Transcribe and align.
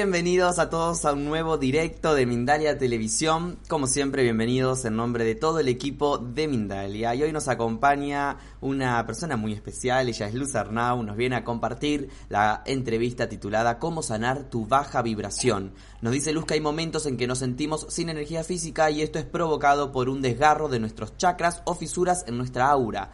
Bienvenidos 0.00 0.58
a 0.58 0.70
todos 0.70 1.04
a 1.04 1.12
un 1.12 1.26
nuevo 1.26 1.58
directo 1.58 2.14
de 2.14 2.24
Mindalia 2.24 2.78
Televisión. 2.78 3.58
Como 3.68 3.86
siempre, 3.86 4.22
bienvenidos 4.22 4.86
en 4.86 4.96
nombre 4.96 5.24
de 5.24 5.34
todo 5.34 5.58
el 5.58 5.68
equipo 5.68 6.16
de 6.16 6.48
Mindalia. 6.48 7.14
Y 7.14 7.22
hoy 7.22 7.32
nos 7.32 7.48
acompaña 7.48 8.38
una 8.62 9.04
persona 9.04 9.36
muy 9.36 9.52
especial, 9.52 10.08
ella 10.08 10.26
es 10.26 10.32
Luz 10.32 10.54
Arnau, 10.54 11.02
nos 11.02 11.18
viene 11.18 11.36
a 11.36 11.44
compartir 11.44 12.08
la 12.30 12.62
entrevista 12.64 13.28
titulada 13.28 13.78
Cómo 13.78 14.02
sanar 14.02 14.44
tu 14.44 14.64
baja 14.66 15.02
vibración. 15.02 15.74
Nos 16.00 16.14
dice 16.14 16.32
Luz 16.32 16.46
que 16.46 16.54
hay 16.54 16.62
momentos 16.62 17.04
en 17.04 17.18
que 17.18 17.26
nos 17.26 17.40
sentimos 17.40 17.84
sin 17.90 18.08
energía 18.08 18.42
física 18.42 18.90
y 18.90 19.02
esto 19.02 19.18
es 19.18 19.26
provocado 19.26 19.92
por 19.92 20.08
un 20.08 20.22
desgarro 20.22 20.70
de 20.70 20.80
nuestros 20.80 21.18
chakras 21.18 21.60
o 21.66 21.74
fisuras 21.74 22.24
en 22.26 22.38
nuestra 22.38 22.70
aura. 22.70 23.12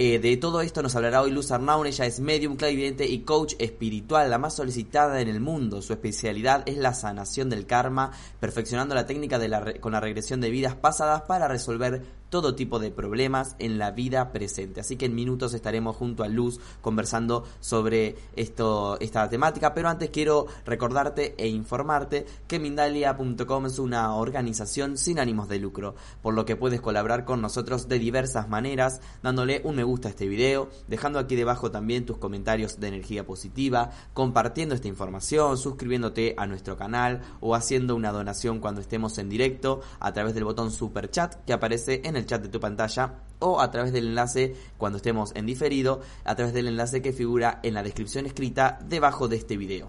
Eh, 0.00 0.20
de 0.20 0.36
todo 0.36 0.60
esto 0.60 0.80
nos 0.80 0.94
hablará 0.94 1.22
hoy 1.22 1.32
Luz 1.32 1.50
Arnaun, 1.50 1.88
ella 1.88 2.06
es 2.06 2.20
medium, 2.20 2.54
clarividente 2.54 3.04
y 3.04 3.22
coach 3.22 3.54
espiritual, 3.58 4.30
la 4.30 4.38
más 4.38 4.54
solicitada 4.54 5.20
en 5.20 5.26
el 5.26 5.40
mundo. 5.40 5.82
Su 5.82 5.92
especialidad 5.92 6.62
es 6.66 6.76
la 6.76 6.94
sanación 6.94 7.50
del 7.50 7.66
karma, 7.66 8.12
perfeccionando 8.38 8.94
la 8.94 9.06
técnica 9.06 9.40
de 9.40 9.48
la 9.48 9.74
con 9.80 9.90
la 9.90 9.98
regresión 9.98 10.40
de 10.40 10.50
vidas 10.50 10.76
pasadas 10.76 11.22
para 11.22 11.48
resolver 11.48 12.04
todo 12.30 12.54
tipo 12.54 12.78
de 12.78 12.90
problemas 12.90 13.56
en 13.58 13.78
la 13.78 13.90
vida 13.90 14.32
presente. 14.32 14.80
Así 14.80 14.96
que 14.96 15.06
en 15.06 15.14
minutos 15.14 15.54
estaremos 15.54 15.96
junto 15.96 16.22
a 16.22 16.28
Luz 16.28 16.60
conversando 16.80 17.44
sobre 17.60 18.16
esto, 18.36 18.98
esta 19.00 19.28
temática, 19.28 19.74
pero 19.74 19.88
antes 19.88 20.10
quiero 20.10 20.46
recordarte 20.64 21.34
e 21.38 21.48
informarte 21.48 22.26
que 22.46 22.58
Mindalia.com 22.58 23.66
es 23.66 23.78
una 23.78 24.14
organización 24.14 24.98
sin 24.98 25.18
ánimos 25.18 25.48
de 25.48 25.58
lucro, 25.58 25.94
por 26.22 26.34
lo 26.34 26.44
que 26.44 26.56
puedes 26.56 26.80
colaborar 26.80 27.24
con 27.24 27.40
nosotros 27.40 27.88
de 27.88 27.98
diversas 27.98 28.48
maneras, 28.48 29.00
dándole 29.22 29.62
un 29.64 29.76
me 29.76 29.84
gusta 29.84 30.08
a 30.08 30.10
este 30.10 30.26
video, 30.26 30.68
dejando 30.88 31.18
aquí 31.18 31.36
debajo 31.36 31.70
también 31.70 32.04
tus 32.04 32.18
comentarios 32.18 32.80
de 32.80 32.88
energía 32.88 33.24
positiva, 33.24 33.90
compartiendo 34.12 34.74
esta 34.74 34.88
información, 34.88 35.56
suscribiéndote 35.56 36.34
a 36.36 36.46
nuestro 36.46 36.76
canal 36.76 37.22
o 37.40 37.54
haciendo 37.54 37.94
una 37.94 38.10
donación 38.10 38.58
cuando 38.58 38.80
estemos 38.80 39.18
en 39.18 39.28
directo 39.28 39.80
a 40.00 40.12
través 40.12 40.34
del 40.34 40.44
botón 40.44 40.70
super 40.70 41.10
chat 41.10 41.36
que 41.44 41.52
aparece 41.52 42.02
en 42.04 42.16
el 42.18 42.26
chat 42.26 42.42
de 42.42 42.48
tu 42.48 42.60
pantalla 42.60 43.14
o 43.38 43.60
a 43.60 43.70
través 43.70 43.92
del 43.92 44.08
enlace 44.08 44.54
cuando 44.76 44.96
estemos 44.96 45.32
en 45.34 45.46
diferido, 45.46 46.00
a 46.24 46.34
través 46.34 46.52
del 46.52 46.68
enlace 46.68 47.02
que 47.02 47.12
figura 47.12 47.60
en 47.62 47.74
la 47.74 47.82
descripción 47.82 48.26
escrita 48.26 48.78
debajo 48.88 49.28
de 49.28 49.36
este 49.36 49.56
video 49.56 49.88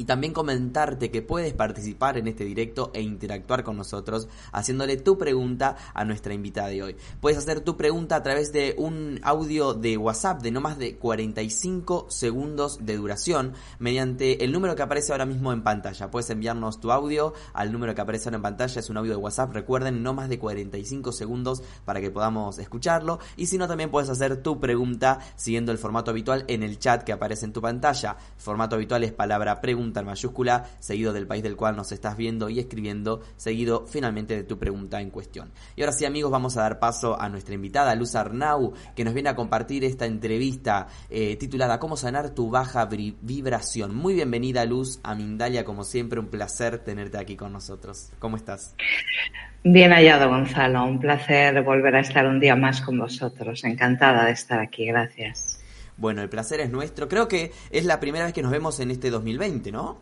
y 0.00 0.06
también 0.06 0.32
comentarte 0.32 1.10
que 1.10 1.20
puedes 1.20 1.52
participar 1.52 2.16
en 2.16 2.26
este 2.26 2.44
directo 2.44 2.90
e 2.94 3.02
interactuar 3.02 3.62
con 3.64 3.76
nosotros 3.76 4.28
haciéndole 4.50 4.96
tu 4.96 5.18
pregunta 5.18 5.76
a 5.92 6.06
nuestra 6.06 6.32
invitada 6.32 6.68
de 6.68 6.82
hoy. 6.82 6.96
Puedes 7.20 7.36
hacer 7.36 7.60
tu 7.60 7.76
pregunta 7.76 8.16
a 8.16 8.22
través 8.22 8.50
de 8.50 8.74
un 8.78 9.20
audio 9.22 9.74
de 9.74 9.98
WhatsApp 9.98 10.40
de 10.40 10.52
no 10.52 10.62
más 10.62 10.78
de 10.78 10.96
45 10.96 12.06
segundos 12.08 12.78
de 12.80 12.96
duración 12.96 13.52
mediante 13.78 14.42
el 14.42 14.52
número 14.52 14.74
que 14.74 14.80
aparece 14.80 15.12
ahora 15.12 15.26
mismo 15.26 15.52
en 15.52 15.62
pantalla. 15.62 16.10
Puedes 16.10 16.30
enviarnos 16.30 16.80
tu 16.80 16.92
audio 16.92 17.34
al 17.52 17.70
número 17.70 17.94
que 17.94 18.00
aparece 18.00 18.30
ahora 18.30 18.36
en 18.36 18.42
pantalla, 18.42 18.80
es 18.80 18.88
un 18.88 18.96
audio 18.96 19.10
de 19.10 19.18
WhatsApp, 19.18 19.52
recuerden, 19.52 20.02
no 20.02 20.14
más 20.14 20.30
de 20.30 20.38
45 20.38 21.12
segundos 21.12 21.62
para 21.84 22.00
que 22.00 22.10
podamos 22.10 22.58
escucharlo 22.58 23.18
y 23.36 23.48
si 23.48 23.58
no 23.58 23.68
también 23.68 23.90
puedes 23.90 24.08
hacer 24.08 24.42
tu 24.42 24.60
pregunta 24.60 25.18
siguiendo 25.36 25.72
el 25.72 25.76
formato 25.76 26.10
habitual 26.10 26.46
en 26.48 26.62
el 26.62 26.78
chat 26.78 27.02
que 27.02 27.12
aparece 27.12 27.44
en 27.44 27.52
tu 27.52 27.60
pantalla. 27.60 28.16
Formato 28.38 28.76
habitual 28.76 29.04
es 29.04 29.12
palabra 29.12 29.60
pregunta 29.60 29.89
en 29.98 30.06
mayúscula, 30.06 30.66
seguido 30.78 31.12
del 31.12 31.26
país 31.26 31.42
del 31.42 31.56
cual 31.56 31.74
nos 31.74 31.90
estás 31.90 32.16
viendo 32.16 32.48
y 32.48 32.60
escribiendo, 32.60 33.22
seguido 33.36 33.86
finalmente 33.88 34.36
de 34.36 34.44
tu 34.44 34.58
pregunta 34.58 35.00
en 35.00 35.10
cuestión. 35.10 35.50
Y 35.74 35.82
ahora 35.82 35.92
sí 35.92 36.04
amigos, 36.04 36.30
vamos 36.30 36.56
a 36.56 36.62
dar 36.62 36.78
paso 36.78 37.20
a 37.20 37.28
nuestra 37.28 37.56
invitada 37.56 37.96
Luz 37.96 38.14
Arnau, 38.14 38.72
que 38.94 39.04
nos 39.04 39.14
viene 39.14 39.30
a 39.30 39.34
compartir 39.34 39.84
esta 39.84 40.06
entrevista 40.06 40.86
eh, 41.10 41.36
titulada 41.36 41.80
¿Cómo 41.80 41.96
sanar 41.96 42.30
tu 42.30 42.50
baja 42.50 42.86
vibración? 42.86 43.96
Muy 43.96 44.14
bienvenida 44.14 44.64
Luz 44.64 45.00
a 45.02 45.16
Mindalia, 45.16 45.64
como 45.64 45.82
siempre, 45.82 46.20
un 46.20 46.28
placer 46.28 46.78
tenerte 46.78 47.18
aquí 47.18 47.34
con 47.34 47.52
nosotros. 47.52 48.10
¿Cómo 48.20 48.36
estás? 48.36 48.76
Bien 49.62 49.92
hallado, 49.92 50.28
Gonzalo. 50.28 50.84
Un 50.84 50.98
placer 50.98 51.62
volver 51.62 51.96
a 51.96 52.00
estar 52.00 52.26
un 52.26 52.40
día 52.40 52.56
más 52.56 52.80
con 52.80 52.98
vosotros. 52.98 53.64
Encantada 53.64 54.24
de 54.24 54.32
estar 54.32 54.58
aquí. 54.60 54.86
Gracias. 54.86 55.59
Bueno, 56.00 56.22
el 56.22 56.30
placer 56.30 56.60
es 56.60 56.70
nuestro. 56.70 57.08
Creo 57.08 57.28
que 57.28 57.52
es 57.70 57.84
la 57.84 58.00
primera 58.00 58.24
vez 58.24 58.32
que 58.32 58.42
nos 58.42 58.50
vemos 58.50 58.80
en 58.80 58.90
este 58.90 59.10
2020, 59.10 59.70
¿no? 59.70 59.98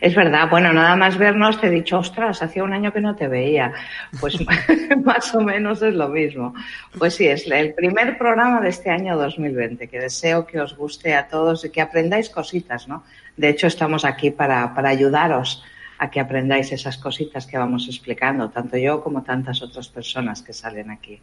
Es 0.00 0.16
verdad, 0.16 0.48
bueno, 0.50 0.72
nada 0.72 0.96
más 0.96 1.16
vernos 1.16 1.60
te 1.60 1.68
he 1.68 1.70
dicho, 1.70 1.98
ostras, 1.98 2.42
hacía 2.42 2.64
un 2.64 2.72
año 2.72 2.92
que 2.92 3.00
no 3.00 3.14
te 3.14 3.28
veía. 3.28 3.72
Pues 4.18 4.36
más 5.04 5.32
o 5.32 5.40
menos 5.42 5.80
es 5.82 5.94
lo 5.94 6.08
mismo. 6.08 6.54
Pues 6.98 7.14
sí, 7.14 7.28
es 7.28 7.46
el 7.48 7.72
primer 7.74 8.18
programa 8.18 8.60
de 8.60 8.70
este 8.70 8.90
año 8.90 9.16
2020, 9.16 9.86
que 9.86 10.00
deseo 10.00 10.44
que 10.44 10.60
os 10.60 10.76
guste 10.76 11.14
a 11.14 11.28
todos 11.28 11.64
y 11.64 11.70
que 11.70 11.82
aprendáis 11.82 12.28
cositas, 12.28 12.88
¿no? 12.88 13.04
De 13.36 13.48
hecho, 13.48 13.68
estamos 13.68 14.04
aquí 14.04 14.32
para, 14.32 14.74
para 14.74 14.88
ayudaros 14.88 15.62
a 15.98 16.10
que 16.10 16.18
aprendáis 16.18 16.72
esas 16.72 16.96
cositas 16.96 17.46
que 17.46 17.58
vamos 17.58 17.86
explicando, 17.86 18.48
tanto 18.50 18.76
yo 18.76 19.04
como 19.04 19.22
tantas 19.22 19.62
otras 19.62 19.88
personas 19.88 20.42
que 20.42 20.52
salen 20.52 20.90
aquí. 20.90 21.20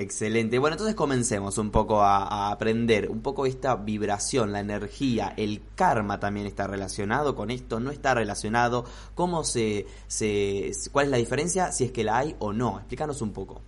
Excelente. 0.00 0.60
Bueno, 0.60 0.74
entonces 0.74 0.94
comencemos 0.94 1.58
un 1.58 1.72
poco 1.72 2.02
a, 2.02 2.52
aprender 2.52 3.10
un 3.10 3.20
poco 3.20 3.46
esta 3.46 3.74
vibración, 3.74 4.52
la 4.52 4.60
energía, 4.60 5.34
el 5.36 5.60
karma 5.74 6.20
también 6.20 6.46
está 6.46 6.68
relacionado 6.68 7.34
con 7.34 7.50
esto, 7.50 7.80
no 7.80 7.90
está 7.90 8.14
relacionado, 8.14 8.84
cómo 9.16 9.42
se, 9.42 9.86
se 10.06 10.70
cuál 10.92 11.06
es 11.06 11.10
la 11.10 11.16
diferencia, 11.16 11.72
si 11.72 11.82
es 11.82 11.90
que 11.90 12.04
la 12.04 12.18
hay 12.18 12.36
o 12.38 12.52
no. 12.52 12.78
Explícanos 12.78 13.20
un 13.22 13.32
poco. 13.32 13.60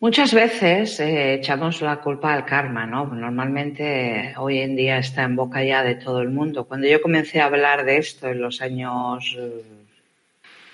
Muchas 0.00 0.32
veces 0.32 0.98
echamos 0.98 1.82
la 1.82 2.00
culpa 2.00 2.32
al 2.32 2.46
karma, 2.46 2.86
¿no? 2.86 3.04
Normalmente 3.04 4.34
hoy 4.38 4.60
en 4.60 4.76
día 4.76 4.96
está 4.96 5.24
en 5.24 5.36
boca 5.36 5.62
ya 5.62 5.82
de 5.82 5.96
todo 5.96 6.22
el 6.22 6.30
mundo. 6.30 6.64
Cuando 6.64 6.88
yo 6.88 7.02
comencé 7.02 7.42
a 7.42 7.46
hablar 7.46 7.84
de 7.84 7.98
esto 7.98 8.28
en 8.28 8.40
los 8.40 8.62
años 8.62 9.36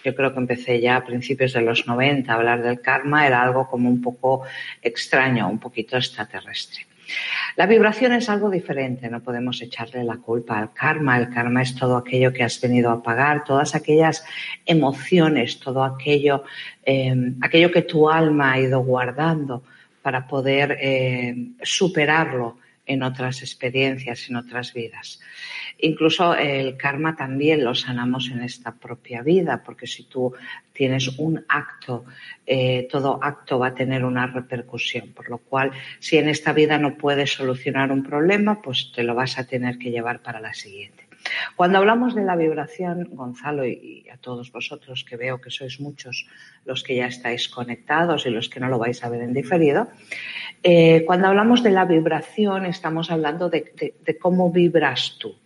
yo 0.04 0.14
creo 0.14 0.32
que 0.32 0.40
empecé 0.40 0.80
ya 0.80 0.96
a 0.96 1.04
principios 1.04 1.52
de 1.52 1.62
los 1.62 1.86
90 1.86 2.30
a 2.30 2.36
hablar 2.36 2.62
del 2.62 2.80
karma, 2.80 3.26
era 3.26 3.42
algo 3.42 3.68
como 3.68 3.88
un 3.88 4.00
poco 4.00 4.42
extraño, 4.82 5.48
un 5.48 5.58
poquito 5.58 5.96
extraterrestre. 5.96 6.86
La 7.56 7.66
vibración 7.66 8.12
es 8.12 8.28
algo 8.28 8.50
diferente, 8.50 9.08
no 9.08 9.20
podemos 9.20 9.60
echarle 9.60 10.04
la 10.04 10.18
culpa 10.18 10.58
al 10.58 10.72
karma. 10.72 11.18
El 11.18 11.28
karma 11.28 11.62
es 11.62 11.74
todo 11.74 11.96
aquello 11.96 12.32
que 12.32 12.44
has 12.44 12.60
venido 12.60 12.90
a 12.90 13.02
pagar, 13.02 13.44
todas 13.44 13.74
aquellas 13.74 14.24
emociones, 14.64 15.58
todo 15.58 15.82
aquello, 15.82 16.44
eh, 16.84 17.14
aquello 17.40 17.72
que 17.72 17.82
tu 17.82 18.08
alma 18.08 18.52
ha 18.52 18.60
ido 18.60 18.80
guardando 18.80 19.64
para 20.02 20.26
poder 20.26 20.78
eh, 20.80 21.34
superarlo 21.62 22.59
en 22.90 23.04
otras 23.04 23.40
experiencias, 23.40 24.28
en 24.28 24.36
otras 24.36 24.74
vidas. 24.74 25.20
Incluso 25.78 26.34
el 26.34 26.76
karma 26.76 27.14
también 27.14 27.64
lo 27.64 27.74
sanamos 27.74 28.30
en 28.30 28.42
esta 28.42 28.72
propia 28.72 29.22
vida, 29.22 29.62
porque 29.64 29.86
si 29.86 30.04
tú 30.04 30.34
tienes 30.72 31.06
un 31.18 31.44
acto, 31.48 32.04
eh, 32.44 32.88
todo 32.90 33.20
acto 33.22 33.60
va 33.60 33.68
a 33.68 33.74
tener 33.74 34.04
una 34.04 34.26
repercusión, 34.26 35.12
por 35.12 35.30
lo 35.30 35.38
cual 35.38 35.70
si 36.00 36.18
en 36.18 36.28
esta 36.28 36.52
vida 36.52 36.78
no 36.78 36.96
puedes 36.96 37.32
solucionar 37.32 37.92
un 37.92 38.02
problema, 38.02 38.60
pues 38.60 38.90
te 38.92 39.04
lo 39.04 39.14
vas 39.14 39.38
a 39.38 39.46
tener 39.46 39.78
que 39.78 39.90
llevar 39.90 40.20
para 40.20 40.40
la 40.40 40.52
siguiente. 40.52 41.09
Cuando 41.56 41.78
hablamos 41.78 42.14
de 42.14 42.24
la 42.24 42.36
vibración, 42.36 43.08
Gonzalo, 43.12 43.66
y 43.66 44.06
a 44.12 44.16
todos 44.16 44.52
vosotros 44.52 45.04
que 45.04 45.16
veo 45.16 45.40
que 45.40 45.50
sois 45.50 45.80
muchos 45.80 46.26
los 46.64 46.82
que 46.82 46.96
ya 46.96 47.06
estáis 47.06 47.48
conectados 47.48 48.26
y 48.26 48.30
los 48.30 48.48
que 48.48 48.60
no 48.60 48.68
lo 48.68 48.78
vais 48.78 49.02
a 49.04 49.08
ver 49.08 49.22
en 49.22 49.32
diferido, 49.32 49.88
eh, 50.62 51.04
cuando 51.06 51.28
hablamos 51.28 51.62
de 51.62 51.70
la 51.70 51.84
vibración 51.84 52.66
estamos 52.66 53.10
hablando 53.10 53.48
de, 53.48 53.72
cómo 54.20 54.50
vibras 54.50 55.16
tú. 55.18 55.36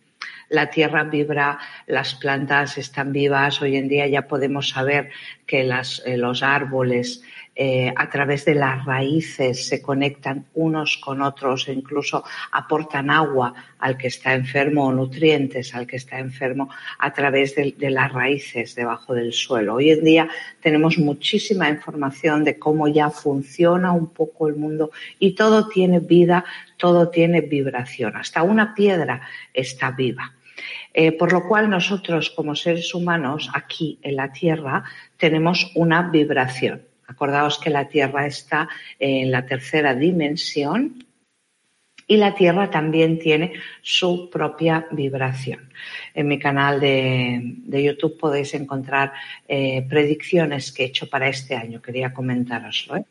La 0.55 0.71
tierra 0.71 1.03
vibra, 1.03 1.59
las 1.89 2.15
plantas 2.15 2.79
están 2.79 3.11
vivas. 3.11 3.61
Hoy 3.61 3.75
en 3.75 3.89
día 3.89 4.07
ya 4.07 4.29
podemos 4.29 4.69
saber 4.69 5.11
que 5.49 5.63
eh, 5.63 6.17
los 6.17 6.43
árboles 6.45 7.25
eh, 7.57 7.93
a 7.97 8.09
través 8.09 8.45
de 8.45 8.55
las 8.55 8.85
raíces 8.85 9.67
se 9.67 9.83
conectan 9.83 10.47
unos 10.55 10.97
con 10.99 11.23
otros 11.23 11.67
e 11.69 11.73
incluso 11.73 12.25
aportan 12.53 13.11
agua 13.11 13.53
al 13.81 13.97
que 13.97 14.07
está 14.07 14.35
enfermo 14.35 14.87
o 14.87 14.93
nutrientes 14.93 15.75
al 15.75 15.89
que 15.89 15.97
está 15.97 16.21
enfermo 16.21 16.69
a 16.99 17.13
través 17.13 17.57
de, 17.57 17.75
las 17.91 18.13
raíces 18.13 18.77
debajo 18.77 19.13
del 19.13 19.33
suelo. 19.33 19.75
Hoy 19.75 19.91
en 19.91 20.05
día 20.05 20.29
tenemos 20.61 20.99
muchísima 20.99 21.69
información 21.69 22.45
de 22.45 22.61
cómo 22.61 22.87
ya 22.87 23.11
funciona 23.11 23.91
un 23.91 24.09
poco 24.09 24.47
el 24.47 24.55
mundo 24.55 24.93
y 25.19 25.35
todo 25.35 25.67
tiene 25.67 25.99
vida, 25.99 26.45
todo 26.77 27.09
tiene 27.09 27.41
vibración. 27.41 28.17
Hasta 28.17 28.45
una 28.45 28.73
piedra 28.73 29.21
está 29.53 29.91
viva. 29.91 30.33
Eh, 30.93 31.13
por 31.13 31.33
lo 31.33 31.47
cual 31.49 31.69
nosotros 31.69 32.31
como 32.31 32.55
seres 32.55 32.95
humanos 32.95 33.51
aquí 33.53 33.99
en 34.03 34.17
la 34.17 34.33
Tierra 34.33 34.85
tenemos 35.17 35.73
una 35.75 36.03
vibración. 36.03 36.83
Acordaos 37.07 37.59
que 37.59 37.71
la 37.71 37.89
Tierra 37.89 38.27
está 38.27 38.69
en 38.99 39.31
la 39.31 39.45
tercera 39.45 39.95
dimensión 39.95 41.05
y 42.07 42.17
la 42.17 42.35
Tierra 42.35 42.71
también 42.71 43.19
tiene 43.19 43.55
su 43.81 44.29
propia 44.31 44.87
vibración. 44.91 45.71
En 46.13 46.29
mi 46.29 46.39
canal 46.39 46.81
de, 46.81 47.83
YouTube 47.83 48.19
podéis 48.19 48.55
encontrar 48.55 49.13
eh, 49.49 49.85
predicciones 49.89 50.71
que 50.71 50.85
he 50.85 50.87
hecho 50.87 51.09
para 51.09 51.29
este 51.29 51.57
año, 51.57 51.81
quería 51.81 52.13
comentároslo. 52.13 52.97
¿eh? 52.97 53.05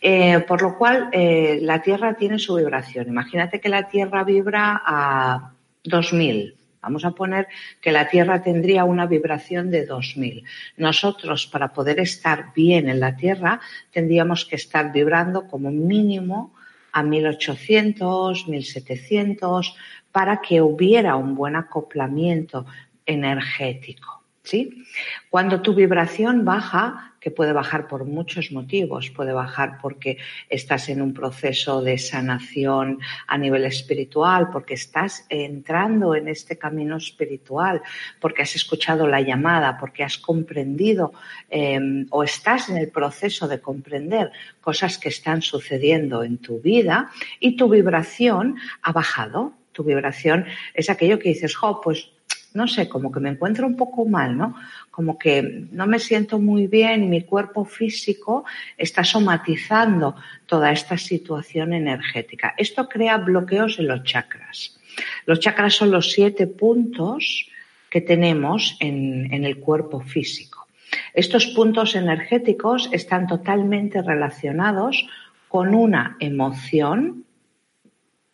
Eh, 0.00 0.40
por 0.40 0.62
lo 0.62 0.76
cual, 0.76 1.10
la 1.12 1.80
Tierra 1.80 2.14
tiene 2.14 2.38
su 2.38 2.56
vibración. 2.56 3.08
Imagínate 3.08 3.60
que 3.60 3.68
la 3.68 3.88
Tierra 3.88 4.24
vibra 4.24 4.82
a 4.84 5.52
2000. 5.84 6.63
Vamos 6.84 7.04
a 7.06 7.12
poner 7.12 7.48
que 7.80 7.92
la 7.92 8.08
Tierra 8.08 8.42
tendría 8.42 8.84
una 8.84 9.06
vibración 9.06 9.70
de 9.70 9.86
2000. 9.86 10.44
Nosotros, 10.76 11.46
para 11.46 11.72
poder 11.72 11.98
estar 11.98 12.52
bien 12.54 12.90
en 12.90 13.00
la 13.00 13.16
Tierra, 13.16 13.60
tendríamos 13.90 14.44
que 14.44 14.56
estar 14.56 14.92
vibrando 14.92 15.48
como 15.48 15.70
mínimo 15.70 16.52
a 16.92 17.02
1800, 17.02 18.48
1700, 18.48 19.76
para 20.12 20.42
que 20.42 20.60
hubiera 20.60 21.16
un 21.16 21.34
buen 21.34 21.56
acoplamiento 21.56 22.66
energético. 23.06 24.23
¿Sí? 24.44 24.84
Cuando 25.30 25.62
tu 25.62 25.74
vibración 25.74 26.44
baja, 26.44 27.14
que 27.18 27.30
puede 27.30 27.54
bajar 27.54 27.88
por 27.88 28.04
muchos 28.04 28.52
motivos, 28.52 29.08
puede 29.08 29.32
bajar 29.32 29.78
porque 29.80 30.18
estás 30.50 30.90
en 30.90 31.00
un 31.00 31.14
proceso 31.14 31.80
de 31.80 31.96
sanación 31.96 32.98
a 33.26 33.38
nivel 33.38 33.64
espiritual, 33.64 34.50
porque 34.52 34.74
estás 34.74 35.24
entrando 35.30 36.14
en 36.14 36.28
este 36.28 36.58
camino 36.58 36.98
espiritual, 36.98 37.80
porque 38.20 38.42
has 38.42 38.54
escuchado 38.54 39.06
la 39.06 39.22
llamada, 39.22 39.78
porque 39.78 40.04
has 40.04 40.18
comprendido 40.18 41.14
em, 41.48 42.06
o 42.10 42.22
estás 42.22 42.68
en 42.68 42.76
el 42.76 42.90
proceso 42.90 43.48
de 43.48 43.62
comprender 43.62 44.30
cosas 44.60 44.98
que 44.98 45.08
están 45.08 45.40
sucediendo 45.40 46.24
en 46.24 46.36
tu 46.36 46.60
vida 46.60 47.10
y 47.40 47.56
tu 47.56 47.70
vibración 47.70 48.58
ha 48.82 48.92
bajado. 48.92 49.54
Tu 49.72 49.82
vibración 49.82 50.44
es 50.74 50.90
aquello 50.90 51.18
que 51.18 51.30
dices, 51.30 51.56
jo, 51.56 51.80
pues 51.80 52.13
no 52.54 52.68
sé, 52.68 52.88
como 52.88 53.10
que 53.10 53.18
me 53.18 53.30
encuentro 53.30 53.66
un 53.66 53.76
poco 53.76 54.06
mal, 54.06 54.38
¿no? 54.38 54.54
Como 54.92 55.18
que 55.18 55.66
no 55.72 55.88
me 55.88 55.98
siento 55.98 56.38
muy 56.38 56.68
bien 56.68 57.02
y 57.02 57.08
mi 57.08 57.22
cuerpo 57.22 57.64
físico 57.64 58.44
está 58.78 59.02
somatizando 59.02 60.14
toda 60.46 60.70
esta 60.70 60.96
situación 60.96 61.72
energética. 61.72 62.54
Esto 62.56 62.88
crea 62.88 63.18
bloqueos 63.18 63.80
en 63.80 63.88
los 63.88 64.04
chakras. 64.04 64.78
Los 65.26 65.40
chakras 65.40 65.74
son 65.74 65.90
los 65.90 66.12
siete 66.12 66.46
puntos 66.46 67.48
que 67.90 68.00
tenemos 68.00 68.76
en, 68.78 69.44
el 69.44 69.58
cuerpo 69.58 70.00
físico. 70.00 70.68
Estos 71.12 71.48
puntos 71.48 71.96
energéticos 71.96 72.88
están 72.92 73.26
totalmente 73.26 74.00
relacionados 74.00 75.08
con 75.48 75.74
una 75.74 76.16
emoción 76.20 77.24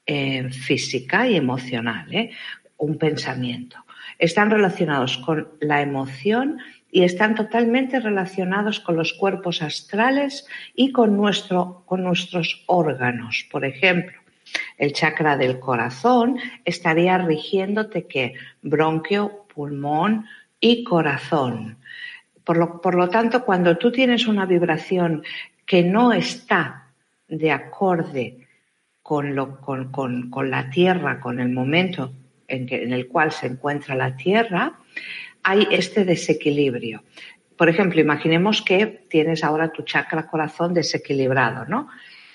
eh, 0.05 0.51
física 0.51 1.27
y 1.27 1.37
emocional, 1.37 2.13
¿eh? 2.13 2.33
un 2.77 2.99
pensamiento 2.99 3.79
están 4.21 4.51
relacionados 4.51 5.17
con 5.19 5.49
la 5.61 5.81
emoción 5.81 6.59
y 6.93 7.03
están 7.05 7.35
totalmente 7.35 7.99
relacionados 8.01 8.79
con 8.79 8.97
los 8.97 9.15
cuerpos 9.15 9.63
astrales 9.63 10.47
y 10.75 10.93
con, 10.93 11.17
nuestro, 11.17 11.83
con 11.87 12.05
nuestros 12.05 12.63
órganos. 12.67 13.47
Por 13.51 13.65
ejemplo, 13.65 14.19
el 14.77 14.93
chakra 14.93 15.37
del 15.37 15.59
corazón 15.59 16.39
estaría 16.65 17.17
rigiéndote 17.19 18.07
que 18.07 18.35
bronquio, 18.61 19.47
pulmón 19.55 20.27
y 20.61 20.85
corazón. 20.85 21.79
Por 22.45 22.59
lo, 22.59 22.81
por 22.81 22.97
lo 22.97 23.09
tanto, 23.09 23.45
cuando 23.45 23.79
tú 23.79 23.91
tienes 23.91 24.27
una 24.27 24.45
vibración 24.45 25.23
que 25.65 25.83
no 25.83 26.13
está 26.13 26.89
de 27.27 27.53
acorde 27.53 28.49
con, 29.03 29.35
lo, 29.35 29.61
con, 29.61 29.91
con 29.93 30.51
la 30.51 30.69
tierra, 30.69 31.21
con 31.21 31.41
el 31.41 31.51
momento 31.51 32.13
en, 32.51 32.93
el 32.93 33.07
cual 33.09 33.33
se 33.33 33.47
encuentra 33.47 33.95
la 33.95 34.17
Tierra, 34.17 34.79
hay 35.43 35.67
este 35.71 36.05
desequilibrio. 36.05 37.03
Por 37.57 37.69
ejemplo, 37.69 38.01
imaginemos 38.01 38.63
que 38.63 38.87
tienes 39.09 39.45
ahora 39.45 39.73
tu 39.73 39.83
chakra 39.83 40.27
corazón 40.27 40.75
desequilibrado, 40.75 41.67
¿no? 41.67 41.89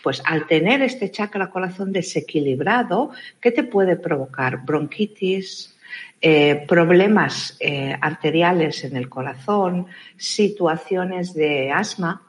Pues 0.04 0.22
al 0.26 0.46
tener 0.46 0.82
este 0.82 1.10
chakra 1.10 1.50
corazón 1.50 1.92
desequilibrado, 1.92 3.12
¿qué 3.42 3.52
te 3.52 3.64
puede 3.64 3.96
provocar? 3.96 4.64
Bronquitis, 4.64 5.76
eh, 6.22 6.64
problemas 6.68 7.58
eh, 7.60 7.96
arteriales 8.00 8.84
en 8.84 8.96
el 8.96 9.10
corazón, 9.10 9.88
situaciones 10.16 11.34
de 11.34 11.72
asma. 11.72 12.22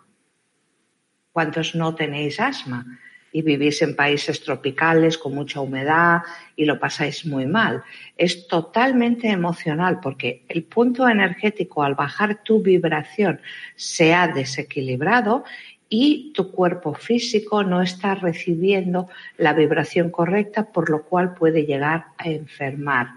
¿Cuántos 1.32 1.74
no 1.74 1.94
tenéis 1.94 2.40
asma? 2.40 2.98
Y 3.36 3.42
vivís 3.42 3.82
en 3.82 3.94
países 3.94 4.42
tropicales 4.42 5.18
con 5.18 5.34
mucha 5.34 5.60
humedad 5.60 6.22
y 6.56 6.64
lo 6.64 6.80
pasáis 6.80 7.26
muy 7.26 7.44
mal. 7.44 7.82
Es 8.16 8.48
totalmente 8.48 9.28
emocional 9.28 10.00
porque 10.00 10.46
el 10.48 10.62
punto 10.62 11.06
energético 11.06 11.82
al 11.82 11.94
bajar 11.94 12.42
tu 12.42 12.62
vibración 12.62 13.42
se 13.74 14.14
ha 14.14 14.26
desequilibrado 14.28 15.44
y 15.90 16.32
tu 16.32 16.50
cuerpo 16.50 16.94
físico 16.94 17.62
no 17.62 17.82
está 17.82 18.14
recibiendo 18.14 19.10
la 19.36 19.52
vibración 19.52 20.08
correcta, 20.08 20.72
por 20.72 20.88
lo 20.88 21.02
cual 21.02 21.34
puede 21.34 21.66
llegar 21.66 22.06
a 22.16 22.30
enfermar. 22.30 23.08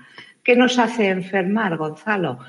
¿Qué 0.43 0.57
nos 0.57 0.79
hace 0.79 1.07
enfermar, 1.07 1.77
Gonzalo? 1.77 2.39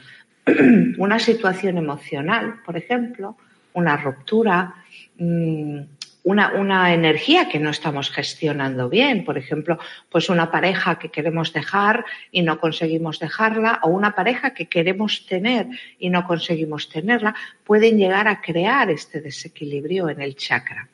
una 0.98 1.20
situación 1.20 1.78
emocional, 1.78 2.54
por 2.66 2.76
ejemplo, 2.76 3.36
una 3.74 3.96
ruptura, 3.96 4.74
mm, 5.18 5.82
una, 6.22 6.52
una, 6.52 6.94
energía 6.94 7.48
que 7.48 7.58
no 7.58 7.70
estamos 7.70 8.10
gestionando 8.10 8.88
bien. 8.88 9.24
Por 9.24 9.38
ejemplo, 9.38 9.78
pues 10.08 10.28
una 10.28 10.50
pareja 10.50 10.98
que 10.98 11.10
queremos 11.10 11.52
dejar 11.52 12.04
y 12.30 12.42
no 12.42 12.60
conseguimos 12.60 13.18
dejarla, 13.18 13.80
o 13.82 13.88
una 13.88 14.14
pareja 14.14 14.54
que 14.54 14.66
queremos 14.66 15.26
tener 15.26 15.66
y 15.98 16.10
no 16.10 16.26
conseguimos 16.26 16.88
tenerla, 16.88 17.34
pueden 17.64 17.98
llegar 17.98 18.28
a 18.28 18.40
crear 18.40 18.90
este 18.90 19.20
desequilibrio 19.20 20.08
en 20.08 20.20
el 20.20 20.36
chakra. 20.36 20.88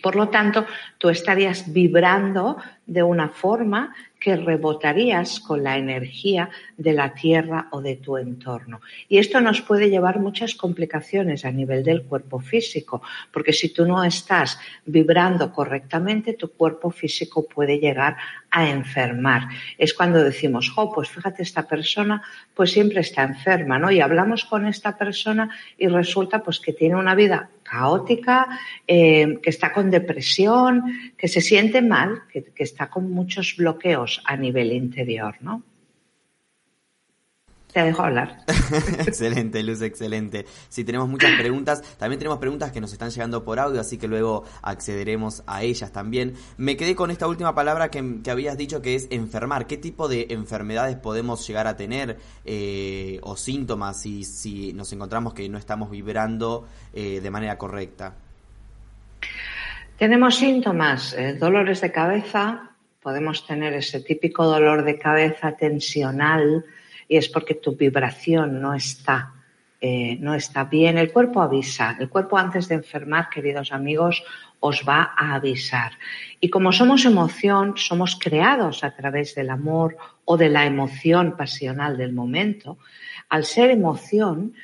Por 0.00 0.16
lo 0.16 0.28
tanto, 0.28 0.66
tú 0.98 1.10
estarías 1.10 1.70
vibrando 1.72 2.56
de 2.86 3.02
una 3.02 3.28
forma 3.28 3.94
que 4.22 4.36
rebotarías 4.36 5.40
con 5.40 5.64
la 5.64 5.76
energía 5.76 6.48
de 6.76 6.92
la 6.92 7.12
Tierra 7.12 7.66
o 7.72 7.80
de 7.80 7.96
tu 7.96 8.16
entorno. 8.16 8.80
Y 9.08 9.18
esto 9.18 9.40
nos 9.40 9.62
puede 9.62 9.90
llevar 9.90 10.20
muchas 10.20 10.54
complicaciones 10.54 11.44
a 11.44 11.50
nivel 11.50 11.82
del 11.82 12.04
cuerpo 12.04 12.38
físico, 12.38 13.02
porque 13.32 13.52
si 13.52 13.72
tú 13.72 13.84
no 13.84 14.04
estás 14.04 14.60
vibrando 14.86 15.52
correctamente, 15.52 16.34
tu 16.34 16.52
cuerpo 16.52 16.90
físico 16.90 17.46
puede 17.48 17.80
llegar 17.80 18.16
a 18.50 18.68
enfermar. 18.68 19.48
Es 19.76 19.92
cuando 19.92 20.22
decimos, 20.22 20.70
jo, 20.70 20.92
pues 20.92 21.08
fíjate, 21.08 21.42
esta 21.42 21.66
persona 21.66 22.22
pues 22.54 22.70
siempre 22.70 23.00
está 23.00 23.22
enferma, 23.24 23.78
¿no? 23.78 23.90
Y 23.90 24.00
hablamos 24.00 24.44
con 24.44 24.66
esta 24.66 24.96
persona 24.96 25.50
y 25.76 25.88
resulta 25.88 26.44
pues 26.44 26.60
que 26.60 26.72
tiene 26.72 26.94
una 26.94 27.16
vida 27.16 27.48
caótica, 27.64 28.46
eh, 28.86 29.38
que 29.42 29.50
está 29.50 29.72
con 29.72 29.90
depresión, 29.90 31.12
que 31.16 31.26
se 31.26 31.40
siente 31.40 31.80
mal, 31.80 32.22
que, 32.30 32.44
que 32.44 32.62
está 32.72 32.90
con 32.90 33.10
muchos 33.10 33.54
bloqueos 33.56 34.22
a 34.24 34.36
nivel 34.36 34.72
interior, 34.72 35.36
¿no? 35.40 35.62
Te 37.72 37.80
dejo 37.80 38.02
hablar. 38.02 38.44
excelente, 39.06 39.62
Luz, 39.62 39.80
excelente. 39.80 40.44
Sí, 40.68 40.84
tenemos 40.84 41.08
muchas 41.08 41.32
preguntas. 41.40 41.82
También 41.96 42.18
tenemos 42.18 42.38
preguntas 42.38 42.70
que 42.70 42.82
nos 42.82 42.92
están 42.92 43.10
llegando 43.10 43.44
por 43.44 43.58
audio, 43.58 43.80
así 43.80 43.96
que 43.96 44.08
luego 44.08 44.44
accederemos 44.60 45.42
a 45.46 45.62
ellas 45.62 45.90
también. 45.90 46.34
Me 46.58 46.76
quedé 46.76 46.94
con 46.94 47.10
esta 47.10 47.26
última 47.26 47.54
palabra 47.54 47.90
que, 47.90 48.20
habías 48.30 48.58
dicho 48.58 48.82
que 48.82 48.94
es 48.94 49.06
enfermar. 49.10 49.66
¿Qué 49.66 49.78
tipo 49.78 50.06
de 50.06 50.26
enfermedades 50.30 50.96
podemos 50.96 51.46
llegar 51.48 51.66
a 51.66 51.74
tener 51.74 52.18
eh, 52.44 53.18
o 53.22 53.38
síntomas 53.38 54.02
si, 54.02 54.72
nos 54.74 54.92
encontramos 54.92 55.32
que 55.32 55.48
no 55.48 55.56
estamos 55.56 55.90
vibrando 55.90 56.68
eh, 56.92 57.20
de 57.22 57.30
manera 57.30 57.56
correcta? 57.56 58.16
Tenemos 60.02 60.34
síntomas, 60.34 61.14
eh, 61.14 61.34
dolores 61.34 61.80
de 61.80 61.92
cabeza, 61.92 62.72
podemos 63.00 63.46
tener 63.46 63.72
ese 63.72 64.00
típico 64.00 64.44
dolor 64.44 64.82
de 64.82 64.98
cabeza 64.98 65.52
tensional 65.52 66.64
y 67.06 67.18
es 67.18 67.28
porque 67.28 67.54
tu 67.54 67.76
vibración 67.76 68.60
no 68.60 68.74
está, 68.74 69.32
eh, 69.80 70.16
no 70.18 70.34
está 70.34 70.64
bien. 70.64 70.98
El 70.98 71.12
cuerpo 71.12 71.40
avisa, 71.40 71.96
el 72.00 72.08
cuerpo 72.08 72.36
antes 72.36 72.66
de 72.66 72.74
enfermar, 72.74 73.28
queridos 73.30 73.70
amigos, 73.70 74.24
os 74.58 74.82
va 74.82 75.14
a 75.16 75.36
avisar. 75.36 75.92
Y 76.40 76.50
como 76.50 76.72
somos 76.72 77.04
emoción, 77.04 77.74
somos 77.76 78.18
creados 78.18 78.82
a 78.82 78.96
través 78.96 79.36
del 79.36 79.50
amor 79.50 79.96
o 80.24 80.36
de 80.36 80.48
la 80.48 80.66
emoción 80.66 81.36
pasional 81.36 81.96
del 81.96 82.12
momento. 82.12 82.76
Al 83.28 83.44
ser 83.44 83.70
emoción, 83.70 84.54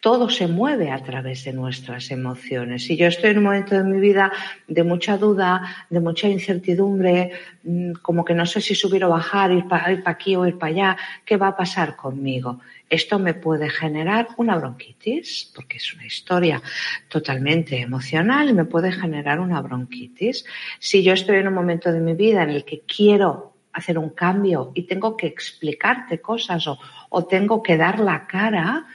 todo 0.00 0.30
se 0.30 0.46
mueve 0.46 0.90
a 0.90 1.02
través 1.02 1.44
de 1.44 1.52
nuestras 1.52 2.10
emociones. 2.10 2.84
Si 2.84 2.96
yo 2.96 3.06
estoy 3.06 3.30
en 3.30 3.38
un 3.38 3.44
momento 3.44 3.74
de 3.74 3.84
mi 3.84 3.98
vida 3.98 4.32
de 4.66 4.84
mucha 4.84 5.16
duda, 5.16 5.86
de 5.90 6.00
mucha 6.00 6.28
incertidumbre, 6.28 7.32
mm, 7.64 7.92
como 8.02 8.24
que 8.24 8.34
no 8.34 8.46
sé 8.46 8.60
si 8.60 8.74
subir 8.74 9.04
o 9.04 9.08
bajar, 9.08 9.50
ir 9.52 9.66
para 9.66 10.00
aquí 10.06 10.36
o 10.36 10.46
ir 10.46 10.56
para 10.56 10.72
allá, 10.72 10.96
¿qué 11.24 11.36
va 11.36 11.48
a 11.48 11.56
pasar 11.56 11.96
conmigo? 11.96 12.60
Esto 12.88 13.18
me 13.18 13.34
puede 13.34 13.68
generar 13.68 14.28
una 14.36 14.56
bronquitis, 14.56 15.52
porque 15.54 15.76
es 15.76 15.92
una 15.92 16.06
historia 16.06 16.62
totalmente 17.08 17.80
emocional 17.80 18.54
me 18.54 18.64
puede 18.64 18.92
generar 18.92 19.40
una 19.40 19.60
bronquitis. 19.60 20.44
Si 20.78 21.02
yo 21.02 21.12
estoy 21.12 21.36
en 21.36 21.48
un 21.48 21.54
momento 21.54 21.92
de 21.92 22.00
mi 22.00 22.14
vida 22.14 22.42
en 22.42 22.50
el 22.50 22.64
que 22.64 22.80
quiero 22.80 23.54
hacer 23.72 23.98
un 23.98 24.10
cambio 24.10 24.72
y 24.74 24.82
tengo 24.82 25.16
que 25.16 25.26
explicarte 25.26 26.20
cosas 26.20 26.66
o, 26.66 26.78
o 27.10 27.26
tengo 27.26 27.62
que 27.62 27.76
dar 27.76 28.00
la 28.00 28.26
cara, 28.26 28.86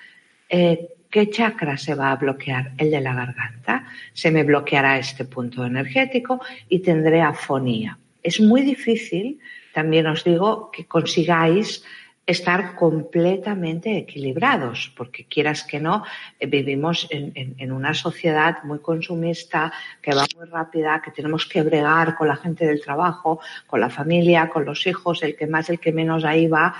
eh, 0.53 0.89
¿qué 1.09 1.31
chakra 1.31 1.77
se 1.77 1.95
va 1.95 2.11
a 2.11 2.15
bloquear? 2.15 2.73
El 2.77 2.91
de 2.91 3.01
la 3.01 3.15
garganta. 3.15 3.87
Se 4.13 4.29
me 4.29 4.43
bloqueará 4.43 4.99
este 4.99 5.25
punto 5.25 5.65
energético 5.65 6.41
y 6.69 6.79
tendré 6.79 7.21
afonía. 7.21 7.97
Es 8.21 8.39
muy 8.39 8.61
difícil, 8.61 9.39
también 9.73 10.05
os 10.05 10.23
digo, 10.23 10.69
que 10.71 10.85
consigáis 10.85 11.83
estar 12.25 12.75
completamente 12.75 13.97
equilibrados, 13.97 14.93
porque 14.95 15.25
quieras 15.25 15.63
que 15.63 15.79
no, 15.79 16.05
eh, 16.39 16.45
vivimos 16.45 17.07
en, 17.09 17.71
una 17.71 17.95
sociedad 17.95 18.63
muy 18.63 18.79
consumista, 18.79 19.73
que 20.03 20.13
va 20.13 20.25
muy 20.37 20.45
rápida, 20.47 21.01
que 21.01 21.11
tenemos 21.11 21.47
que 21.47 21.63
bregar 21.63 22.15
con 22.15 22.27
la 22.27 22.35
gente 22.35 22.65
del 22.67 22.79
trabajo, 22.79 23.39
con 23.65 23.81
la 23.81 23.89
familia, 23.89 24.49
con 24.49 24.65
los 24.65 24.85
hijos, 24.85 25.23
el 25.23 25.35
que 25.35 25.47
más, 25.47 25.69
el 25.71 25.79
que 25.79 25.91
menos 25.91 26.23
ahí 26.23 26.45
va 26.45 26.75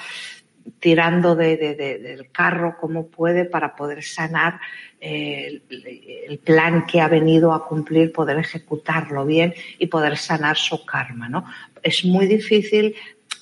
tirando 0.79 1.36
del 1.36 2.29
carro 2.32 2.77
como 2.79 3.08
puede 3.08 3.46
para 3.46 3.75
poder 3.75 4.03
sanar 4.03 4.60
eh, 5.00 5.62
el, 5.70 6.38
plan 6.39 6.86
que 6.86 7.01
ha 7.01 7.08
venido 7.08 7.53
a 7.53 7.67
cumplir, 7.67 8.12
poder 8.13 8.38
ejecutarlo 8.38 9.25
bien 9.25 9.53
y 9.77 9.88
poder 9.88 10.17
sanar 10.17 10.58
su 10.58 10.86
karma, 10.86 11.27
¿no? 11.27 11.46
Es 11.82 12.05
muy 12.05 12.25
difícil 12.25 12.96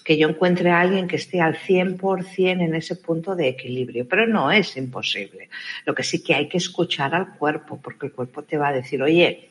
que 0.03 0.17
yo 0.17 0.29
encuentre 0.29 0.71
a 0.71 0.81
alguien 0.81 1.07
que 1.07 1.17
esté 1.17 1.39
al 1.39 1.55
100% 1.55 2.63
en 2.63 2.75
ese 2.75 2.95
punto 2.95 3.35
de 3.35 3.49
equilibrio, 3.49 4.07
pero 4.07 4.25
no 4.25 4.51
es 4.51 4.75
imposible. 4.77 5.49
Lo 5.85 5.93
que 5.93 6.03
sí 6.03 6.23
que 6.23 6.33
hay 6.33 6.47
que 6.47 6.57
escuchar 6.57 7.13
al 7.13 7.35
cuerpo, 7.35 7.79
porque 7.81 8.07
el 8.07 8.11
cuerpo 8.11 8.43
te 8.43 8.57
va 8.57 8.69
a 8.69 8.73
decir, 8.73 9.01
oye, 9.03 9.49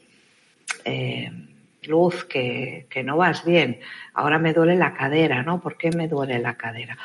eh, 0.84 1.30
Luz, 1.84 2.24
que, 2.24 2.86
que 2.90 3.02
no 3.02 3.16
vas 3.16 3.44
bien, 3.44 3.80
ahora 4.14 4.38
me 4.38 4.52
duele 4.52 4.76
la 4.76 4.94
cadera, 4.94 5.42
¿no? 5.42 5.60
¿Por 5.60 5.76
qué 5.76 5.90
me 5.90 6.08
duele 6.08 6.38
la 6.38 6.56
cadera? 6.56 6.98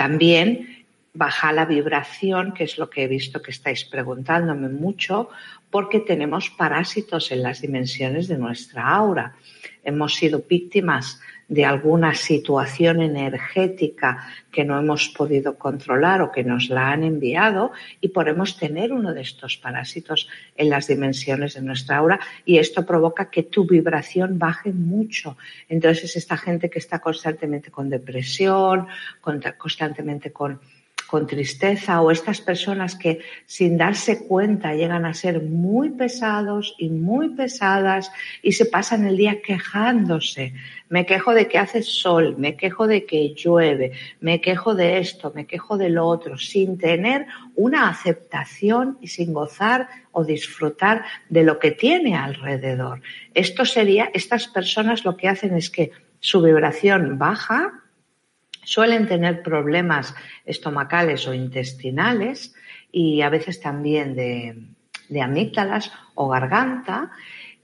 También 0.00 0.86
baja 1.12 1.52
la 1.52 1.66
vibración, 1.66 2.54
que 2.54 2.64
es 2.64 2.78
lo 2.78 2.88
que 2.88 3.02
he 3.02 3.06
visto 3.06 3.42
que 3.42 3.50
estáis 3.50 3.84
preguntándome 3.84 4.70
mucho, 4.70 5.28
porque 5.70 6.00
tenemos 6.00 6.48
parásitos 6.48 7.30
en 7.32 7.42
las 7.42 7.60
dimensiones 7.60 8.26
de 8.26 8.38
nuestra 8.38 8.88
aura. 8.88 9.34
Hemos 9.84 10.14
sido 10.14 10.42
víctimas 10.48 11.20
de 11.50 11.64
alguna 11.64 12.14
situación 12.14 13.02
energética 13.02 14.24
que 14.52 14.64
no 14.64 14.78
hemos 14.78 15.08
podido 15.08 15.58
controlar 15.58 16.22
o 16.22 16.30
que 16.30 16.44
nos 16.44 16.70
la 16.70 16.92
han 16.92 17.02
enviado 17.02 17.72
y 18.00 18.08
podemos 18.08 18.56
tener 18.56 18.92
uno 18.92 19.12
de 19.12 19.22
estos 19.22 19.56
parásitos 19.56 20.28
en 20.56 20.70
las 20.70 20.86
dimensiones 20.86 21.54
de 21.54 21.62
nuestra 21.62 21.96
aura 21.96 22.20
y 22.44 22.58
esto 22.58 22.86
provoca 22.86 23.30
que 23.30 23.42
tu 23.42 23.66
vibración 23.66 24.38
baje 24.38 24.72
mucho. 24.72 25.36
Entonces, 25.68 26.14
esta 26.14 26.36
gente 26.36 26.70
que 26.70 26.78
está 26.78 27.00
constantemente 27.00 27.72
con 27.72 27.90
depresión, 27.90 28.86
constantemente 29.20 30.30
con 30.30 30.60
con 31.10 31.26
tristeza 31.26 32.00
o 32.02 32.12
estas 32.12 32.40
personas 32.40 32.94
que 32.94 33.18
sin 33.44 33.76
darse 33.76 34.28
cuenta 34.28 34.76
llegan 34.76 35.04
a 35.04 35.12
ser 35.12 35.42
muy 35.42 35.90
pesados 35.90 36.76
y 36.78 36.88
muy 36.88 37.30
pesadas 37.30 38.12
y 38.44 38.52
se 38.52 38.66
pasan 38.66 39.04
el 39.04 39.16
día 39.16 39.42
quejándose. 39.42 40.52
Me 40.88 41.06
quejo 41.06 41.34
de 41.34 41.48
que 41.48 41.58
hace 41.58 41.82
sol, 41.82 42.36
me 42.38 42.54
quejo 42.54 42.86
de 42.86 43.06
que 43.06 43.34
llueve, 43.34 43.90
me 44.20 44.40
quejo 44.40 44.76
de 44.76 44.98
esto, 44.98 45.32
me 45.34 45.46
quejo 45.46 45.76
de 45.76 45.90
lo 45.90 46.06
otro, 46.06 46.38
sin 46.38 46.78
tener 46.78 47.26
una 47.56 47.88
aceptación 47.88 48.96
y 49.00 49.08
sin 49.08 49.32
gozar 49.32 49.88
o 50.12 50.24
disfrutar 50.24 51.04
de 51.28 51.42
lo 51.42 51.58
que 51.58 51.72
tiene 51.72 52.14
alrededor. 52.14 53.02
Esto 53.34 53.64
sería, 53.64 54.10
estas 54.14 54.46
personas 54.46 55.04
lo 55.04 55.16
que 55.16 55.26
hacen 55.26 55.56
es 55.56 55.70
que 55.70 55.90
su 56.20 56.40
vibración 56.40 57.18
baja, 57.18 57.80
Suelen 58.70 59.08
tener 59.08 59.42
problemas 59.42 60.14
estomacales 60.44 61.26
o 61.26 61.34
intestinales 61.34 62.54
y 62.92 63.20
a 63.20 63.28
veces 63.28 63.60
también 63.60 64.14
de, 64.14 64.62
de 65.08 65.22
amígdalas 65.22 65.90
o 66.14 66.28
garganta 66.28 67.10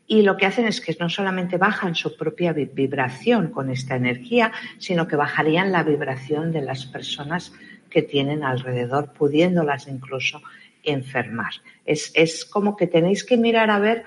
y 0.09 0.23
lo 0.23 0.37
que 0.37 0.47
hacen 0.47 0.67
es 0.67 0.81
que 0.81 0.97
no 0.99 1.09
solamente 1.09 1.59
bajan 1.59 1.95
su 1.95 2.17
propia 2.17 2.53
vibración 2.53 3.53
con 3.53 3.71
esta 3.71 3.95
energía, 3.95 4.51
sino 4.79 5.07
que 5.07 5.15
bajarían 5.15 5.71
la 5.71 5.85
vibración 5.85 6.51
de 6.51 6.63
las 6.63 6.87
personas 6.87 7.53
que 7.89 8.03
tienen 8.03 8.43
alrededor, 8.43 9.13
pudiéndolas 9.13 9.87
incluso 9.87 10.43
enfermar. 10.83 11.53
Es, 11.85 12.11
es, 12.17 12.45
como 12.45 12.77
que 12.77 12.89
tenéis 12.89 13.23
que 13.23 13.37
mirar 13.37 13.71
a 13.71 13.79
ver 13.79 14.05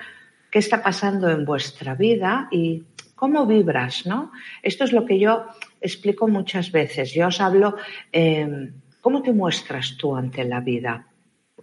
qué 0.51 0.60
está 0.60 0.84
pasando 0.84 1.29
en 1.29 1.46
vuestra 1.46 1.96
vida 1.96 2.50
y 2.51 2.84
cómo 3.15 3.46
vibras, 3.46 4.06
¿no? 4.06 4.34
Esto 4.63 4.84
es 4.84 4.91
lo 4.91 5.06
que 5.06 5.18
yo 5.18 5.46
explico 5.81 6.27
muchas 6.27 6.71
veces. 6.71 7.13
Yo 7.13 7.27
os 7.27 7.39
hablo, 7.41 7.75
em, 8.12 8.74
¿cómo 9.01 9.21
te 9.21 9.33
muestras 9.33 9.95
tú 9.98 10.15
ante 10.15 10.43
la 10.43 10.59
vida? 10.59 11.07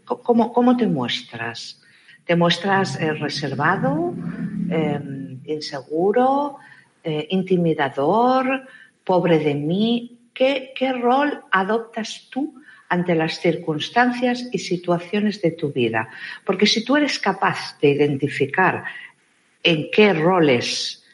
¿Cómo, 0.04 0.52
cómo 0.52 0.76
te 0.76 0.86
muestras? 0.86 1.82
¿Te 2.24 2.36
muestras 2.36 3.00
eh, 3.00 3.12
reservado, 3.12 4.14
em, 4.70 5.40
inseguro, 5.44 6.56
eh, 7.02 7.26
intimidador, 7.30 8.66
pobre 9.04 9.38
de 9.38 9.54
mí? 9.54 10.30
¿Qué, 10.32 10.72
¿Qué 10.74 10.92
rol 10.92 11.42
adoptas 11.50 12.28
tú 12.30 12.54
ante 12.88 13.14
las 13.14 13.40
circunstancias 13.40 14.48
y 14.52 14.58
situaciones 14.58 15.40
de 15.42 15.52
tu 15.52 15.72
vida? 15.72 16.08
Porque 16.44 16.66
si 16.66 16.84
tú 16.84 16.96
eres 16.96 17.18
capaz 17.18 17.78
de 17.80 17.90
identificar 17.90 18.84
en 19.62 19.90
qué 19.90 20.12
roles 20.12 21.04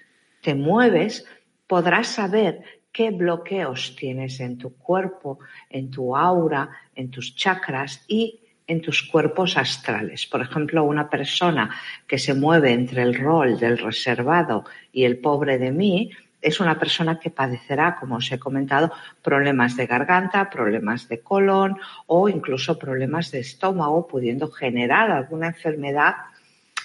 te 0.42 0.54
mueves, 0.54 1.25
podrás 1.66 2.09
saber 2.09 2.61
qué 2.92 3.11
bloqueos 3.11 3.96
tienes 3.96 4.38
en 4.40 4.58
tu 4.58 4.76
cuerpo, 4.76 5.38
en 5.70 5.90
tu 5.90 6.16
aura, 6.16 6.68
en 6.94 7.11
tus 7.11 7.34
chakras 7.34 8.04
y 8.06 8.40
en 8.66 8.80
tus 8.80 9.02
cuerpos 9.02 9.56
astrales. 9.56 10.26
Por 10.26 10.42
ejemplo, 10.42 10.84
una 10.84 11.08
persona 11.08 11.75
que 12.06 12.18
se 12.18 12.34
mueve 12.34 12.72
entre 12.72 13.02
el 13.02 13.14
rol 13.14 13.58
del 13.58 13.78
reservado 13.78 14.64
y 14.92 15.04
el 15.04 15.18
pobre 15.18 15.58
de 15.58 15.72
mí 15.72 16.11
es 16.40 16.58
una 16.58 16.78
persona 16.78 17.20
que 17.20 17.30
padecerá, 17.30 17.96
como 17.96 18.16
os 18.16 18.30
he 18.32 18.38
comentado, 18.38 18.92
problemas 19.22 19.76
de 19.76 19.87
garganta, 19.87 20.50
problemas 20.50 21.08
de 21.08 21.20
colon 21.20 21.78
o 22.06 22.28
incluso 22.28 22.78
problemas 22.78 23.30
de 23.30 23.40
estómago, 23.40 24.08
pudiendo 24.08 24.50
generar 24.50 25.11
alguna 25.11 25.49
enfermedad 25.49 26.14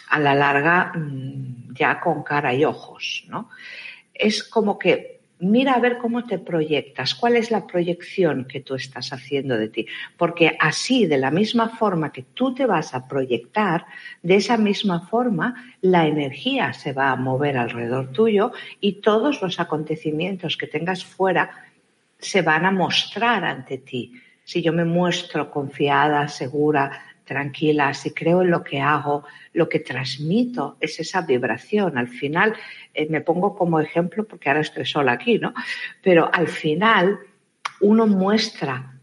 a 0.09 0.19
la 0.19 0.35
larga 0.35 0.93
mm, 0.95 1.73
ya 1.73 1.99
con 1.99 2.23
cara 2.23 2.53
y 2.53 2.65
ojos. 2.65 3.25
¿no? 3.27 3.49
Es 4.13 4.43
como 4.43 4.77
que 4.77 5.16
mira 5.39 5.73
a 5.73 5.79
ver 5.79 5.97
cómo 5.97 6.25
te 6.25 6.39
proyectas, 6.39 7.13
cuál 7.15 7.35
es 7.35 7.51
la 7.51 7.67
proyección 7.67 8.45
que 8.45 8.61
tú 8.61 8.75
estás 8.75 9.13
haciendo 9.13 9.57
de 9.57 9.69
ti, 9.69 9.87
porque 10.17 10.57
así, 10.59 11.05
de 11.05 11.17
la 11.17 11.31
misma 11.31 11.69
forma 11.69 12.11
que 12.11 12.23
tú 12.33 12.53
te 12.53 12.65
vas 12.65 12.93
a 12.93 13.07
proyectar, 13.07 13.85
de 14.23 14.35
esa 14.35 14.57
misma 14.57 15.01
forma 15.01 15.55
la 15.81 16.07
energía 16.07 16.73
se 16.73 16.93
va 16.93 17.11
a 17.11 17.15
mover 17.15 17.57
alrededor 17.57 18.11
tuyo 18.11 18.51
y 18.79 18.93
todos 19.01 19.41
los 19.41 19.59
acontecimientos 19.59 20.57
que 20.57 20.67
tengas 20.67 21.05
fuera 21.05 21.49
se 22.19 22.41
van 22.41 22.65
a 22.65 22.71
mostrar 22.71 23.43
ante 23.43 23.77
ti. 23.77 24.13
Si 24.43 24.61
yo 24.61 24.73
me 24.73 24.85
muestro 24.85 25.51
confiada, 25.51 26.27
segura, 26.29 27.06
tranquila, 27.27 27.93
si 27.93 28.11
creo 28.11 28.41
en 28.41 28.49
lo 28.49 28.63
que 28.63 28.79
hago, 28.79 29.25
lo 29.53 29.69
que 29.69 29.79
transmito 29.79 30.77
es 30.79 30.99
esa 30.99 31.21
vibración. 31.21 31.97
Al 31.99 32.07
final, 32.07 32.55
eh, 32.93 33.07
me 33.09 33.21
pongo 33.21 33.55
como 33.55 33.79
ejemplo 33.79 34.25
porque 34.25 34.49
ahora 34.49 34.61
estoy 34.61 34.85
sola 34.85 35.11
aquí, 35.11 35.37
¿no? 35.37 35.53
Pero 36.01 36.33
al 36.33 36.47
final 36.47 37.19
uno 37.81 38.07
muestra 38.07 38.93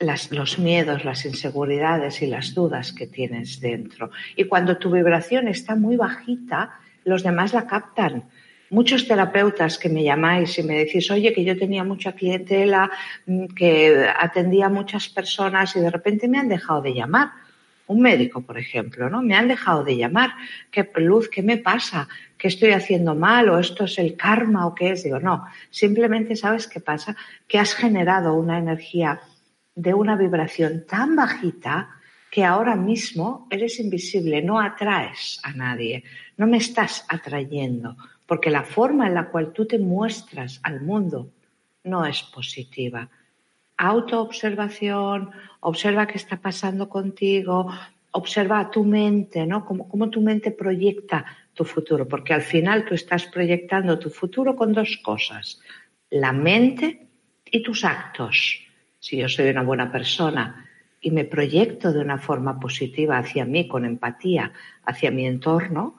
los 0.00 0.58
miedos, 0.58 1.04
las 1.04 1.24
inseguridades 1.24 2.22
y 2.22 2.26
las 2.26 2.54
dudas 2.54 2.92
que 2.92 3.06
tienes 3.06 3.60
dentro. 3.60 4.10
Y 4.36 4.44
cuando 4.44 4.76
tu 4.76 4.90
vibración 4.90 5.48
está 5.48 5.74
muy 5.74 5.96
bajita, 5.96 6.78
los 7.04 7.22
demás 7.22 7.52
la 7.52 7.66
captan. 7.66 8.28
Muchos 8.70 9.08
terapeutas 9.08 9.78
que 9.78 9.88
me 9.88 10.04
llamáis 10.04 10.58
y 10.58 10.62
me 10.62 10.74
decís, 10.74 11.10
oye, 11.10 11.32
que 11.32 11.42
yo 11.42 11.56
tenía 11.56 11.84
mucha 11.84 12.12
clientela, 12.12 12.90
mm, 13.26 13.46
que 13.46 14.06
atendía 14.14 14.66
a 14.66 14.68
muchas 14.68 15.08
personas 15.08 15.74
y 15.74 15.80
de 15.80 15.90
repente 15.90 16.28
me 16.28 16.38
han 16.38 16.48
dejado 16.48 16.82
de 16.82 16.94
llamar 16.94 17.30
un 17.88 18.00
médico, 18.00 18.42
por 18.42 18.58
ejemplo, 18.58 19.10
¿no? 19.10 19.22
Me 19.22 19.34
han 19.34 19.48
dejado 19.48 19.82
de 19.82 19.96
llamar. 19.96 20.30
¿Qué 20.70 20.88
luz? 20.96 21.28
¿Qué 21.28 21.42
me 21.42 21.56
pasa? 21.56 22.08
¿Qué 22.36 22.48
estoy 22.48 22.70
haciendo 22.70 23.14
mal? 23.14 23.48
¿O 23.48 23.58
esto 23.58 23.84
es 23.84 23.98
el 23.98 24.16
karma? 24.16 24.66
¿O 24.66 24.74
qué 24.74 24.92
es? 24.92 25.02
Digo, 25.02 25.18
no. 25.18 25.46
Simplemente 25.70 26.36
sabes 26.36 26.68
qué 26.68 26.80
pasa, 26.80 27.16
que 27.48 27.58
has 27.58 27.74
generado 27.74 28.34
una 28.34 28.58
energía 28.58 29.20
de 29.74 29.94
una 29.94 30.16
vibración 30.16 30.84
tan 30.86 31.16
bajita 31.16 31.90
que 32.30 32.44
ahora 32.44 32.76
mismo 32.76 33.46
eres 33.50 33.80
invisible, 33.80 34.42
no 34.42 34.60
atraes 34.60 35.40
a 35.42 35.52
nadie, 35.52 36.04
no 36.36 36.46
me 36.46 36.58
estás 36.58 37.06
atrayendo, 37.08 37.96
porque 38.26 38.50
la 38.50 38.64
forma 38.64 39.06
en 39.06 39.14
la 39.14 39.28
cual 39.30 39.52
tú 39.52 39.66
te 39.66 39.78
muestras 39.78 40.60
al 40.62 40.82
mundo 40.82 41.30
no 41.84 42.04
es 42.04 42.22
positiva 42.22 43.08
autoobservación, 43.78 45.30
observa 45.60 46.06
qué 46.06 46.18
está 46.18 46.36
pasando 46.36 46.88
contigo, 46.88 47.72
observa 48.10 48.70
tu 48.70 48.84
mente, 48.84 49.46
¿no? 49.46 49.64
Cómo, 49.64 49.88
cómo, 49.88 50.10
tu 50.10 50.20
mente 50.20 50.50
proyecta 50.50 51.24
tu 51.54 51.64
futuro, 51.64 52.06
porque 52.06 52.34
al 52.34 52.42
final 52.42 52.84
tú 52.84 52.94
estás 52.94 53.26
proyectando 53.26 53.98
tu 53.98 54.10
futuro 54.10 54.56
con 54.56 54.72
dos 54.72 54.98
cosas, 55.02 55.60
la 56.10 56.32
mente 56.32 57.06
y 57.50 57.62
tus 57.62 57.84
actos. 57.84 58.60
Si 58.98 59.16
yo 59.16 59.28
soy 59.28 59.48
una 59.48 59.62
buena 59.62 59.90
persona 59.90 60.66
y 61.00 61.12
me 61.12 61.24
proyecto 61.24 61.92
de 61.92 62.00
una 62.00 62.18
forma 62.18 62.58
positiva 62.58 63.18
hacia 63.18 63.44
mí, 63.44 63.68
con 63.68 63.84
empatía, 63.84 64.52
hacia 64.84 65.10
mi 65.10 65.26
entorno, 65.26 65.96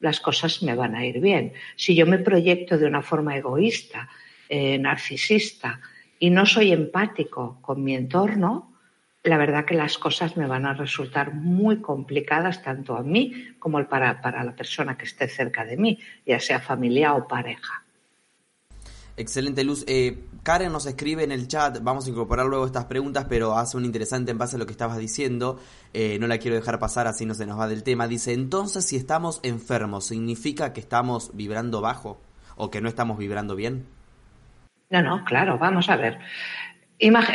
las 0.00 0.20
cosas 0.20 0.62
me 0.62 0.74
van 0.74 0.94
a 0.94 1.04
ir 1.04 1.20
bien. 1.20 1.52
Si 1.76 1.94
yo 1.94 2.06
me 2.06 2.18
proyecto 2.18 2.78
de 2.78 2.86
una 2.86 3.02
forma 3.02 3.36
egoísta, 3.36 4.08
eh, 4.48 4.78
narcisista 4.78 5.80
y 6.20 6.30
no 6.30 6.46
soy 6.46 6.70
empático 6.70 7.58
con 7.62 7.82
mi 7.82 7.96
entorno, 7.96 8.76
la 9.24 9.38
verdad 9.38 9.64
que 9.64 9.74
las 9.74 9.98
cosas 9.98 10.36
me 10.36 10.46
van 10.46 10.66
a 10.66 10.74
resultar 10.74 11.34
muy 11.34 11.80
complicadas 11.80 12.62
tanto 12.62 12.94
a 12.96 13.02
mí 13.02 13.32
como 13.58 13.84
para, 13.88 14.20
para 14.20 14.44
la 14.44 14.54
persona 14.54 14.96
que 14.96 15.06
esté 15.06 15.28
cerca 15.28 15.64
de 15.64 15.76
mí, 15.76 15.98
ya 16.24 16.38
sea 16.38 16.60
familia 16.60 17.14
o 17.14 17.26
pareja. 17.26 17.84
Excelente, 19.16 19.64
Luz. 19.64 19.84
Eh, 19.86 20.24
Karen 20.42 20.72
nos 20.72 20.86
escribe 20.86 21.24
en 21.24 21.32
el 21.32 21.48
chat, 21.48 21.82
vamos 21.82 22.06
a 22.06 22.10
incorporar 22.10 22.46
luego 22.46 22.64
estas 22.64 22.84
preguntas, 22.84 23.26
pero 23.28 23.56
hace 23.56 23.76
un 23.76 23.84
interesante 23.84 24.30
en 24.30 24.38
base 24.38 24.56
a 24.56 24.58
lo 24.58 24.66
que 24.66 24.72
estabas 24.72 24.98
diciendo. 24.98 25.58
Eh, 25.92 26.18
no 26.18 26.26
la 26.26 26.38
quiero 26.38 26.56
dejar 26.56 26.78
pasar, 26.78 27.06
así 27.06 27.26
no 27.26 27.34
se 27.34 27.46
nos 27.46 27.58
va 27.58 27.66
del 27.66 27.82
tema. 27.82 28.08
Dice, 28.08 28.32
entonces 28.32 28.84
si 28.84 28.96
estamos 28.96 29.40
enfermos, 29.42 30.06
¿significa 30.06 30.72
que 30.72 30.80
estamos 30.80 31.30
vibrando 31.34 31.80
bajo 31.80 32.20
o 32.56 32.70
que 32.70 32.80
no 32.80 32.88
estamos 32.88 33.18
vibrando 33.18 33.56
bien? 33.56 33.86
No, 34.90 35.02
no, 35.02 35.24
claro, 35.24 35.56
vamos 35.56 35.88
a 35.88 35.96
ver. 35.96 36.18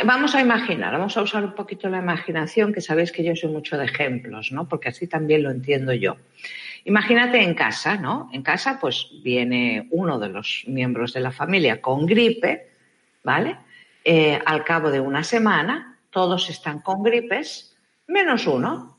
vamos 0.04 0.34
a 0.34 0.40
imaginar, 0.40 0.92
vamos 0.92 1.16
a 1.16 1.22
usar 1.22 1.42
un 1.42 1.54
poquito 1.54 1.88
la 1.88 1.98
imaginación, 1.98 2.72
que 2.72 2.82
sabéis 2.82 3.12
que 3.12 3.24
yo 3.24 3.34
soy 3.34 3.50
mucho 3.50 3.78
de 3.78 3.86
ejemplos, 3.86 4.52
¿no? 4.52 4.68
Porque 4.68 4.90
así 4.90 5.06
también 5.06 5.42
lo 5.42 5.50
entiendo 5.50 5.94
yo. 5.94 6.18
Imagínate 6.84 7.42
en 7.42 7.54
casa, 7.54 7.96
¿no? 7.96 8.28
En 8.32 8.42
casa, 8.42 8.78
pues 8.78 9.08
viene 9.24 9.88
uno 9.90 10.18
de 10.18 10.28
los 10.28 10.64
miembros 10.68 11.14
de 11.14 11.20
la 11.20 11.32
familia 11.32 11.80
con 11.80 12.06
gripe, 12.06 12.70
¿vale? 13.24 13.56
Eh, 14.04 14.38
al 14.44 14.62
cabo 14.62 14.90
de 14.90 15.00
una 15.00 15.24
semana, 15.24 15.98
todos 16.10 16.50
están 16.50 16.80
con 16.80 17.02
gripes, 17.02 17.76
menos 18.06 18.46
uno. 18.46 18.98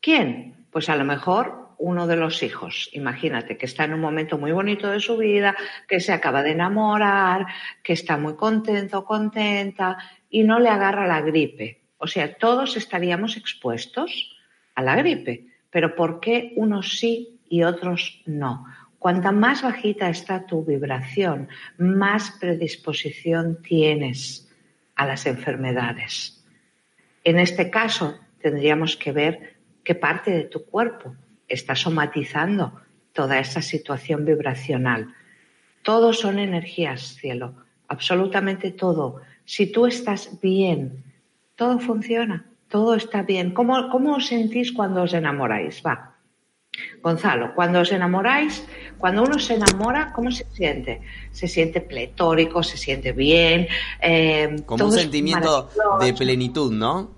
¿Quién? 0.00 0.66
Pues 0.70 0.88
a 0.88 0.96
lo 0.96 1.04
mejor 1.04 1.61
uno 1.82 2.06
de 2.06 2.14
los 2.14 2.44
hijos. 2.44 2.88
Imagínate 2.92 3.58
que 3.58 3.66
está 3.66 3.84
en 3.84 3.94
un 3.94 4.00
momento 4.00 4.38
muy 4.38 4.52
bonito 4.52 4.88
de 4.88 5.00
su 5.00 5.16
vida, 5.16 5.56
que 5.88 5.98
se 5.98 6.12
acaba 6.12 6.44
de 6.44 6.52
enamorar, 6.52 7.44
que 7.82 7.92
está 7.92 8.16
muy 8.16 8.36
contento, 8.36 9.04
contenta 9.04 9.98
y 10.30 10.44
no 10.44 10.60
le 10.60 10.68
agarra 10.68 11.08
la 11.08 11.20
gripe. 11.22 11.82
O 11.98 12.06
sea, 12.06 12.36
todos 12.36 12.76
estaríamos 12.76 13.36
expuestos 13.36 14.36
a 14.76 14.82
la 14.82 14.94
gripe. 14.94 15.48
Pero 15.70 15.96
¿por 15.96 16.20
qué 16.20 16.52
unos 16.54 16.98
sí 17.00 17.40
y 17.48 17.64
otros 17.64 18.22
no? 18.26 18.64
Cuanta 19.00 19.32
más 19.32 19.62
bajita 19.62 20.08
está 20.08 20.46
tu 20.46 20.64
vibración, 20.64 21.48
más 21.78 22.30
predisposición 22.40 23.60
tienes 23.60 24.48
a 24.94 25.04
las 25.04 25.26
enfermedades. 25.26 26.44
En 27.24 27.40
este 27.40 27.70
caso, 27.70 28.20
tendríamos 28.40 28.96
que 28.96 29.10
ver 29.10 29.56
qué 29.82 29.96
parte 29.96 30.30
de 30.30 30.44
tu 30.44 30.64
cuerpo 30.64 31.16
está 31.54 31.74
somatizando 31.74 32.80
toda 33.12 33.38
esa 33.38 33.62
situación 33.62 34.24
vibracional. 34.24 35.14
Todo 35.82 36.12
son 36.12 36.38
energías, 36.38 37.16
cielo, 37.16 37.54
absolutamente 37.88 38.70
todo. 38.70 39.20
Si 39.44 39.70
tú 39.70 39.86
estás 39.86 40.40
bien, 40.40 41.04
todo 41.56 41.78
funciona 41.78 42.46
todo 42.72 42.94
está 42.94 43.22
bien. 43.22 43.52
¿Cómo, 43.52 43.90
¿Cómo 43.90 44.16
os 44.16 44.26
sentís 44.26 44.72
cuando 44.72 45.02
os 45.02 45.12
enamoráis? 45.12 45.82
Va. 45.84 46.16
Gonzalo, 47.02 47.54
cuando 47.54 47.80
os 47.80 47.92
enamoráis, 47.92 48.66
cuando 48.96 49.24
uno 49.24 49.38
se 49.38 49.54
enamora, 49.56 50.10
¿cómo 50.14 50.30
se 50.30 50.46
siente? 50.52 51.02
Se 51.30 51.46
siente 51.46 51.82
pletórico, 51.82 52.62
se 52.62 52.78
siente 52.78 53.12
bien. 53.12 53.68
Eh, 54.00 54.56
Como 54.64 54.86
un 54.86 54.92
sentimiento 54.92 55.68
de 56.00 56.14
plenitud, 56.14 56.72
¿no? 56.72 57.10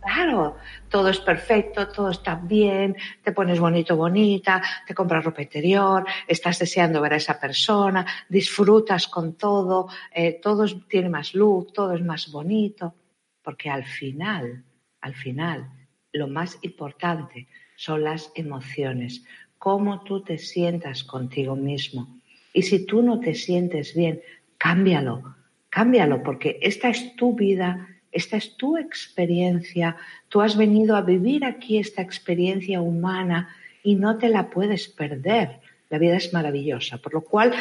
Claro, 0.00 0.56
todo 0.88 1.08
es 1.08 1.20
perfecto, 1.20 1.88
todo 1.88 2.10
está 2.10 2.34
bien, 2.36 2.96
te 3.22 3.32
pones 3.32 3.60
bonito, 3.60 3.96
bonita, 3.96 4.62
te 4.86 4.94
compras 4.94 5.24
ropa 5.24 5.42
interior, 5.42 6.04
estás 6.26 6.58
deseando 6.58 7.00
ver 7.00 7.14
a 7.14 7.16
esa 7.16 7.38
persona, 7.38 8.06
disfrutas 8.28 9.08
con 9.08 9.34
todo, 9.34 9.88
eh, 10.14 10.40
todo 10.42 10.66
tiene 10.88 11.08
más 11.08 11.34
luz, 11.34 11.72
todo 11.72 11.92
es 11.92 12.02
más 12.02 12.30
bonito, 12.30 12.94
porque 13.42 13.70
al 13.70 13.84
final 13.84 14.64
al 15.00 15.14
final, 15.14 15.70
lo 16.12 16.28
más 16.28 16.58
importante 16.62 17.48
son 17.76 18.04
las 18.04 18.32
emociones, 18.34 19.24
cómo 19.58 20.02
tú 20.02 20.22
te 20.22 20.38
sientas 20.38 21.04
contigo 21.04 21.54
mismo. 21.54 22.20
Y 22.52 22.62
si 22.62 22.86
tú 22.86 23.02
no 23.02 23.20
te 23.20 23.34
sientes 23.34 23.94
bien, 23.94 24.20
cámbialo, 24.56 25.36
cámbialo, 25.70 26.22
porque 26.22 26.58
esta 26.62 26.88
es 26.88 27.14
tu 27.16 27.34
vida, 27.34 27.88
esta 28.12 28.36
es 28.36 28.56
tu 28.56 28.76
experiencia, 28.76 29.96
tú 30.28 30.40
has 30.40 30.56
venido 30.56 30.96
a 30.96 31.02
vivir 31.02 31.44
aquí 31.44 31.78
esta 31.78 32.02
experiencia 32.02 32.80
humana 32.80 33.54
y 33.82 33.94
no 33.96 34.18
te 34.18 34.28
la 34.28 34.50
puedes 34.50 34.88
perder. 34.88 35.60
La 35.90 35.98
vida 35.98 36.16
es 36.16 36.32
maravillosa, 36.32 36.98
por 36.98 37.14
lo 37.14 37.22
cual, 37.22 37.52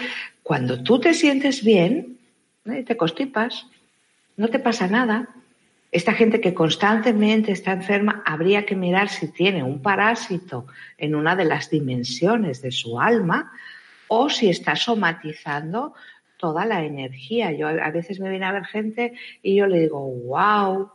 cuando 0.43 0.83
tú 0.83 0.99
te 0.99 1.13
sientes 1.13 1.63
bien, 1.63 2.17
¿eh? 2.65 2.83
te 2.83 2.97
constipas, 2.97 3.67
no 4.35 4.49
te 4.49 4.59
pasa 4.59 4.87
nada, 4.87 5.29
esta 5.91 6.13
gente 6.13 6.41
que 6.41 6.53
constantemente 6.53 7.51
está 7.53 7.71
enferma, 7.71 8.21
habría 8.25 8.65
que 8.65 8.75
mirar 8.75 9.09
si 9.09 9.29
tiene 9.29 9.63
un 9.63 9.81
parásito 9.81 10.67
en 10.97 11.15
una 11.15 11.35
de 11.35 11.45
las 11.45 11.69
dimensiones 11.69 12.61
de 12.61 12.71
su 12.71 12.99
alma 12.99 13.51
o 14.09 14.29
si 14.29 14.49
está 14.49 14.75
somatizando 14.75 15.93
toda 16.37 16.65
la 16.65 16.83
energía. 16.83 17.51
Yo 17.51 17.67
a 17.67 17.91
veces 17.91 18.19
me 18.19 18.29
viene 18.29 18.45
a 18.45 18.51
ver 18.51 18.65
gente 18.65 19.13
y 19.41 19.55
yo 19.55 19.67
le 19.67 19.79
digo, 19.81 19.99
wow, 19.99 20.91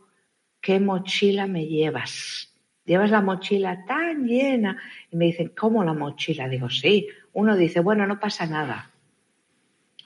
qué 0.61 0.79
mochila 0.79 1.47
me 1.47 1.65
llevas. 1.65 2.53
Llevas 2.85 3.11
la 3.11 3.21
mochila 3.21 3.85
tan 3.85 4.25
llena. 4.25 4.77
Y 5.11 5.17
me 5.17 5.25
dicen, 5.25 5.53
¿cómo 5.55 5.83
la 5.83 5.93
mochila? 5.93 6.49
Digo, 6.49 6.69
sí. 6.69 7.07
Uno 7.33 7.55
dice, 7.55 7.79
bueno, 7.79 8.07
no 8.07 8.19
pasa 8.19 8.45
nada. 8.45 8.89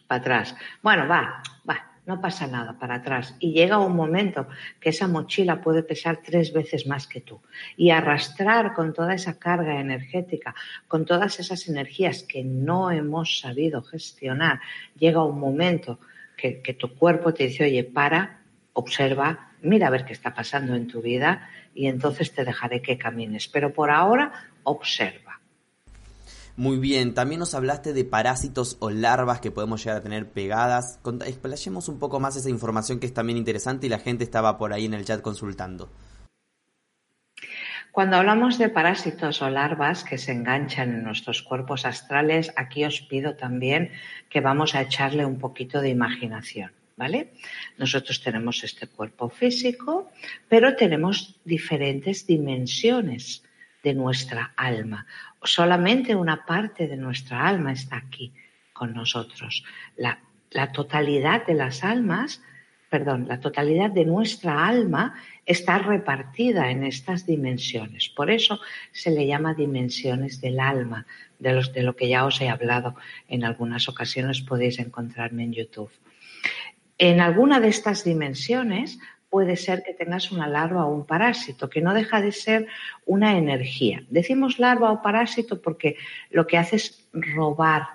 Para 0.08 0.21
atrás. 0.21 0.56
Bueno, 0.82 1.08
va, 1.08 1.41
va 1.67 1.87
no 2.08 2.22
pasa 2.22 2.48
nada 2.48 2.80
para 2.80 2.96
atrás. 2.96 3.36
Y 3.39 3.52
llega 3.52 3.78
un 3.78 3.96
momento 3.96 4.48
que 4.80 4.89
esa 4.89 5.08
mochila 5.08 5.62
puede 5.62 5.84
pesar 5.84 6.22
tres 6.24 6.54
veces 6.54 6.88
más 6.88 7.06
que 7.06 7.20
tú. 7.20 7.41
Y 7.76 7.91
arrastrar 7.91 8.74
con 8.74 8.93
toda 8.93 9.13
esa 9.13 9.38
carga 9.38 9.80
energética, 9.80 10.56
con 10.88 11.06
todas 11.06 11.39
esas 11.39 11.67
energías 11.67 12.24
que 12.24 12.46
no 12.46 12.91
hemos 12.91 13.39
sabido 13.39 13.84
gestionar, 13.84 14.62
llega 14.98 15.24
un 15.24 15.38
momento 15.38 16.00
que, 16.38 16.78
tu 16.80 16.96
cuerpo 16.96 17.34
te 17.34 17.48
dice, 17.48 17.65
oye, 17.65 17.84
para, 17.84 18.39
observa, 18.72 19.52
mira 19.62 19.88
a 19.88 19.89
ver 19.89 20.06
qué 20.06 20.13
está 20.13 20.34
pasando 20.34 20.76
en 20.76 20.88
tu 20.88 21.02
vida 21.02 21.50
y 21.76 21.88
entonces 21.88 22.32
te 22.32 22.46
dejaré 22.46 22.82
que 22.82 22.98
camines. 22.98 23.50
Pero 23.50 23.74
por 23.74 23.91
ahora, 23.91 24.32
observa. 24.63 25.27
Muy 26.58 26.80
bien, 26.80 27.13
también 27.13 27.38
nos 27.38 27.54
hablaste 27.54 27.93
de 27.93 28.04
parásitos 28.04 28.78
o 28.80 28.89
larvas 28.89 29.41
que 29.41 29.52
podemos 29.52 29.84
llegar 29.84 29.98
a 29.98 30.02
tener 30.02 30.28
pegadas. 30.28 31.00
Explayemos 31.28 31.88
un 31.88 32.00
poco 32.00 32.20
más 32.20 32.36
esa 32.36 32.50
información 32.50 33.00
que 33.00 33.06
es 33.06 33.13
también 33.13 33.38
interesante 33.38 33.86
y 33.86 33.91
la 33.91 34.00
gente 34.00 34.24
estaba 34.24 34.58
por 34.58 34.74
ahí 34.74 34.86
en 34.86 34.96
el 34.96 35.06
chat 35.06 35.22
consultando. 35.22 35.91
Cuando 37.91 38.17
hablamos 38.17 38.58
de 38.58 38.70
parásitos 38.70 39.43
o 39.43 39.52
larvas 39.52 40.04
que 40.04 40.17
se 40.17 40.32
enganchan 40.32 40.89
en 40.96 41.04
nuestros 41.04 41.43
cuerpos 41.43 41.86
astrales, 41.86 42.52
aquí 42.56 42.86
os 42.86 43.02
pido 43.02 43.36
también 43.36 43.91
que 44.28 44.41
vamos 44.41 44.74
a 44.74 44.82
echarle 44.82 45.26
un 45.26 45.38
poquito 45.38 45.80
de 45.80 45.89
imaginación. 45.89 46.72
¿Vale? 46.96 47.34
Nosotros 47.78 48.24
tenemos 48.24 48.63
este 48.63 48.88
cuerpo 48.88 49.30
físico, 49.30 50.10
pero 50.50 50.76
tenemos 50.76 51.39
diferentes 51.46 52.26
dimensiones 52.26 53.43
de 53.84 53.94
nuestra 53.94 54.54
alma 54.56 55.06
solamente 55.44 56.16
una 56.16 56.46
parte 56.46 56.88
de 56.88 56.98
nuestra 56.98 57.48
alma 57.48 57.72
está 57.72 57.98
aquí 57.98 58.34
con 58.74 58.94
nosotros. 58.94 59.63
La, 59.96 60.20
totalidad 60.72 61.46
de 61.46 61.54
las 61.54 61.84
almas, 61.84 62.42
perdón, 62.90 63.28
la 63.28 63.40
totalidad 63.40 63.92
de 63.92 64.06
nuestra 64.06 64.66
alma 64.66 65.16
está 65.46 65.78
repartida 65.78 66.72
en 66.72 66.84
estas 66.84 67.26
dimensiones. 67.26 68.10
Por 68.10 68.32
eso 68.32 68.60
se 68.92 69.12
le 69.12 69.28
llama 69.28 69.54
dimensiones 69.54 70.42
del 70.42 70.60
alma, 70.60 71.06
de, 71.40 71.54
los, 71.54 71.74
de 71.74 71.84
lo 71.84 71.96
que 71.96 72.10
ya 72.10 72.26
os 72.26 72.42
he 72.42 72.50
hablado 72.50 72.96
en 73.28 73.44
algunas 73.44 73.88
ocasiones, 73.88 74.42
podéis 74.42 74.80
encontrarme 74.80 75.44
en 75.44 75.54
YouTube. 75.54 75.92
En 76.98 77.22
alguna 77.22 77.60
de 77.60 77.68
estas 77.68 78.04
dimensiones 78.04 78.98
puede 79.30 79.56
ser 79.56 79.84
que 79.84 79.94
tengas 79.94 80.32
una 80.32 80.48
larva 80.48 80.86
o 80.86 80.94
un 80.94 81.06
parásito, 81.06 81.70
que 81.70 81.82
no 81.82 81.94
deja 81.94 82.22
de 82.22 82.32
ser 82.32 82.68
una 83.06 83.38
energía. 83.38 84.04
Decimos 84.10 84.60
larva 84.60 84.92
o 84.92 85.02
parásito 85.02 85.62
porque 85.62 85.98
lo 86.30 86.48
que 86.48 86.58
hace 86.58 86.78
es 86.78 87.08
robar 87.12 87.88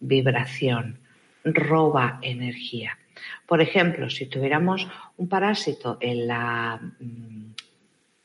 vibración, 0.00 1.00
roba 1.44 2.18
energía. 2.22 2.98
Por 3.46 3.60
ejemplo, 3.60 4.10
si 4.10 4.26
tuviéramos 4.26 4.86
un 5.16 5.28
parásito 5.28 5.98
en 6.00 6.26
la 6.26 6.80
mm, 7.00 7.52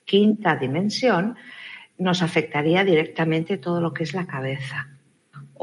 quinta 0.06 0.56
dimensión, 0.56 1.38
nos 1.98 2.22
afectaría 2.22 2.84
directamente 2.84 3.58
todo 3.58 3.80
lo 3.80 3.94
que 3.94 4.04
es 4.04 4.14
la 4.14 4.28
cabeza. 4.28 4.88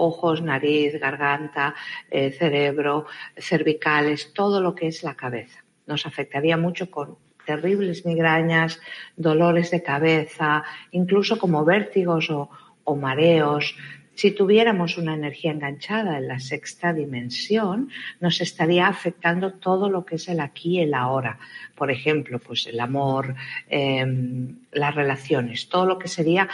Ojos, 0.00 0.42
nariz, 0.42 0.98
garganta, 1.00 1.74
eh, 2.10 2.30
cerebro, 2.30 3.06
cervicales, 3.36 4.32
todo 4.32 4.60
lo 4.60 4.74
que 4.74 4.86
es 4.86 5.02
la 5.02 5.14
cabeza 5.14 5.64
nos 5.88 6.06
afectaría 6.06 6.56
mucho 6.56 6.90
con 6.90 7.16
terribles 7.48 8.04
migrañas, 8.04 8.78
dolores 9.16 9.70
de 9.70 9.82
cabeza, 9.82 10.62
incluso 10.90 11.38
como 11.38 11.64
vértigos 11.64 12.30
o, 12.30 12.50
mareos. 12.96 13.74
Si 14.14 14.30
tuviéramos 14.32 14.96
una 14.96 15.14
energía 15.14 15.52
enganchada 15.52 16.18
en 16.18 16.26
la 16.26 16.40
sexta 16.40 16.92
dimensión, 16.92 17.90
nos 18.20 18.40
estaría 18.40 18.86
afectando 18.86 19.52
todo 19.52 19.90
lo 19.90 20.04
que 20.06 20.16
es 20.16 20.28
el 20.28 20.40
aquí 20.40 20.78
y 20.78 20.80
el 20.80 20.94
ahora. 20.94 21.38
Por 21.74 21.90
ejemplo, 21.90 22.38
pues 22.38 22.66
el 22.66 22.80
amor, 22.80 23.34
em, 23.68 24.60
las 24.72 24.94
relaciones, 24.94 25.68
todo 25.68 25.86
lo 25.86 25.98
que 25.98 26.08
sería 26.08 26.48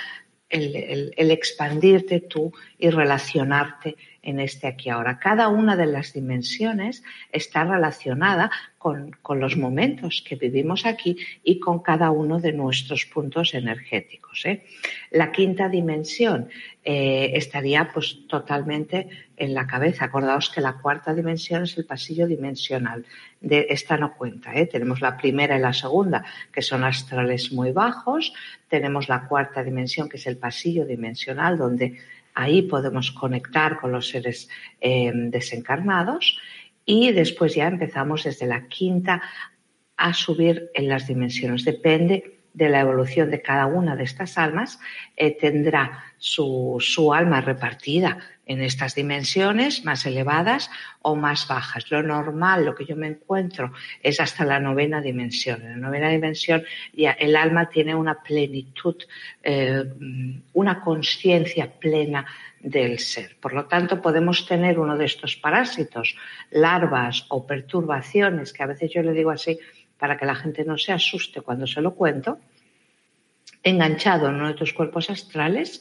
el, 0.49 1.31
expandirte 1.31 2.21
tú 2.21 2.53
y 2.79 2.91
relacionarte 2.91 3.97
en 4.25 4.41
este 4.41 4.67
aquí 4.67 4.89
ahora. 4.89 5.19
Cada 5.19 5.49
una 5.49 5.77
de 5.77 5.87
las 5.87 6.13
dimensiones 6.13 7.05
está 7.31 7.65
relacionada 7.65 8.51
con, 8.79 9.41
los 9.41 9.57
momentos 9.57 10.23
que 10.27 10.37
vivimos 10.37 10.85
aquí 10.85 11.17
y 11.43 11.59
con 11.59 11.81
cada 11.81 12.11
uno 12.11 12.39
de 12.39 12.53
nuestros 12.53 13.07
puntos 13.07 13.55
energéticos. 13.55 14.45
¿eh? 14.45 14.65
La 15.11 15.33
quinta 15.33 15.69
dimensión 15.69 16.49
eh, 16.85 17.31
estaría 17.35 17.91
pues 17.93 18.27
totalmente 18.29 19.09
en 19.37 19.55
la 19.55 19.67
cabeza. 19.67 20.05
Acordaos 20.05 20.51
que 20.51 20.61
la 20.61 20.75
cuarta 20.75 21.15
dimensión 21.15 21.63
es 21.63 21.79
el 21.79 21.87
pasillo 21.87 22.27
dimensional. 22.27 23.07
De 23.41 23.67
esta 23.71 23.97
no 23.97 24.15
cuenta. 24.15 24.55
¿eh? 24.55 24.67
Tenemos 24.67 25.01
la 25.01 25.17
primera 25.17 25.57
y 25.57 25.61
la 25.61 25.73
segunda, 25.73 26.25
que 26.53 26.61
son 26.61 26.85
astrales 26.85 27.53
muy 27.53 27.73
bajos. 27.73 28.35
Tenemos 28.69 29.09
la 29.09 29.27
cuarta 29.27 29.63
dimensión, 29.63 30.09
que 30.09 30.19
es 30.19 30.27
el 30.27 30.37
pasillo 30.37 30.85
dimensional, 30.85 31.57
donde 31.57 31.99
ahí 32.35 32.63
podemos 32.63 33.13
conectar 33.13 33.81
con 33.81 33.93
los 33.93 34.09
seres 34.09 34.49
desencarnados 34.81 36.39
y 36.85 37.13
después 37.13 37.55
ya 37.55 37.67
empezamos 37.67 38.25
desde 38.25 38.47
la 38.47 38.67
quinta 38.69 39.23
a 39.97 40.13
subir 40.13 40.71
en 40.75 40.89
las 40.89 41.07
dimensiones. 41.07 41.65
Depende 41.65 42.41
de 42.53 42.69
la 42.69 42.81
evolución 42.81 43.31
de 43.31 43.43
cada 43.43 43.67
una 43.67 43.97
de 43.97 44.05
estas 44.05 44.39
almas, 44.39 44.79
eh, 45.17 45.37
tendrá 45.37 46.05
su, 46.19 46.77
su, 46.81 47.13
alma 47.13 47.41
repartida 47.41 48.19
en 48.47 48.63
estas 48.63 48.95
dimensiones 48.95 49.85
más 49.85 50.07
elevadas 50.07 50.71
o 51.03 51.17
más 51.17 51.49
bajas. 51.49 51.91
Lo 51.91 52.03
normal, 52.03 52.65
lo 52.65 52.75
que 52.75 52.85
yo 52.85 52.97
me 52.97 53.09
encuentro, 53.09 53.73
es 54.03 54.21
hasta 54.21 54.45
la 54.45 54.61
novena 54.61 55.01
dimensión. 55.01 55.63
En 55.63 55.71
la 55.71 55.89
novena 55.89 56.09
dimensión 56.11 56.65
ya 56.93 57.13
el 57.13 57.37
alma 57.37 57.69
tiene 57.69 57.95
una 57.95 58.23
plenitud, 58.23 58.97
eh, 59.43 59.85
una 60.53 60.81
conciencia 60.81 61.71
plena 61.71 62.27
del 62.61 62.99
ser. 62.99 63.37
Por 63.41 63.53
lo 63.53 63.67
tanto, 63.67 64.01
podemos 64.01 64.47
tener 64.47 64.79
uno 64.79 64.97
de 64.97 65.05
estos 65.05 65.37
parásitos, 65.37 66.17
larvas 66.51 67.27
o 67.29 67.47
perturbaciones, 67.47 68.53
que 68.53 68.63
a 68.63 68.67
veces 68.67 68.91
yo 68.93 69.03
le 69.03 69.13
digo 69.13 69.31
así 69.31 69.59
para 69.99 70.17
que 70.17 70.27
la 70.27 70.35
gente 70.35 70.65
no 70.65 70.77
se 70.79 70.93
asuste 70.93 71.43
cuando 71.43 71.67
se 71.67 71.81
lo 71.81 71.95
cuento, 71.95 72.41
enganchado 73.65 74.29
en 74.29 74.37
uno 74.37 74.49
de 74.49 74.55
tus 74.55 74.73
cuerpos 74.73 75.11
astrales. 75.11 75.81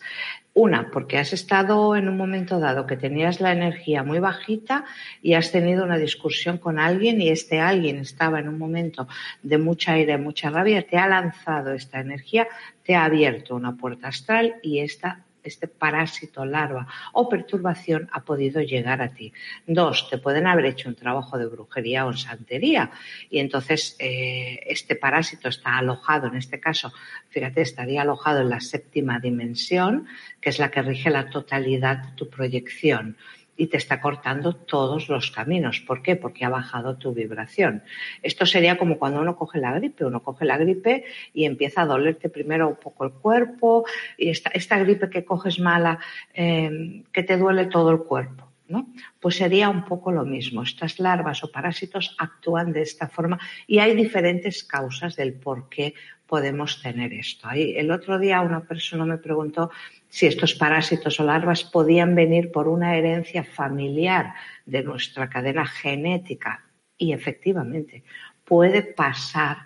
Una, 0.55 0.91
porque 0.91 1.17
has 1.17 1.33
estado 1.33 1.95
en 1.95 2.07
un 2.07 2.15
momento 2.15 2.59
dado 2.59 2.85
que 2.85 2.95
tenías 2.95 3.41
la 3.41 3.51
energía 3.51 4.03
muy 4.03 4.19
bajita 4.19 4.85
y 5.21 5.33
has 5.33 5.51
tenido 5.51 5.83
una 5.83 5.97
discusión 5.97 6.59
con 6.59 6.79
alguien 6.79 7.19
y 7.21 7.29
este 7.29 7.59
alguien 7.59 7.97
estaba 7.97 8.39
en 8.39 8.47
un 8.47 8.59
momento 8.59 9.07
de 9.41 9.57
mucha 9.57 9.97
ira 9.97 10.13
y 10.13 10.19
mucha 10.19 10.51
rabia, 10.51 10.85
te 10.87 10.97
ha 10.97 11.07
lanzado 11.07 11.73
esta 11.73 11.99
energía, 11.99 12.47
te 12.83 12.93
ha 12.93 13.05
abierto 13.05 13.55
una 13.55 13.75
puerta 13.75 14.09
astral 14.09 14.55
y 14.61 14.79
esta 14.79 15.25
este 15.43 15.67
parásito, 15.67 16.45
larva 16.45 16.87
o 17.13 17.29
perturbación 17.29 18.09
ha 18.11 18.21
podido 18.21 18.61
llegar 18.61 19.01
a 19.01 19.09
ti. 19.09 19.33
Dos, 19.67 20.09
te 20.09 20.17
pueden 20.17 20.47
haber 20.47 20.65
hecho 20.65 20.89
un 20.89 20.95
trabajo 20.95 21.37
de 21.37 21.45
brujería 21.47 22.05
o 22.05 22.13
santería 22.13 22.91
y 23.29 23.39
entonces 23.39 23.95
eh, 23.99 24.59
este 24.65 24.95
parásito 24.95 25.49
está 25.49 25.77
alojado, 25.77 26.27
en 26.27 26.35
este 26.35 26.59
caso, 26.59 26.93
fíjate, 27.29 27.61
estaría 27.61 28.01
alojado 28.01 28.41
en 28.41 28.49
la 28.49 28.59
séptima 28.59 29.19
dimensión, 29.19 30.07
que 30.39 30.49
es 30.49 30.59
la 30.59 30.71
que 30.71 30.81
rige 30.81 31.09
la 31.09 31.29
totalidad 31.29 31.97
de 31.97 32.11
tu 32.15 32.29
proyección 32.29 33.17
y 33.55 33.67
te 33.67 33.77
está 33.77 34.01
cortando 34.01 34.53
todos 34.53 35.09
los 35.09 35.31
caminos. 35.31 35.79
¿Por 35.79 36.01
qué? 36.01 36.15
Porque 36.15 36.45
ha 36.45 36.49
bajado 36.49 36.97
tu 36.97 37.13
vibración. 37.13 37.83
Esto 38.21 38.45
sería 38.45 38.77
como 38.77 38.97
cuando 38.97 39.21
uno 39.21 39.35
coge 39.35 39.59
la 39.59 39.73
gripe. 39.73 40.05
Uno 40.05 40.23
coge 40.23 40.45
la 40.45 40.57
gripe 40.57 41.05
y 41.33 41.45
empieza 41.45 41.83
a 41.83 41.85
dolerte 41.85 42.29
primero 42.29 42.67
un 42.67 42.75
poco 42.75 43.05
el 43.05 43.11
cuerpo 43.11 43.85
y 44.17 44.29
esta, 44.29 44.79
gripe 44.79 45.09
que 45.09 45.23
coges 45.25 45.59
mala, 45.59 45.99
em, 46.33 47.03
que 47.11 47.23
te 47.23 47.37
duele 47.37 47.65
todo 47.65 47.91
el 47.91 47.99
cuerpo. 47.99 48.49
¿no? 48.67 48.87
Pues 49.19 49.35
sería 49.35 49.69
un 49.69 49.85
poco 49.85 50.11
lo 50.11 50.25
mismo. 50.25 50.63
Estas 50.63 50.99
larvas 50.99 51.43
o 51.43 51.51
parásitos 51.51 52.15
actúan 52.17 52.71
de 52.71 52.81
esta 52.81 53.07
forma 53.07 53.39
y 53.67 53.79
hay 53.79 53.95
diferentes 53.95 54.63
causas 54.63 55.15
del 55.15 55.33
por 55.33 55.69
qué 55.69 55.93
podemos 56.25 56.81
tener 56.81 57.13
esto. 57.13 57.49
el 57.51 57.91
otro 57.91 58.17
día 58.17 58.41
una 58.41 58.61
persona 58.61 59.05
me 59.05 59.17
preguntó 59.17 59.69
si 60.13 60.27
estos 60.27 60.53
parásitos 60.53 61.19
o 61.19 61.23
larvas 61.25 61.63
podían 61.63 62.13
venir 62.13 62.51
por 62.51 62.67
una 62.67 62.95
herencia 62.95 63.43
familiar 63.43 64.35
de 64.63 64.83
nuestra 64.83 65.27
cadena 65.27 65.65
genética. 65.65 66.69
Y 66.95 67.13
efectivamente, 67.13 68.03
puede 68.45 68.83
pasar 68.83 69.65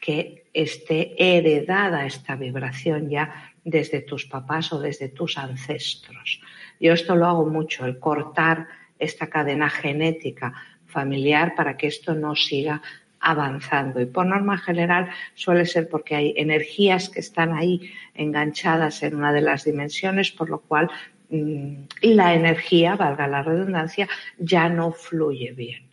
que 0.00 0.46
esté 0.54 1.16
heredada 1.18 2.06
esta 2.06 2.36
vibración 2.36 3.10
ya 3.10 3.52
desde 3.64 4.00
tus 4.00 4.24
papás 4.26 4.72
o 4.72 4.78
desde 4.78 5.08
tus 5.08 5.36
ancestros. 5.36 6.40
Yo 6.78 6.92
esto 6.92 7.16
lo 7.16 7.26
hago 7.26 7.46
mucho, 7.46 7.84
el 7.84 7.98
cortar 7.98 8.68
esta 9.00 9.26
cadena 9.26 9.68
genética 9.68 10.54
familiar 10.86 11.56
para 11.56 11.76
que 11.76 11.88
esto 11.88 12.14
no 12.14 12.36
siga 12.36 12.80
avanzando. 13.20 14.00
Y 14.00 14.06
por 14.06 14.26
norma 14.26 14.58
general 14.58 15.10
suele 15.34 15.66
ser 15.66 15.88
porque 15.88 16.16
hay 16.16 16.34
energías 16.36 17.08
que 17.08 17.20
están 17.20 17.52
ahí 17.52 17.90
enganchadas 18.14 19.02
en 19.02 19.16
una 19.16 19.32
de 19.32 19.40
las 19.40 19.64
dimensiones, 19.64 20.30
por 20.32 20.50
lo 20.50 20.60
cual 20.60 20.90
mm, 21.30 21.74
la 22.02 22.34
energía, 22.34 22.96
valga 22.96 23.26
la 23.26 23.42
redundancia, 23.42 24.08
ya 24.38 24.68
no 24.68 24.92
fluye 24.92 25.52
bien. 25.52 25.88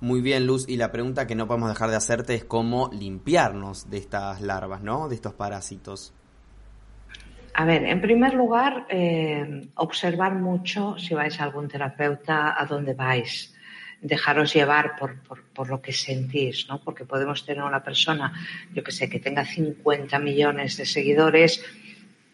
Muy 0.00 0.20
bien, 0.20 0.46
Luz. 0.46 0.68
Y 0.68 0.76
la 0.76 0.92
pregunta 0.92 1.26
que 1.26 1.34
no 1.34 1.46
podemos 1.46 1.70
dejar 1.70 1.88
de 1.90 1.96
hacerte 1.96 2.34
es 2.34 2.44
cómo 2.44 2.90
limpiarnos 2.92 3.88
de 3.88 3.98
estas 3.98 4.42
larvas, 4.42 4.82
¿no? 4.82 5.08
De 5.08 5.14
estos 5.14 5.32
parásitos. 5.32 6.12
A 7.54 7.64
ver, 7.64 7.84
en 7.84 8.00
primer 8.00 8.34
lugar, 8.34 8.86
eh, 8.90 9.68
observar 9.76 10.34
mucho 10.34 10.98
si 10.98 11.14
vais 11.14 11.40
a 11.40 11.44
algún 11.44 11.68
terapeuta, 11.68 12.60
a 12.60 12.66
dónde 12.66 12.94
vais 12.94 13.53
dejaros 14.04 14.52
llevar 14.52 14.96
por, 14.96 15.16
por, 15.54 15.68
lo 15.70 15.80
que 15.80 15.92
sentís, 15.92 16.68
¿no? 16.68 16.78
Porque 16.84 17.06
podemos 17.06 17.44
tener 17.44 17.64
una 17.64 17.82
persona, 17.82 18.32
yo 18.74 18.84
que 18.84 18.92
sé, 18.92 19.08
que 19.08 19.18
tenga 19.18 19.46
50 19.46 20.18
millones 20.18 20.76
de 20.76 20.84
seguidores, 20.84 21.64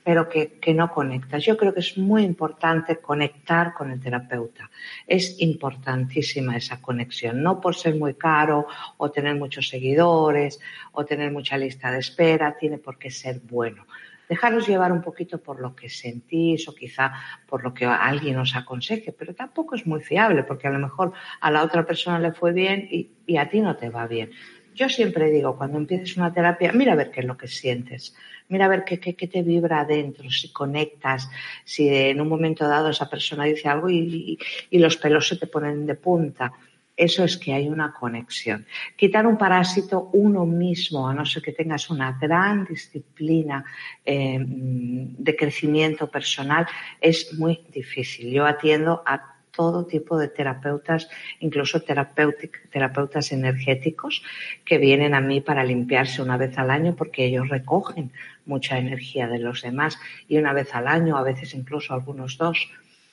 pero 0.02 0.28
que, 0.28 0.58
que, 0.58 0.74
no 0.74 0.90
conecta. 0.90 1.38
Yo 1.38 1.56
creo 1.56 1.72
que 1.72 1.78
es 1.78 1.96
muy 1.96 2.24
importante 2.24 2.96
conectar 2.96 3.72
con 3.72 3.92
el 3.92 4.00
terapeuta. 4.00 4.68
Es 5.06 5.36
importantísima 5.40 6.56
esa 6.56 6.82
conexión, 6.82 7.40
no 7.40 7.60
por 7.60 7.76
ser 7.76 7.94
muy 7.94 8.14
caro 8.14 8.66
o 8.96 9.12
tener 9.12 9.36
muchos 9.36 9.68
seguidores 9.68 10.58
o 10.90 11.04
tener 11.04 11.30
mucha 11.30 11.56
lista 11.56 11.92
de 11.92 12.00
espera, 12.00 12.56
tiene 12.58 12.78
por 12.78 12.98
qué 12.98 13.10
ser 13.10 13.40
bueno 13.44 13.86
dejaros 14.30 14.68
llevar 14.68 14.92
un 14.92 15.02
poquito 15.02 15.42
por 15.42 15.60
lo 15.60 15.74
que 15.74 15.88
sentís 15.88 16.68
o 16.68 16.72
quizá 16.72 17.12
por 17.48 17.64
lo 17.64 17.74
que 17.74 17.84
alguien 17.84 18.38
os 18.38 18.54
aconseje, 18.54 19.10
pero 19.12 19.34
tampoco 19.34 19.74
es 19.74 19.84
muy 19.88 20.00
fiable 20.00 20.44
porque 20.44 20.68
a 20.68 20.70
lo 20.70 20.78
mejor 20.78 21.12
a 21.40 21.50
la 21.50 21.64
otra 21.64 21.84
persona 21.84 22.20
le 22.20 22.32
fue 22.32 22.52
bien 22.52 22.88
y, 22.88 23.36
a 23.36 23.48
ti 23.50 23.60
no 23.60 23.76
te 23.76 23.90
va 23.90 24.06
bien. 24.06 24.30
Yo 24.72 24.88
siempre 24.88 25.30
digo, 25.30 25.56
cuando 25.56 25.78
empieces 25.78 26.16
una 26.16 26.32
terapia, 26.32 26.72
mira 26.72 26.92
a 26.92 26.96
ver 26.96 27.10
qué 27.10 27.20
es 27.20 27.26
lo 27.26 27.36
que 27.36 27.48
sientes, 27.48 28.14
mira 28.48 28.66
a 28.66 28.68
ver 28.68 28.84
qué, 28.84 29.00
qué, 29.00 29.26
te 29.26 29.42
vibra 29.42 29.80
adentro, 29.80 30.30
si 30.30 30.52
conectas, 30.52 31.28
si 31.64 31.88
en 31.88 32.20
un 32.20 32.28
momento 32.28 32.68
dado 32.68 32.90
esa 32.90 33.10
persona 33.10 33.44
dice 33.44 33.68
algo 33.68 33.90
y 33.90 34.38
los 34.70 34.96
pelos 34.96 35.26
se 35.26 35.36
te 35.38 35.48
ponen 35.48 35.86
de 35.86 35.96
punta 35.96 36.52
eso 37.00 37.24
es 37.24 37.38
que 37.38 37.54
hay 37.54 37.66
una 37.66 37.94
conexión. 37.94 38.66
Quitar 38.94 39.26
un 39.26 39.38
parásito 39.38 40.10
uno 40.12 40.44
mismo, 40.44 41.08
a 41.08 41.14
no 41.14 41.24
ser 41.24 41.42
que 41.42 41.52
tengas 41.52 41.88
una 41.88 42.18
gran 42.20 42.66
disciplina 42.66 43.64
eh, 44.04 44.38
de 44.38 45.34
crecimiento 45.34 46.10
personal, 46.10 46.66
es 47.00 47.32
muy 47.38 47.64
difícil. 47.72 48.30
Yo 48.30 48.44
atiendo 48.44 49.02
a 49.06 49.36
todo 49.50 49.86
tipo 49.86 50.18
de 50.18 50.28
terapeutas, 50.28 51.08
incluso 51.40 51.80
terapeutas 51.80 53.32
energéticos, 53.32 54.22
que 54.66 54.76
vienen 54.76 55.14
a 55.14 55.22
mí 55.22 55.40
para 55.40 55.64
limpiarse 55.64 56.20
una 56.20 56.36
vez 56.36 56.58
al 56.58 56.70
año 56.70 56.94
porque 56.96 57.24
ellos 57.24 57.48
recogen 57.48 58.12
mucha 58.44 58.76
energía 58.76 59.26
de 59.26 59.38
los 59.38 59.62
demás 59.62 59.98
y 60.28 60.36
una 60.36 60.52
vez 60.52 60.74
al 60.74 60.86
año, 60.86 61.16
a 61.16 61.22
veces 61.22 61.54
incluso 61.54 61.94
algunos 61.94 62.36
dos 62.36 62.70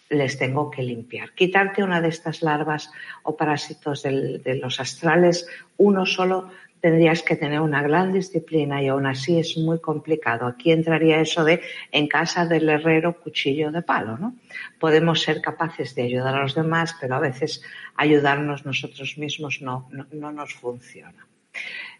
les 0.09 0.37
tengo 0.37 0.71
que 0.71 0.83
limpiar. 0.83 1.33
Quitarte 1.33 1.83
una 1.83 2.01
de 2.01 2.09
estas 2.09 2.41
larvas 2.41 2.91
o 3.23 3.35
parásitos 3.35 4.03
de 4.03 4.59
los 4.61 4.79
astrales, 4.79 5.47
uno 5.77 6.05
solo 6.05 6.49
tendrías 6.79 7.23
que 7.23 7.35
tener 7.35 7.59
una 7.59 7.81
gran 7.81 8.13
disciplina 8.13 8.81
y 8.81 8.87
aún 8.87 9.05
así 9.05 9.39
es 9.39 9.57
muy 9.57 9.79
complicado. 9.79 10.45
Aquí 10.45 10.71
entraría 10.71 11.19
eso 11.19 11.43
de 11.43 11.61
en 11.91 12.07
casa 12.07 12.45
del 12.45 12.69
herrero 12.69 13.19
cuchillo 13.19 13.71
de 13.71 13.81
palo, 13.81 14.17
¿no? 14.17 14.35
Podemos 14.79 15.21
ser 15.21 15.41
capaces 15.41 15.95
de 15.95 16.03
ayudar 16.03 16.35
a 16.35 16.41
los 16.41 16.55
demás, 16.55 16.95
pero 16.99 17.15
a 17.15 17.19
veces 17.19 17.61
ayudarnos 17.95 18.65
nosotros 18.65 19.17
mismos 19.17 19.61
no, 19.61 19.89
no, 20.11 20.31
nos 20.31 20.53
funciona. 20.53 21.27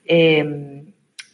Eh, 0.05 0.85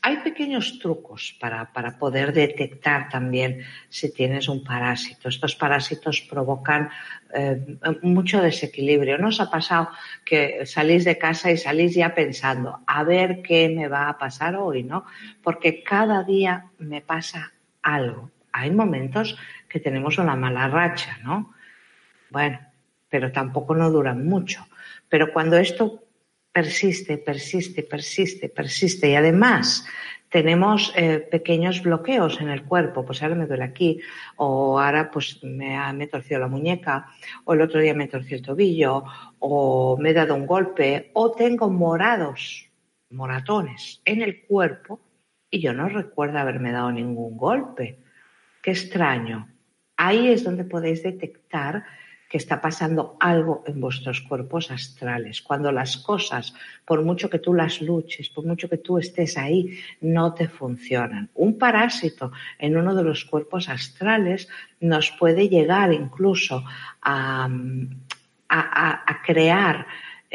hay 0.05 0.17
pequeños 0.17 0.79
trucos 0.79 1.33
para, 1.39 1.71
poder 1.97 2.33
detectar 2.33 3.07
también 3.07 3.63
si 3.87 4.13
tienes 4.13 4.49
un 4.49 4.61
parásito. 4.61 5.29
Estos 5.29 5.55
parásitos 5.55 6.19
provocan 6.29 6.89
eh, 7.33 7.77
mucho 8.01 8.41
desequilibrio. 8.41 9.17
¿No 9.17 9.29
os 9.29 9.39
ha 9.39 9.49
pasado 9.49 9.87
que 10.25 10.65
salís 10.65 11.05
de 11.05 11.17
casa 11.17 11.51
y 11.51 11.57
salís 11.57 11.95
ya 11.95 12.13
pensando, 12.13 12.81
a 12.85 13.03
ver 13.05 13.41
qué 13.41 13.69
me 13.69 13.87
va 13.87 14.09
a 14.09 14.17
pasar 14.17 14.57
hoy, 14.57 14.83
¿no? 14.83 15.05
Porque 15.41 15.83
cada 15.83 16.25
día 16.25 16.65
me 16.79 16.99
pasa 16.99 17.53
algo. 17.81 18.29
Hay 18.51 18.71
momentos 18.71 19.37
que 19.69 19.79
tenemos 19.79 20.17
una 20.17 20.35
mala 20.35 20.67
racha, 20.67 21.17
¿no? 21.23 21.53
Bueno, 22.29 22.59
pero 23.07 23.31
tampoco 23.31 23.73
no 23.73 23.89
duran 23.89 24.27
mucho. 24.27 24.67
Pero 25.07 25.31
cuando 25.31 25.55
esto 25.57 26.02
persiste, 26.53 27.17
persiste, 27.17 27.83
persiste, 27.83 28.47
persiste 28.47 29.09
y 29.09 29.15
además 29.15 29.85
tenemos 30.29 30.93
eh, 30.95 31.19
pequeños 31.19 31.83
bloqueos 31.83 32.41
en 32.41 32.49
el 32.49 32.63
cuerpo, 32.63 33.05
pues 33.05 33.21
ahora 33.21 33.35
me 33.35 33.45
duele 33.45 33.65
aquí, 33.65 33.99
o 34.37 34.79
ahora 34.79 35.11
pues 35.11 35.43
me, 35.43 35.77
me 35.93 36.07
torcido 36.07 36.39
la 36.39 36.47
muñeca, 36.47 37.07
o 37.43 37.53
el 37.53 37.61
otro 37.61 37.79
día 37.79 37.93
me 37.93 38.07
torció 38.07 38.37
el 38.37 38.43
tobillo, 38.43 39.03
o 39.37 39.95
me 39.99 40.09
he 40.09 40.13
dado 40.13 40.33
un 40.33 40.47
golpe, 40.47 41.11
o 41.13 41.31
tengo 41.33 41.69
morados, 41.69 42.67
moratones 43.11 44.01
en 44.05 44.21
el 44.21 44.41
cuerpo 44.45 44.99
y 45.49 45.61
yo 45.61 45.73
no 45.73 45.87
recuerdo 45.87 46.39
haberme 46.39 46.71
dado 46.71 46.91
ningún 46.91 47.37
golpe. 47.37 47.99
Qué 48.61 48.71
extraño. 48.71 49.47
Ahí 49.97 50.29
es 50.29 50.43
donde 50.43 50.63
podéis 50.63 51.03
detectar 51.03 51.85
que 52.33 52.39
está 52.39 52.59
pasando 52.59 53.15
algo 53.19 53.63
en 53.67 53.79
vuestros 53.79 54.21
cuerpos 54.21 54.71
astrales. 54.71 55.43
Cuando 55.43 55.71
las 55.71 55.97
cosas, 55.97 56.55
por 56.83 57.03
mucho 57.03 57.29
que 57.29 57.37
tú 57.37 57.53
las 57.53 57.79
luches, 57.79 58.27
por 58.29 58.43
mucho 58.43 58.67
que 58.67 58.79
tú 58.79 58.97
estés 58.97 59.37
ahí, 59.37 59.77
no 60.01 60.33
te 60.33 60.47
funcionan. 60.47 61.29
Un 61.35 61.59
parásito 61.59 62.31
en 62.57 62.75
uno 62.75 62.95
de 62.95 63.03
los 63.03 63.23
cuerpos 63.25 63.69
astrales 63.69 64.49
nos 64.79 65.11
puede 65.11 65.47
llegar 65.47 65.93
incluso 65.93 66.63
a, 67.03 67.47
a 68.49 69.21
crear 69.23 69.85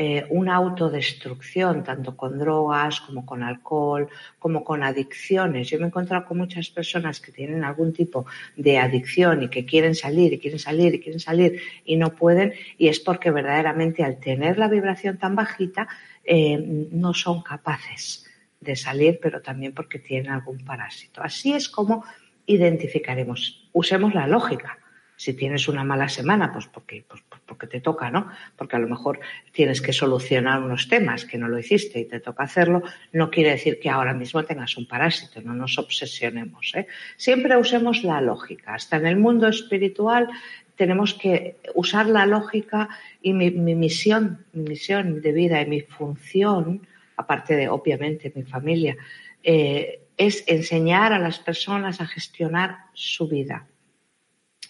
eh, 0.01 0.25
una 0.31 0.55
autodestrucción, 0.55 1.83
tanto 1.83 2.17
con 2.17 2.39
drogas 2.39 3.01
como 3.01 3.27
con 3.27 3.43
alcohol, 3.43 4.09
como 4.39 4.63
con 4.63 4.85
adicciones. 4.85 5.69
Yo 5.69 5.79
me 5.79 5.87
he 5.87 5.87
encontrado 5.89 6.25
con 6.25 6.39
muchas 6.39 6.71
personas 6.71 7.21
que 7.21 7.33
tienen 7.33 7.65
algún 7.65 7.93
tipo 7.93 8.25
de 8.55 8.79
adicción 8.79 9.43
y 9.43 9.49
que 9.49 9.67
quieren 9.67 9.97
salir 9.97 10.33
y 10.33 10.39
quieren 10.39 10.61
salir 10.61 10.95
y 10.95 11.01
quieren 11.01 11.19
salir 11.19 11.61
y 11.85 11.97
no 11.97 12.15
pueden, 12.15 12.53
y 12.79 12.87
es 12.87 13.01
porque 13.01 13.33
verdaderamente 13.33 14.05
al 14.05 14.21
tener 14.21 14.57
la 14.57 14.69
vibración 14.69 15.19
tan 15.19 15.35
bajita 15.35 15.89
eh, 16.23 16.87
no 16.93 17.13
son 17.13 17.43
capaces 17.43 18.25
de 18.61 18.77
salir, 18.77 19.19
pero 19.21 19.43
también 19.43 19.75
porque 19.75 19.99
tienen 19.99 20.31
algún 20.31 20.65
parásito. 20.65 21.23
Así 21.25 21.55
es 21.55 21.69
como 21.69 22.05
identificaremos. 22.47 23.69
Usemos 23.73 24.15
la 24.15 24.29
lógica 24.29 24.79
si 25.19 25.35
tienes 25.35 25.67
una 25.67 25.83
mala 25.83 26.09
semana, 26.09 26.53
pues 26.53 26.69
porque, 26.69 27.05
pues 27.07 27.21
porque 27.45 27.67
te 27.67 27.81
toca, 27.81 28.09
¿no? 28.09 28.29
Porque 28.57 28.77
a 28.77 28.79
lo 28.79 28.87
mejor 28.87 29.19
tienes 29.51 29.83
que 29.83 29.93
solucionar 29.93 30.63
unos 30.63 30.89
temas 30.89 31.25
que 31.25 31.39
no 31.39 31.49
lo 31.49 31.59
hiciste 31.59 31.99
y 31.99 32.05
te 32.05 32.21
toca 32.21 32.45
hacerlo, 32.45 32.85
no 33.13 33.29
quiere 33.29 33.51
decir 33.51 33.81
que 33.81 33.91
ahora 33.91 34.15
mismo 34.15 34.45
tengas 34.45 34.77
un 34.77 34.87
parásito, 34.87 35.43
no 35.43 35.55
nos 35.55 35.77
obsesionemos. 35.77 36.73
¿eh? 36.77 36.87
Siempre 37.17 37.57
usemos 37.57 38.05
la 38.05 38.21
lógica. 38.21 38.75
Hasta 38.75 38.99
en 38.99 39.07
el 39.07 39.17
mundo 39.17 39.49
espiritual 39.49 40.29
tenemos 40.77 41.15
que 41.15 41.57
usar 41.75 42.07
la 42.07 42.25
lógica 42.25 42.89
y 43.21 43.33
mi, 43.33 43.51
misión, 43.51 44.47
mi 44.53 44.69
misión 44.69 45.21
de 45.21 45.33
vida 45.33 45.61
y 45.61 45.67
mi 45.67 45.81
función, 45.81 46.87
aparte 47.17 47.57
de 47.57 47.69
obviamente 47.69 48.33
mi 48.37 48.45
familia, 48.45 48.97
eh, 49.43 50.01
es 50.17 50.45
enseñar 50.47 51.13
a 51.13 51.19
las 51.19 51.41
personas 51.41 52.01
a 52.01 52.07
gestionar 52.07 52.85
su 52.93 53.27
vida 53.27 53.67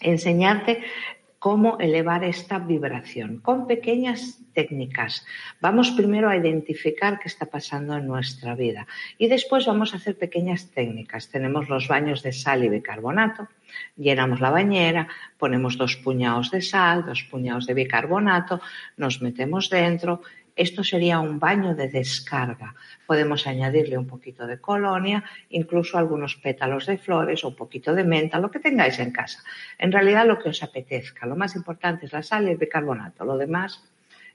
enseñarte 0.01 0.83
cómo 1.39 1.77
elevar 1.79 2.25
esta 2.25 2.59
vibración 2.59 3.39
con 3.39 3.65
pequeñas 3.65 4.39
técnicas. 4.53 5.25
Vamos 5.61 5.91
primero 5.91 6.27
a 6.29 6.35
identificar 6.35 7.17
qué 7.17 7.29
está 7.29 7.45
pasando 7.45 7.95
en 7.95 8.07
nuestra 8.07 8.55
vida 8.55 8.87
y 9.17 9.29
después 9.29 9.65
vamos 9.65 9.93
a 9.93 9.97
hacer 9.97 10.17
pequeñas 10.17 10.69
técnicas. 10.71 11.29
Tenemos 11.29 11.69
los 11.69 11.87
baños 11.87 12.23
de 12.23 12.33
sal 12.33 12.65
y 12.65 12.69
bicarbonato, 12.69 13.47
llenamos 13.95 14.41
la 14.41 14.49
bañera, 14.49 15.07
ponemos 15.37 15.77
dos 15.77 15.95
puñados 15.95 16.51
de 16.51 16.61
sal, 16.61 17.05
dos 17.05 17.23
puñados 17.23 17.65
de 17.65 17.73
bicarbonato, 17.73 18.59
nos 18.97 19.21
metemos 19.21 19.69
dentro 19.69 20.21
esto 20.59 20.83
sería 20.83 21.21
un 21.21 21.39
baño 21.39 21.73
de 21.73 21.87
descarga. 21.87 22.75
Podemos 23.07 23.47
añadirle 23.47 23.97
un 23.97 24.05
poquito 24.05 24.45
de 24.45 24.59
colonia, 24.59 25.23
incluso 25.49 25.97
algunos 25.97 26.35
pétalos 26.35 26.85
de 26.85 26.97
flores 26.97 27.45
o 27.45 27.47
un 27.47 27.55
poquito 27.55 27.95
de 27.95 28.03
menta, 28.03 28.41
lo 28.41 28.51
que 28.51 28.59
tengáis 28.59 28.99
en 28.99 29.11
casa. 29.11 29.39
En 29.77 29.93
realidad 29.93 30.27
lo 30.27 30.37
que 30.37 30.49
os 30.49 30.61
apetezca. 30.61 31.25
Lo 31.25 31.37
más 31.37 31.55
importante 31.55 32.07
es 32.07 32.11
la 32.11 32.23
sal 32.23 32.45
y 32.45 32.51
el 32.51 32.57
bicarbonato. 32.57 33.23
Lo 33.23 33.37
demás 33.37 33.81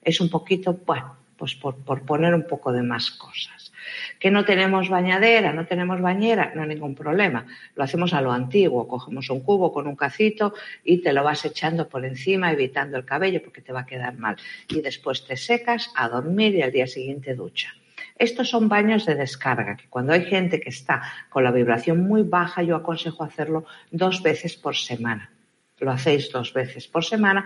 es 0.01 0.19
un 0.23 0.31
poquito, 0.31 0.73
bueno, 0.87 1.15
pues 1.37 1.55
por, 1.55 1.77
poner 2.05 2.35
un 2.35 2.47
poco 2.47 2.73
de 2.73 2.83
más 2.83 3.11
cosas. 3.11 3.73
Que 4.19 4.31
no 4.31 4.45
tenemos 4.45 4.89
bañadera, 4.89 5.53
no 5.53 5.67
tenemos 5.67 6.01
bañera, 6.01 6.53
no 6.55 6.63
hay 6.63 6.69
ningún 6.69 6.95
problema. 6.95 7.47
Lo 7.75 7.85
hacemos 7.85 8.15
a 8.15 8.21
lo 8.21 8.33
antiguo, 8.33 8.89
cogemos 8.89 9.29
un 9.31 9.41
cubo 9.41 9.73
con 9.73 9.87
un 9.87 9.97
cacito 9.97 10.55
y 10.85 10.99
te 10.99 11.13
lo 11.13 11.23
vas 11.23 11.45
echando 11.45 11.89
por 11.89 12.05
encima, 12.05 12.53
evitando 12.53 12.97
el 12.97 13.05
cabello 13.05 13.43
porque 13.43 13.61
te 13.61 13.73
va 13.73 13.81
a 13.81 13.87
quedar 13.87 14.17
mal. 14.17 14.37
Y 14.69 14.81
después 14.81 15.27
te 15.27 15.37
secas 15.37 15.91
a 15.97 16.09
dormir 16.09 16.55
y 16.55 16.63
al 16.63 16.73
día 16.73 16.87
siguiente 16.87 17.35
ducha. 17.35 17.75
Estos 18.17 18.49
son 18.49 18.69
baños 18.69 19.07
de 19.07 19.17
descarga, 19.17 19.77
que 19.77 19.89
cuando 19.89 20.13
hay 20.13 20.25
gente 20.25 20.61
que 20.61 20.69
está 20.69 21.03
con 21.31 21.43
la 21.43 21.51
vibración 21.51 22.07
muy 22.07 22.23
baja, 22.23 22.63
yo 22.63 22.77
aconsejo 22.77 23.25
hacerlo 23.25 23.65
dos 23.91 24.23
veces 24.23 24.57
por 24.57 24.77
semana. 24.77 25.31
Lo 25.79 25.91
hacéis 25.91 26.31
dos 26.31 26.53
veces 26.53 26.87
por 26.87 27.05
semana 27.05 27.45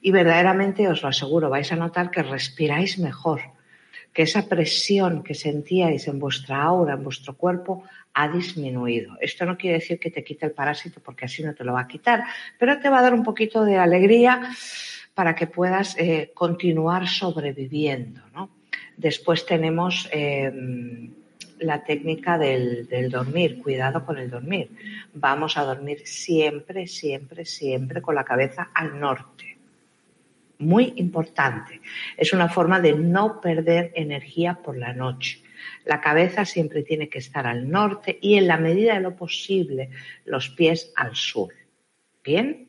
y 0.00 0.10
verdaderamente 0.10 0.88
os 0.88 1.02
lo 1.02 1.08
aseguro, 1.08 1.50
vais 1.50 1.70
a 1.72 1.76
notar 1.76 2.10
que 2.10 2.22
respiráis 2.22 2.98
mejor, 2.98 3.40
que 4.12 4.22
esa 4.22 4.48
presión 4.48 5.22
que 5.22 5.34
sentíais 5.34 6.08
en 6.08 6.18
vuestra 6.18 6.62
aura, 6.62 6.94
en 6.94 7.04
vuestro 7.04 7.36
cuerpo, 7.36 7.84
ha 8.14 8.28
disminuido. 8.28 9.16
Esto 9.20 9.46
no 9.46 9.56
quiere 9.56 9.78
decir 9.78 10.00
que 10.00 10.10
te 10.10 10.24
quite 10.24 10.46
el 10.46 10.52
parásito 10.52 11.00
porque 11.00 11.26
así 11.26 11.44
no 11.44 11.54
te 11.54 11.64
lo 11.64 11.74
va 11.74 11.82
a 11.82 11.88
quitar, 11.88 12.24
pero 12.58 12.80
te 12.80 12.88
va 12.88 12.98
a 12.98 13.02
dar 13.02 13.14
un 13.14 13.22
poquito 13.22 13.64
de 13.64 13.76
alegría 13.76 14.50
para 15.14 15.34
que 15.34 15.46
puedas 15.46 15.96
eh, 15.98 16.32
continuar 16.34 17.06
sobreviviendo. 17.06 18.22
Después 18.96 19.46
tenemos 19.46 20.08
em, 20.12 21.12
la 21.58 21.84
técnica 21.84 22.36
del, 22.36 22.88
dormir, 23.10 23.58
cuidado 23.62 24.04
con 24.04 24.18
el 24.18 24.30
dormir. 24.30 24.70
Vamos 25.14 25.56
a 25.56 25.64
dormir 25.64 26.02
siempre, 26.04 26.86
siempre, 26.86 27.44
siempre 27.44 28.02
con 28.02 28.14
la 28.14 28.24
cabeza 28.24 28.70
al 28.74 28.98
norte 28.98 29.49
muy 30.60 30.92
importante. 30.96 31.80
Es 32.16 32.32
una 32.32 32.48
forma 32.48 32.80
de 32.80 32.92
no 32.94 33.40
perder 33.40 33.92
energía 33.94 34.54
por 34.62 34.76
la 34.76 34.92
noche. 34.92 35.42
La 35.84 36.00
cabeza 36.00 36.44
siempre 36.44 36.82
tiene 36.82 37.08
que 37.08 37.18
estar 37.18 37.46
al 37.46 37.68
norte 37.68 38.18
y 38.20 38.36
en 38.36 38.46
la 38.46 38.56
medida 38.56 38.94
de 38.94 39.00
lo 39.00 39.16
posible 39.16 39.90
los 40.24 40.50
pies 40.50 40.92
al 40.96 41.16
sur. 41.16 41.52
¿Bien? 42.22 42.68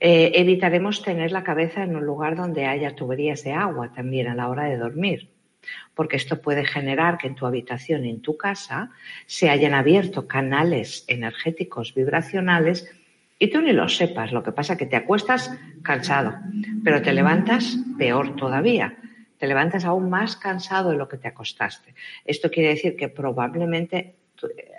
Eh, 0.00 0.32
evitaremos 0.34 1.02
tener 1.02 1.32
la 1.32 1.42
cabeza 1.42 1.82
en 1.82 1.96
un 1.96 2.04
lugar 2.04 2.36
donde 2.36 2.66
haya 2.66 2.94
tuberías 2.94 3.42
de 3.44 3.52
agua 3.52 3.92
también 3.92 4.28
a 4.28 4.34
la 4.34 4.48
hora 4.48 4.64
de 4.64 4.76
dormir, 4.76 5.30
porque 5.94 6.16
esto 6.16 6.40
puede 6.40 6.64
generar 6.64 7.18
que 7.18 7.26
en 7.26 7.34
tu 7.34 7.46
habitación, 7.46 8.04
en 8.04 8.22
tu 8.22 8.36
casa, 8.36 8.90
se 9.26 9.50
hayan 9.50 9.74
abierto 9.74 10.28
canales 10.28 11.04
energéticos 11.08 11.94
vibracionales 11.94 12.88
y 13.38 13.50
tú 13.50 13.60
ni 13.60 13.72
lo 13.72 13.88
sepas, 13.88 14.32
lo 14.32 14.42
que 14.42 14.52
pasa 14.52 14.72
es 14.72 14.78
que 14.78 14.86
te 14.86 14.96
acuestas 14.96 15.56
cansado, 15.82 16.34
pero 16.82 17.02
te 17.02 17.12
levantas 17.12 17.78
peor 17.96 18.34
todavía. 18.36 18.96
Te 19.38 19.46
levantas 19.46 19.84
aún 19.84 20.10
más 20.10 20.36
cansado 20.36 20.90
de 20.90 20.96
lo 20.96 21.08
que 21.08 21.16
te 21.16 21.28
acostaste. 21.28 21.94
Esto 22.24 22.50
quiere 22.50 22.70
decir 22.70 22.96
que 22.96 23.08
probablemente 23.08 24.16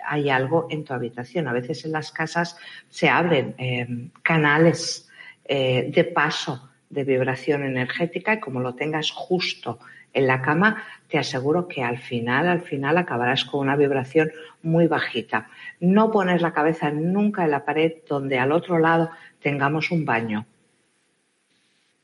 hay 0.06 0.28
algo 0.28 0.66
en 0.70 0.84
tu 0.84 0.92
habitación. 0.92 1.48
A 1.48 1.52
veces 1.52 1.84
en 1.84 1.92
las 1.92 2.12
casas 2.12 2.58
se 2.88 3.08
abren 3.08 3.54
eh, 3.56 4.10
canales 4.22 5.08
eh, 5.44 5.90
de 5.94 6.04
paso 6.04 6.68
de 6.90 7.04
vibración 7.04 7.64
energética 7.64 8.34
y 8.34 8.40
como 8.40 8.60
lo 8.60 8.74
tengas 8.74 9.10
justo 9.10 9.78
en 10.12 10.26
la 10.26 10.42
cama, 10.42 10.82
te 11.08 11.18
aseguro 11.18 11.68
que 11.68 11.82
al 11.82 11.98
final, 11.98 12.48
al 12.48 12.60
final 12.60 12.98
acabarás 12.98 13.44
con 13.44 13.60
una 13.60 13.76
vibración 13.76 14.30
muy 14.62 14.86
bajita. 14.86 15.48
No 15.80 16.10
poner 16.10 16.42
la 16.42 16.52
cabeza 16.52 16.90
nunca 16.90 17.44
en 17.44 17.50
la 17.52 17.64
pared 17.64 17.94
donde 18.08 18.38
al 18.38 18.52
otro 18.52 18.78
lado 18.78 19.10
tengamos 19.40 19.90
un 19.90 20.04
baño. 20.04 20.46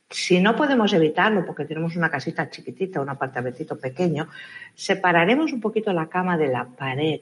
Si 0.08 0.40
no 0.40 0.54
podemos 0.54 0.92
evitarlo 0.92 1.44
porque 1.44 1.64
tenemos 1.64 1.96
una 1.96 2.10
casita 2.10 2.48
chiquitita, 2.48 3.00
un 3.00 3.08
apartamentito 3.08 3.76
pequeño, 3.76 4.28
separaremos 4.74 5.52
un 5.52 5.60
poquito 5.60 5.92
la 5.92 6.08
cama 6.08 6.38
de 6.38 6.48
la 6.48 6.64
pared. 6.64 7.20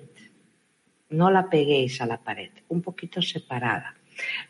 No 1.08 1.30
la 1.30 1.48
peguéis 1.48 2.00
a 2.02 2.06
la 2.06 2.18
pared, 2.18 2.50
un 2.68 2.82
poquito 2.82 3.22
separada. 3.22 3.94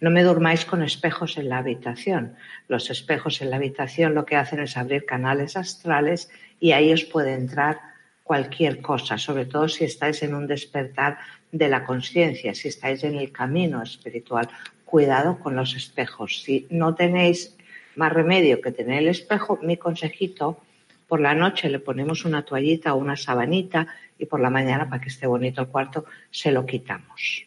No 0.01 0.11
me 0.11 0.23
durmáis 0.23 0.65
con 0.65 0.83
espejos 0.83 1.37
en 1.39 1.49
la 1.49 1.59
habitación. 1.59 2.37
Los 2.69 2.91
espejos 2.91 3.41
en 3.43 3.51
la 3.51 3.57
habitación 3.57 4.15
lo 4.15 4.25
que 4.25 4.37
hacen 4.37 4.61
es 4.61 4.77
abrir 4.77 5.05
canales 5.05 5.57
astrales 5.57 6.31
y 6.61 6.73
ahí 6.73 6.93
os 6.93 7.05
puede 7.05 7.35
entrar 7.35 7.81
cualquier 8.23 8.81
cosa, 8.81 9.19
sobre 9.19 9.47
todo 9.47 9.69
si 9.69 9.85
estáis 9.85 10.23
en 10.23 10.35
un 10.35 10.47
despertar 10.47 11.19
de 11.53 11.69
la 11.69 11.85
conciencia, 11.85 12.55
si 12.55 12.69
estáis 12.69 13.05
en 13.05 13.17
el 13.17 13.31
camino 13.31 13.83
espiritual. 13.83 14.49
Cuidado 14.85 15.39
con 15.39 15.57
los 15.57 15.75
espejos. 15.75 16.43
Si 16.43 16.67
no 16.71 16.95
tenéis 16.95 17.57
más 17.97 18.13
remedio 18.13 18.61
que 18.61 18.73
tener 18.73 18.99
el 18.99 19.09
espejo, 19.09 19.59
mi 19.63 19.77
consejito, 19.77 20.61
por 21.07 21.21
la 21.21 21.35
noche 21.35 21.69
le 21.69 21.79
ponemos 21.79 22.25
una 22.25 22.45
toallita 22.45 22.95
o 22.95 22.99
una 22.99 23.17
sabanita 23.17 23.87
y 24.19 24.27
por 24.27 24.41
la 24.41 24.51
mañana, 24.51 24.89
para 24.89 25.03
que 25.03 25.09
esté 25.09 25.27
bonito 25.27 25.61
el 25.61 25.69
cuarto, 25.69 26.07
se 26.31 26.51
lo 26.51 26.65
quitamos. 26.65 27.47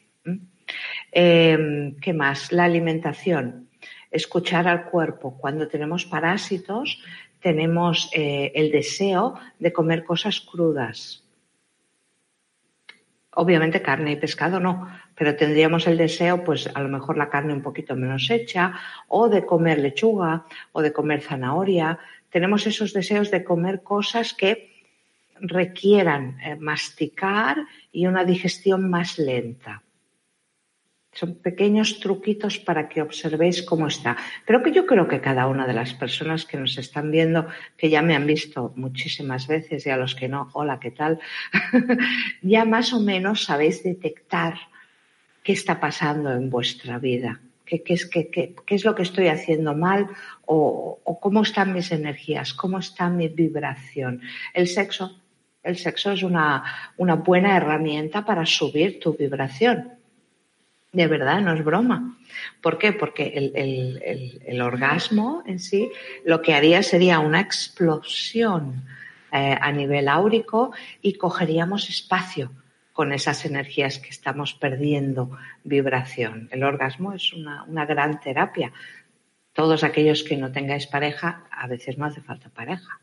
Em, 1.12 1.96
¿Qué 2.00 2.14
más? 2.14 2.52
La 2.52 2.66
alimentación. 2.66 3.70
Escuchar 4.12 4.68
al 4.68 4.86
cuerpo. 4.86 5.38
Cuando 5.38 5.68
tenemos 5.68 6.06
parásitos, 6.06 7.02
tenemos 7.40 8.10
eh, 8.14 8.52
el 8.56 8.72
deseo 8.72 9.36
de 9.60 9.72
comer 9.72 10.04
cosas 10.04 10.42
crudas. 10.42 11.24
Obviamente 13.32 13.84
carne 13.84 14.14
y 14.14 14.16
pescado 14.16 14.60
no, 14.60 14.88
pero 15.16 15.36
tendríamos 15.36 15.86
el 15.86 15.96
deseo, 15.98 16.44
pues 16.44 16.68
a 16.74 16.82
lo 16.82 16.90
mejor 16.90 17.18
la 17.18 17.30
carne 17.30 17.54
un 17.54 17.62
poquito 17.62 17.96
menos 17.96 18.30
hecha, 18.32 18.74
o 19.08 19.30
de 19.30 19.46
comer 19.46 19.78
lechuga, 19.78 20.46
o 20.72 20.82
de 20.82 20.92
comer 20.92 21.22
zanahoria. 21.22 22.00
Tenemos 22.32 22.66
esos 22.66 22.94
deseos 22.94 23.30
de 23.30 23.44
comer 23.44 23.84
cosas 23.84 24.34
que 24.34 24.72
requieran 25.40 26.40
eh, 26.42 26.56
masticar 26.56 27.58
y 27.92 28.08
una 28.08 28.26
digestión 28.26 28.90
más 28.90 29.20
lenta. 29.20 29.84
Son 31.18 31.34
pequeños 31.34 32.00
truquitos 32.00 32.60
para 32.60 32.88
que 32.88 33.02
observéis 33.02 33.64
cómo 33.64 33.88
está. 33.88 34.16
Pero 34.46 34.62
que 34.62 34.72
yo 34.72 34.86
creo 34.86 35.08
que 35.08 35.20
cada 35.20 35.48
una 35.48 35.66
de 35.66 35.74
las 35.74 35.96
personas 35.96 36.46
que 36.46 36.58
nos 36.58 36.78
están 36.78 37.10
viendo, 37.10 37.48
que 37.76 37.90
ya 37.90 38.04
me 38.04 38.16
han 38.16 38.28
visto 38.28 38.72
muchísimas 38.76 39.48
veces 39.48 39.88
y 39.88 39.90
a 39.90 39.98
los 39.98 40.14
que 40.14 40.28
no, 40.28 40.52
hola, 40.54 40.80
¿qué 40.80 40.92
tal? 40.92 41.20
ya 42.44 42.66
más 42.66 42.94
o 42.94 43.00
menos 43.00 43.46
sabéis 43.46 43.82
detectar 43.82 44.60
qué 45.42 45.54
está 45.54 45.80
pasando 45.80 46.32
en 46.32 46.52
vuestra 46.52 47.00
vida. 47.00 47.42
¿Qué, 47.66 47.82
es, 47.88 48.86
lo 48.86 48.94
que 48.94 49.02
estoy 49.02 49.30
haciendo 49.30 49.74
mal 49.74 50.08
o, 50.46 51.00
cómo 51.20 51.42
están 51.42 51.74
mis 51.74 51.92
energías, 51.92 52.54
cómo 52.54 52.78
está 52.78 53.10
mi 53.10 53.28
vibración. 53.28 54.22
El 54.54 54.68
sexo, 54.68 55.20
el 55.64 55.78
sexo 55.78 56.12
es 56.12 56.22
una 56.22 56.64
buena 57.26 57.58
herramienta 57.58 58.24
para 58.24 58.46
subir 58.46 59.00
tu 59.00 59.18
vibración 59.18 59.97
de 60.98 61.08
verdad, 61.08 61.42
no 61.42 61.54
es 61.54 61.64
broma. 61.64 62.18
¿Por 62.60 62.80
qué? 62.80 62.92
Porque 62.92 63.52
el, 63.54 64.62
orgasmo 64.62 65.44
en 65.46 65.60
sí 65.60 65.92
lo 66.26 66.42
que 66.42 66.56
haría 66.56 66.82
sería 66.82 67.20
una 67.20 67.40
explosión 67.40 68.84
eh, 69.32 69.56
a 69.62 69.72
nivel 69.72 70.08
áurico 70.08 70.72
y 71.04 71.14
cogeríamos 71.14 71.88
espacio 71.90 72.52
con 72.94 73.14
esas 73.14 73.46
energías 73.46 74.00
que 74.00 74.10
estamos 74.10 74.56
perdiendo 74.56 75.38
vibración. 75.64 76.50
El 76.52 76.64
orgasmo 76.64 77.14
es 77.14 77.32
una, 77.32 77.64
una 77.66 77.86
gran 77.86 78.20
terapia. 78.20 78.74
Todos 79.54 79.84
aquellos 79.84 80.24
que 80.24 80.36
no 80.36 80.52
tengáis 80.52 80.88
pareja, 80.88 81.44
a 81.52 81.68
veces 81.68 82.00
no 82.00 82.06
hace 82.06 82.22
falta 82.22 82.50
pareja. 82.50 83.00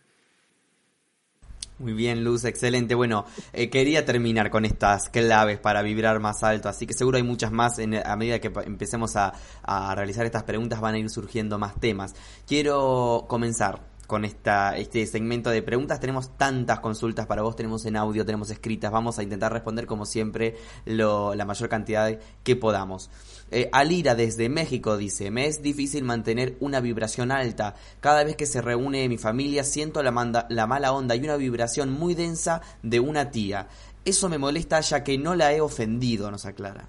Muy 1.78 1.92
bien, 1.92 2.22
Luz, 2.22 2.44
excelente. 2.44 2.94
Bueno, 2.94 3.26
eh, 3.52 3.68
quería 3.68 4.04
terminar 4.04 4.48
con 4.48 4.64
estas 4.64 5.08
claves 5.08 5.58
para 5.58 5.82
vibrar 5.82 6.20
más 6.20 6.44
alto, 6.44 6.68
así 6.68 6.86
que 6.86 6.94
seguro 6.94 7.16
hay 7.16 7.24
muchas 7.24 7.50
más 7.50 7.78
a 7.80 8.16
medida 8.16 8.38
que 8.38 8.52
empecemos 8.64 9.16
a, 9.16 9.32
a 9.62 9.92
realizar 9.96 10.24
estas 10.24 10.44
preguntas 10.44 10.80
van 10.80 10.94
a 10.94 10.98
ir 10.98 11.10
surgiendo 11.10 11.58
más 11.58 11.74
temas. 11.80 12.14
Quiero 12.46 13.24
comenzar 13.28 13.80
con 14.06 14.24
esta, 14.24 14.76
este 14.76 15.06
segmento 15.06 15.50
de 15.50 15.62
preguntas. 15.62 16.00
Tenemos 16.00 16.36
tantas 16.36 16.80
consultas 16.80 17.26
para 17.26 17.42
vos, 17.42 17.56
tenemos 17.56 17.84
en 17.86 17.96
audio, 17.96 18.24
tenemos 18.24 18.50
escritas. 18.50 18.90
Vamos 18.90 19.18
a 19.18 19.22
intentar 19.22 19.52
responder 19.52 19.86
como 19.86 20.06
siempre 20.06 20.56
lo, 20.84 21.34
la 21.34 21.44
mayor 21.44 21.68
cantidad 21.68 22.18
que 22.42 22.56
podamos. 22.56 23.10
Eh, 23.50 23.68
Alira 23.72 24.14
desde 24.14 24.48
México 24.48 24.96
dice, 24.96 25.30
me 25.30 25.46
es 25.46 25.62
difícil 25.62 26.04
mantener 26.04 26.56
una 26.60 26.80
vibración 26.80 27.30
alta. 27.30 27.74
Cada 28.00 28.24
vez 28.24 28.36
que 28.36 28.46
se 28.46 28.62
reúne 28.62 29.08
mi 29.08 29.18
familia 29.18 29.64
siento 29.64 30.02
la, 30.02 30.46
la 30.48 30.66
mala 30.66 30.92
onda 30.92 31.14
y 31.16 31.20
una 31.20 31.36
vibración 31.36 31.92
muy 31.92 32.14
densa 32.14 32.62
de 32.82 33.00
una 33.00 33.30
tía. 33.30 33.68
Eso 34.04 34.28
me 34.28 34.38
molesta 34.38 34.80
ya 34.80 35.02
que 35.02 35.18
no 35.18 35.34
la 35.34 35.52
he 35.52 35.60
ofendido, 35.60 36.30
nos 36.30 36.44
aclara. 36.46 36.88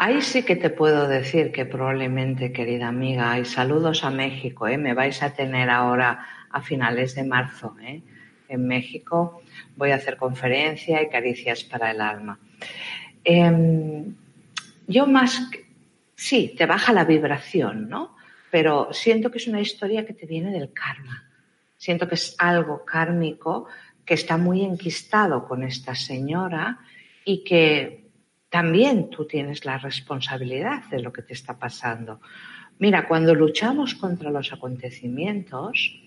Ahí 0.00 0.22
sí 0.22 0.44
que 0.44 0.54
te 0.54 0.70
puedo 0.70 1.08
decir 1.08 1.50
que 1.50 1.66
probablemente, 1.66 2.52
querida 2.52 2.86
amiga, 2.86 3.36
y 3.36 3.44
saludos 3.44 4.04
a 4.04 4.10
México, 4.10 4.68
¿eh? 4.68 4.78
me 4.78 4.94
vais 4.94 5.20
a 5.24 5.34
tener 5.34 5.68
ahora 5.70 6.24
a 6.50 6.62
finales 6.62 7.16
de 7.16 7.24
marzo 7.24 7.74
¿eh? 7.82 8.02
en 8.48 8.64
México. 8.68 9.42
Voy 9.74 9.90
a 9.90 9.96
hacer 9.96 10.16
conferencia 10.16 11.02
y 11.02 11.08
caricias 11.08 11.64
para 11.64 11.90
el 11.90 12.00
alma. 12.00 12.38
Em, 13.24 14.14
yo 14.86 15.08
más, 15.08 15.50
sí, 16.14 16.54
te 16.56 16.66
baja 16.66 16.92
la 16.92 17.04
vibración, 17.04 17.88
¿no? 17.88 18.14
Pero 18.52 18.92
siento 18.92 19.32
que 19.32 19.38
es 19.38 19.48
una 19.48 19.60
historia 19.60 20.06
que 20.06 20.14
te 20.14 20.26
viene 20.26 20.52
del 20.52 20.72
karma. 20.72 21.28
Siento 21.76 22.06
que 22.06 22.14
es 22.14 22.36
algo 22.38 22.84
kármico 22.84 23.66
que 24.04 24.14
está 24.14 24.36
muy 24.36 24.64
enquistado 24.64 25.44
con 25.48 25.64
esta 25.64 25.96
señora 25.96 26.78
y 27.24 27.42
que 27.42 28.07
también 28.50 29.10
tú 29.10 29.26
tienes 29.26 29.64
la 29.64 29.78
responsabilidad 29.78 30.84
de 30.90 31.00
lo 31.00 31.12
que 31.12 31.22
te 31.22 31.34
está 31.34 31.58
pasando. 31.58 32.20
Mira, 32.78 33.06
cuando 33.06 33.34
luchamos 33.34 33.94
contra 33.94 34.30
los 34.30 34.52
acontecimientos, 34.52 36.00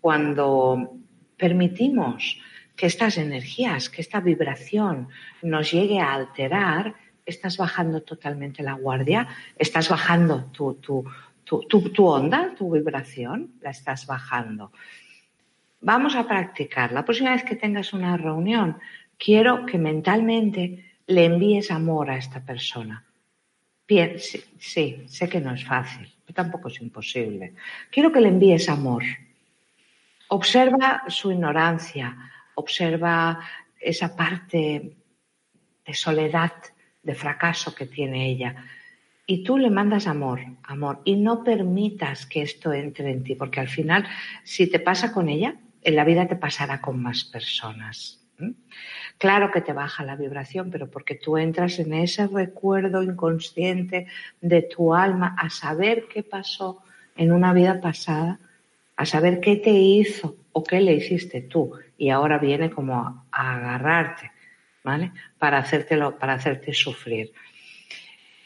cuando 0.00 0.96
permitimos 1.36 2.38
que 2.76 2.86
estas 2.86 3.18
energías, 3.18 3.88
que 3.88 4.00
esta 4.00 4.20
vibración 4.20 5.08
nos 5.42 5.72
llegue 5.72 6.00
a 6.00 6.14
alterar, 6.14 6.94
estás 7.26 7.56
bajando 7.56 8.02
totalmente 8.02 8.62
la 8.62 8.74
guardia, 8.74 9.28
estás 9.58 9.88
bajando 9.88 10.44
tu, 10.52 10.74
tu, 10.74 11.04
tu, 11.44 11.60
tu, 11.68 12.06
onda, 12.06 12.54
tu 12.56 12.72
vibración, 12.72 13.52
la 13.60 13.70
estás 13.70 14.06
bajando. 14.06 14.72
Vamos 15.80 16.16
a 16.16 16.26
practicar. 16.26 16.92
La 16.92 17.04
próxima 17.04 17.32
vez 17.32 17.44
que 17.44 17.56
tengas 17.56 17.92
una 17.92 18.16
reunión, 18.16 18.78
quiero 19.18 19.66
que 19.66 19.78
mentalmente 19.78 20.93
le 21.06 21.24
envíes 21.24 21.70
amor 21.70 22.10
a 22.10 22.16
esta 22.16 22.44
persona. 22.44 23.04
Sí, 24.58 25.04
sé 25.06 25.28
que 25.28 25.40
no 25.40 25.52
es 25.52 25.64
fácil, 25.64 26.10
pero 26.24 26.34
tampoco 26.34 26.68
es 26.68 26.80
imposible. 26.80 27.54
Quiero 27.90 28.10
que 28.10 28.20
le 28.20 28.28
envíes 28.28 28.68
amor. 28.68 29.04
Observa 30.28 31.04
su 31.08 31.30
ignorancia, 31.30 32.16
observa 32.54 33.40
esa 33.78 34.16
parte 34.16 34.96
de 35.86 35.94
soledad, 35.94 36.52
de 37.02 37.14
fracaso 37.14 37.74
que 37.74 37.84
tiene 37.84 38.30
ella. 38.30 38.56
Y 39.26 39.44
tú 39.44 39.58
le 39.58 39.68
mandas 39.68 40.06
amor, 40.06 40.40
amor, 40.62 41.02
y 41.04 41.16
no 41.16 41.44
permitas 41.44 42.24
que 42.24 42.42
esto 42.42 42.72
entre 42.72 43.10
en 43.10 43.22
ti, 43.22 43.34
porque 43.34 43.60
al 43.60 43.68
final, 43.68 44.06
si 44.44 44.70
te 44.70 44.80
pasa 44.80 45.12
con 45.12 45.28
ella, 45.28 45.56
en 45.82 45.96
la 45.96 46.04
vida 46.04 46.26
te 46.26 46.36
pasará 46.36 46.80
con 46.80 47.02
más 47.02 47.24
personas. 47.24 48.23
Claro 49.18 49.50
que 49.50 49.60
te 49.60 49.72
baja 49.72 50.04
la 50.04 50.16
vibración, 50.16 50.70
pero 50.70 50.90
porque 50.90 51.14
tú 51.14 51.36
entras 51.36 51.78
en 51.78 51.94
ese 51.94 52.26
recuerdo 52.26 53.02
inconsciente 53.02 54.06
de 54.40 54.62
tu 54.62 54.94
alma 54.94 55.36
a 55.38 55.50
saber 55.50 56.06
qué 56.12 56.22
pasó 56.22 56.82
en 57.16 57.32
una 57.32 57.52
vida 57.52 57.80
pasada, 57.80 58.40
a 58.96 59.06
saber 59.06 59.40
qué 59.40 59.56
te 59.56 59.70
hizo 59.70 60.36
o 60.52 60.64
qué 60.64 60.80
le 60.80 60.94
hiciste 60.94 61.42
tú 61.42 61.72
y 61.96 62.10
ahora 62.10 62.38
viene 62.38 62.70
como 62.70 62.98
a, 62.98 63.24
agarrarte, 63.30 64.32
¿vale? 64.82 65.12
Para 65.38 65.58
hacértelo, 65.58 66.18
para 66.18 66.34
hacerte 66.34 66.72
sufrir. 66.74 67.32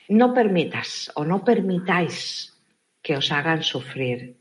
No 0.09 0.33
permitas 0.33 1.11
o 1.15 1.25
no 1.25 1.45
permitáis 1.45 2.55
que 3.03 3.17
os 3.17 3.31
hagan 3.33 3.63
sufrir. 3.63 4.37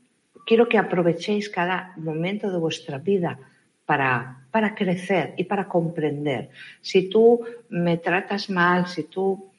Quiero 0.46 0.68
que 0.68 0.78
aprovechéis 0.78 1.48
cada 1.48 1.92
momento 1.96 2.50
de 2.50 2.58
vuestra 2.58 2.98
vida 2.98 3.38
para, 3.88 4.44
para 4.50 4.74
crecer 4.74 5.32
y 5.38 5.44
para 5.44 5.66
comprender. 5.66 6.50
Si 6.82 7.08
tú 7.08 7.40
me 7.70 7.96
tratas 7.96 8.50
mal, 8.50 8.86
si 8.86 9.04
tú 9.04 9.50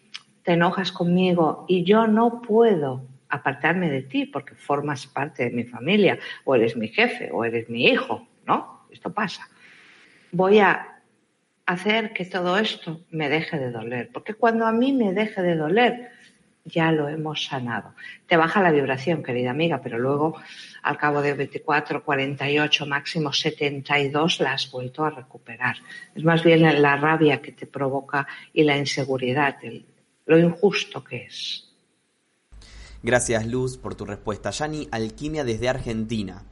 te 0.44 0.54
enojas 0.54 0.92
conmigo 0.92 1.66
y 1.68 1.84
yo 1.84 2.06
no 2.06 2.40
puedo 2.40 3.08
apartarme 3.28 3.90
de 3.90 4.04
ti 4.04 4.28
porque 4.28 4.54
formas 4.54 5.08
parte 5.08 5.46
de 5.46 5.50
mi 5.50 5.64
familia, 5.64 6.20
o 6.46 6.54
eres 6.54 6.78
mi 6.78 6.90
jefe, 6.90 7.32
o 7.32 7.44
eres 7.44 7.72
mi 7.72 7.88
hijo, 7.88 8.28
¿no? 8.46 8.86
Esto 8.92 9.12
pasa. 9.12 9.50
Voy 10.32 10.60
a 10.60 11.02
hacer 11.66 12.14
que 12.14 12.26
todo 12.26 12.56
esto 12.60 13.02
me 13.10 13.30
deje 13.30 13.58
de 13.58 13.72
doler, 13.72 14.12
porque 14.14 14.36
cuando 14.36 14.68
a 14.68 14.72
mí 14.72 14.94
me 14.94 15.12
deje 15.12 15.42
de 15.42 15.56
doler, 15.56 16.12
ya 16.70 16.92
lo 16.92 17.10
hemos 17.10 17.46
sanado. 17.46 17.94
Te 18.28 18.38
baja 18.38 18.62
la 18.62 18.72
vibración, 18.72 19.24
querida 19.24 19.52
amiga, 19.52 19.82
pero 19.82 19.98
luego 19.98 20.36
al 20.84 20.98
cabo 20.98 21.22
de 21.22 21.34
24, 21.34 22.04
48, 22.04 22.86
máximo 22.86 23.34
72 23.34 24.40
la 24.40 24.54
has 24.54 24.72
vuelto 24.72 25.04
a 25.04 25.10
recuperar. 25.10 25.78
Es 26.16 26.24
más 26.24 26.44
bien 26.44 26.82
la 26.82 26.96
rabia 26.96 27.42
que 27.42 27.52
te 27.52 27.66
provoca 27.66 28.28
y 28.54 28.64
la 28.64 28.78
inseguridad, 28.78 29.58
lo 30.26 30.38
injusto 30.38 31.04
que 31.04 31.24
es. 31.24 31.66
Gracias 33.02 33.48
Luz 33.48 33.78
por 33.78 33.96
tu 33.96 34.06
respuesta. 34.06 34.52
Yani 34.52 34.88
Alquimia 34.92 35.44
desde 35.44 35.70
Argentina. 35.70 36.44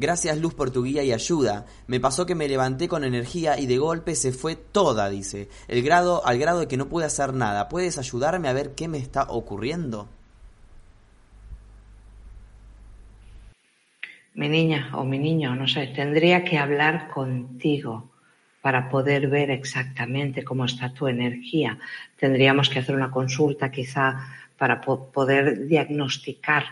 Gracias 0.00 0.38
Luz 0.38 0.54
por 0.54 0.70
tu 0.70 0.84
guía 0.84 1.02
y 1.02 1.12
ayuda. 1.12 1.66
Me 1.88 1.98
pasó 1.98 2.24
que 2.24 2.36
me 2.36 2.46
levanté 2.46 2.86
con 2.86 3.02
energía 3.02 3.58
y 3.58 3.66
de 3.66 3.78
golpe 3.78 4.14
se 4.14 4.30
fue 4.30 4.54
toda, 4.54 5.08
dice. 5.10 5.48
El 5.66 5.82
grado, 5.82 6.24
al 6.24 6.38
grado 6.38 6.60
de 6.60 6.68
que 6.68 6.76
no 6.76 6.88
pude 6.88 7.04
hacer 7.04 7.34
nada. 7.34 7.68
¿Puedes 7.68 7.98
ayudarme 7.98 8.46
a 8.46 8.52
ver 8.52 8.76
qué 8.76 8.86
me 8.86 8.98
está 8.98 9.24
ocurriendo? 9.24 10.08
Mi 14.34 14.48
niña 14.48 14.92
o 14.94 15.02
mi 15.02 15.18
niño, 15.18 15.56
no 15.56 15.66
sé, 15.66 15.88
tendría 15.88 16.44
que 16.44 16.58
hablar 16.58 17.08
contigo 17.08 18.08
para 18.62 18.88
poder 18.88 19.26
ver 19.26 19.50
exactamente 19.50 20.44
cómo 20.44 20.64
está 20.64 20.94
tu 20.94 21.08
energía. 21.08 21.76
Tendríamos 22.16 22.68
que 22.68 22.78
hacer 22.78 22.94
una 22.94 23.10
consulta 23.10 23.72
quizá 23.72 24.28
para 24.56 24.80
poder 24.80 25.66
diagnosticar 25.66 26.66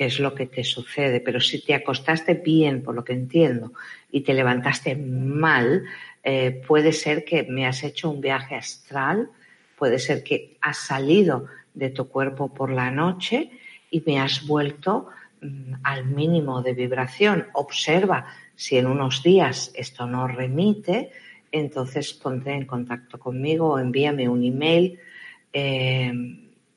qué 0.00 0.06
es 0.06 0.18
lo 0.18 0.34
que 0.34 0.46
te 0.46 0.64
sucede, 0.64 1.20
pero 1.20 1.40
si 1.40 1.62
te 1.62 1.74
acostaste 1.74 2.32
bien, 2.32 2.82
por 2.82 2.94
lo 2.94 3.04
que 3.04 3.12
entiendo, 3.12 3.74
y 4.10 4.22
te 4.22 4.32
levantaste 4.32 4.96
mal, 4.96 5.84
eh, 6.24 6.62
puede 6.66 6.94
ser 6.94 7.22
que 7.22 7.42
me 7.42 7.66
has 7.66 7.84
hecho 7.84 8.08
un 8.08 8.22
viaje 8.22 8.54
astral, 8.54 9.28
puede 9.76 9.98
ser 9.98 10.24
que 10.24 10.56
has 10.62 10.78
salido 10.78 11.48
de 11.74 11.90
tu 11.90 12.08
cuerpo 12.08 12.48
por 12.48 12.70
la 12.70 12.90
noche 12.90 13.50
y 13.90 14.02
me 14.06 14.18
has 14.18 14.46
vuelto 14.46 15.08
mm, 15.42 15.74
al 15.82 16.06
mínimo 16.06 16.62
de 16.62 16.72
vibración. 16.72 17.48
Observa 17.52 18.24
si 18.56 18.78
en 18.78 18.86
unos 18.86 19.22
días 19.22 19.70
esto 19.74 20.06
no 20.06 20.26
remite, 20.26 21.10
entonces 21.52 22.14
ponte 22.14 22.52
en 22.52 22.64
contacto 22.64 23.18
conmigo 23.18 23.74
o 23.74 23.78
envíame 23.78 24.30
un 24.30 24.42
email 24.44 24.98
eh, 25.52 26.10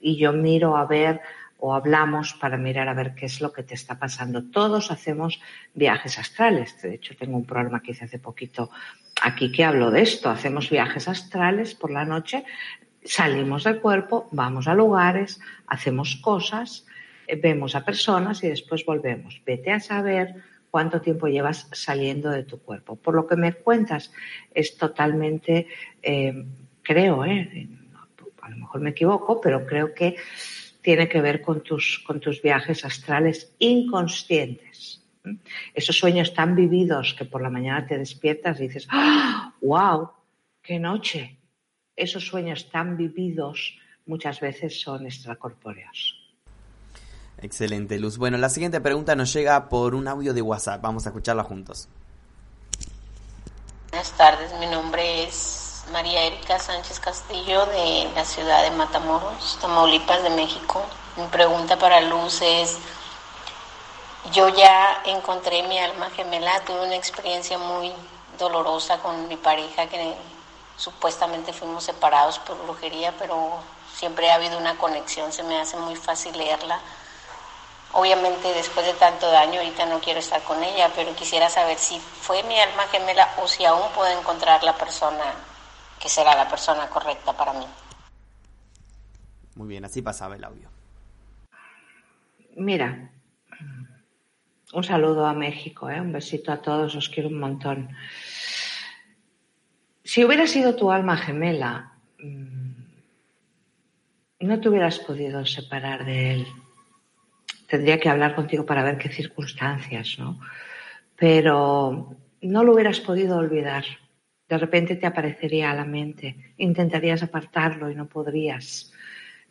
y 0.01 0.17
yo 0.17 0.33
miro 0.33 0.75
a 0.75 0.85
ver 0.85 1.21
o 1.65 1.73
hablamos 1.73 2.33
para 2.33 2.57
mirar 2.57 2.89
a 2.89 2.93
ver 2.93 3.15
qué 3.15 3.25
es 3.25 3.39
lo 3.39 3.53
que 3.53 3.63
te 3.63 3.73
está 3.73 3.97
pasando. 3.97 4.43
Todos 4.43 4.91
hacemos 4.91 5.39
viajes 5.73 6.19
astrales. 6.19 6.81
De 6.81 6.95
hecho, 6.95 7.15
tengo 7.15 7.37
un 7.37 7.45
programa 7.45 7.81
que 7.81 7.91
hice 7.91 8.03
hace 8.03 8.19
poquito 8.19 8.69
aquí 9.21 9.49
que 9.49 9.63
hablo 9.63 9.89
de 9.89 10.01
esto. 10.01 10.29
Hacemos 10.29 10.69
viajes 10.69 11.07
astrales 11.07 11.73
por 11.73 11.89
la 11.89 12.03
noche, 12.03 12.43
salimos 13.05 13.63
del 13.63 13.79
cuerpo, 13.79 14.27
vamos 14.33 14.67
a 14.67 14.73
lugares, 14.73 15.39
hacemos 15.65 16.17
cosas, 16.17 16.85
eh, 17.27 17.37
vemos 17.37 17.75
a 17.75 17.85
personas 17.85 18.43
y 18.43 18.49
después 18.49 18.83
volvemos. 18.85 19.41
Vete 19.45 19.71
a 19.71 19.79
saber 19.79 20.35
cuánto 20.69 20.99
tiempo 20.99 21.27
llevas 21.29 21.69
saliendo 21.71 22.29
de 22.29 22.43
tu 22.43 22.61
cuerpo. 22.61 22.97
Por 22.97 23.15
lo 23.15 23.25
que 23.25 23.37
me 23.37 23.53
cuentas, 23.53 24.11
es 24.53 24.75
totalmente, 24.75 25.67
eh, 26.01 26.45
creo, 26.81 27.23
eh, 27.23 27.69
a 28.41 28.49
lo 28.49 28.57
mejor 28.57 28.81
me 28.81 28.89
equivoco, 28.89 29.39
pero 29.39 29.65
creo 29.65 29.93
que 29.93 30.17
tiene 30.83 31.07
que 31.07 31.21
ver 31.21 31.41
con 31.41 31.63
tus, 31.63 32.03
con 32.05 32.19
tus 32.19 32.41
viajes 32.41 32.85
astrales 32.85 33.55
inconscientes. 33.57 35.01
Esos 35.73 35.97
sueños 35.97 36.33
tan 36.33 36.55
vividos 36.55 37.15
que 37.17 37.25
por 37.25 37.41
la 37.41 37.49
mañana 37.49 37.87
te 37.87 37.97
despiertas 37.97 38.59
y 38.59 38.67
dices, 38.67 38.87
¡Ah! 38.91 39.53
¡wow! 39.61 40.11
¡Qué 40.61 40.79
noche! 40.79 41.39
Esos 41.95 42.27
sueños 42.27 42.69
tan 42.69 42.97
vividos 42.97 43.77
muchas 44.05 44.41
veces 44.41 44.81
son 44.81 45.05
extracorpóreos. 45.05 46.19
Excelente, 47.41 47.97
Luz. 47.99 48.17
Bueno, 48.17 48.37
la 48.37 48.49
siguiente 48.49 48.81
pregunta 48.81 49.15
nos 49.15 49.33
llega 49.33 49.69
por 49.69 49.95
un 49.95 50.07
audio 50.07 50.33
de 50.33 50.41
WhatsApp. 50.41 50.81
Vamos 50.81 51.05
a 51.05 51.09
escucharla 51.09 51.43
juntos. 51.43 51.87
Buenas 53.89 54.11
tardes, 54.17 54.51
mi 54.59 54.65
nombre 54.65 55.23
es 55.23 55.62
María 55.91 56.23
Erika 56.23 56.59
Sánchez 56.59 56.99
Castillo 57.01 57.65
de 57.65 58.09
la 58.15 58.23
ciudad 58.23 58.63
de 58.63 58.71
Matamoros, 58.71 59.57
Tamaulipas 59.59 60.23
de 60.23 60.29
México. 60.29 60.81
Mi 61.17 61.27
pregunta 61.27 61.77
para 61.77 61.99
Luz 61.99 62.41
es, 62.41 62.77
yo 64.31 64.47
ya 64.47 65.01
encontré 65.05 65.61
mi 65.63 65.77
alma 65.77 66.09
gemela, 66.11 66.61
tuve 66.61 66.85
una 66.85 66.95
experiencia 66.95 67.57
muy 67.57 67.91
dolorosa 68.39 68.99
con 68.99 69.27
mi 69.27 69.35
pareja 69.35 69.87
que 69.87 70.15
supuestamente 70.77 71.51
fuimos 71.51 71.83
separados 71.83 72.39
por 72.39 72.57
brujería, 72.63 73.13
pero 73.19 73.59
siempre 73.93 74.31
ha 74.31 74.35
habido 74.35 74.57
una 74.57 74.77
conexión, 74.77 75.33
se 75.33 75.43
me 75.43 75.59
hace 75.59 75.75
muy 75.75 75.97
fácil 75.97 76.35
leerla. 76.37 76.79
Obviamente 77.91 78.53
después 78.53 78.85
de 78.85 78.93
tanto 78.93 79.29
daño 79.29 79.59
ahorita 79.59 79.85
no 79.85 79.99
quiero 79.99 80.21
estar 80.21 80.41
con 80.43 80.63
ella, 80.63 80.89
pero 80.95 81.13
quisiera 81.13 81.49
saber 81.49 81.77
si 81.77 81.99
fue 81.99 82.41
mi 82.43 82.57
alma 82.57 82.87
gemela 82.87 83.33
o 83.43 83.49
si 83.49 83.65
aún 83.65 83.91
puedo 83.93 84.17
encontrar 84.17 84.63
la 84.63 84.75
persona 84.75 85.33
que 86.03 86.09
será 86.09 86.35
la 86.35 86.49
persona 86.49 86.89
correcta 86.89 87.31
para 87.31 87.53
mí. 87.53 87.65
Muy 89.55 89.69
bien, 89.69 89.85
así 89.85 90.01
pasaba 90.01 90.35
el 90.35 90.43
audio. 90.43 90.67
Mira, 92.57 93.09
un 94.73 94.83
saludo 94.83 95.25
a 95.25 95.33
México, 95.33 95.89
¿eh? 95.89 96.01
un 96.01 96.11
besito 96.11 96.51
a 96.51 96.61
todos, 96.61 96.93
os 96.95 97.07
quiero 97.07 97.29
un 97.29 97.39
montón. 97.39 97.95
Si 100.03 100.25
hubiera 100.25 100.45
sido 100.45 100.75
tu 100.75 100.91
alma 100.91 101.15
gemela, 101.15 101.93
mm, 102.19 102.83
no 104.41 104.59
te 104.59 104.67
hubieras 104.67 104.99
podido 104.99 105.45
separar 105.45 106.03
de 106.03 106.33
él. 106.33 106.47
Tendría 107.69 107.97
que 107.97 108.09
hablar 108.09 108.35
contigo 108.35 108.65
para 108.65 108.83
ver 108.83 108.97
qué 108.97 109.07
circunstancias, 109.07 110.17
¿no? 110.19 110.41
Pero 111.15 112.17
no 112.41 112.63
lo 112.65 112.73
hubieras 112.73 112.99
podido 112.99 113.37
olvidar 113.37 113.85
de 114.53 114.59
repente 114.59 114.95
te 114.97 115.07
aparecería 115.07 115.71
a 115.71 115.73
la 115.73 115.83
mente, 115.83 116.53
intentarías 116.57 117.23
apartarlo 117.23 117.89
y 117.89 117.95
no 117.95 118.05
podrías. 118.05 118.93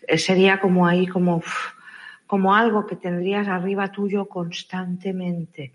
Eh, 0.06 0.16
sería 0.16 0.60
como 0.60 0.86
ahí, 0.86 1.08
como, 1.08 1.42
como 2.24 2.54
algo 2.54 2.86
que 2.86 2.94
tendrías 2.94 3.48
arriba 3.48 3.90
tuyo 3.90 4.26
constantemente. 4.26 5.72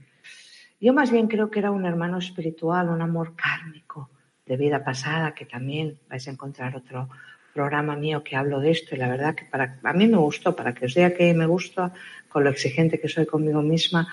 Yo 0.79 0.93
más 0.93 1.11
bien 1.11 1.27
creo 1.27 1.51
que 1.51 1.59
era 1.59 1.71
un 1.71 1.85
hermano 1.85 2.19
espiritual, 2.19 2.87
un 2.87 3.01
amor 3.01 3.35
kármico 3.35 4.09
de 4.45 4.55
vida 4.55 4.81
pasada, 4.81 5.35
que 5.35 5.45
también 5.45 5.99
vais 6.07 6.25
a 6.25 6.31
encontrar 6.31 6.77
otro 6.77 7.09
programa 7.53 7.97
mío 7.97 8.23
que 8.23 8.37
hablo 8.37 8.61
de 8.61 8.71
esto 8.71 8.95
y 8.95 8.97
la 8.97 9.09
verdad 9.09 9.35
que 9.35 9.43
para, 9.43 9.77
a 9.83 9.91
mí 9.91 10.07
me 10.07 10.17
gustó, 10.17 10.55
para 10.55 10.73
que 10.73 10.85
os 10.85 10.93
diga 10.93 11.11
que 11.11 11.33
me 11.33 11.47
gusta 11.47 11.91
con 12.29 12.45
lo 12.45 12.49
exigente 12.49 13.01
que 13.01 13.09
soy 13.09 13.25
conmigo 13.25 13.61
misma, 13.61 14.07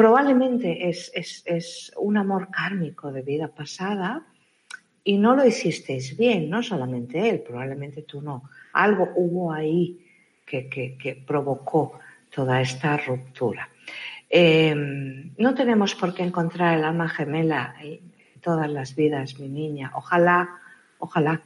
probablemente 0.00 0.88
es, 0.88 1.92
un 1.98 2.16
amor 2.16 2.48
kármico 2.50 3.12
de 3.12 3.20
vida 3.20 3.48
pasada 3.48 4.26
y 5.04 5.18
no 5.18 5.36
lo 5.36 5.46
hicisteis 5.46 6.16
bien, 6.16 6.48
no 6.48 6.62
solamente 6.62 7.28
él, 7.28 7.40
probablemente 7.40 8.02
tú 8.02 8.22
no. 8.22 8.44
Algo 8.72 9.10
hubo 9.16 9.52
ahí 9.52 10.06
que, 10.46 11.22
provocó 11.26 11.98
toda 12.30 12.62
esta 12.62 12.96
ruptura. 12.96 13.68
Em, 14.28 15.34
no 15.36 15.54
tenemos 15.54 15.94
por 15.94 16.14
qué 16.14 16.22
encontrar 16.22 16.78
el 16.78 16.84
alma 16.84 17.08
gemela 17.08 17.74
en 17.82 18.00
todas 18.40 18.70
las 18.70 18.96
vidas, 18.96 19.38
mi 19.38 19.48
niña. 19.48 19.92
Ojalá, 19.94 20.48
ojalá. 20.98 21.42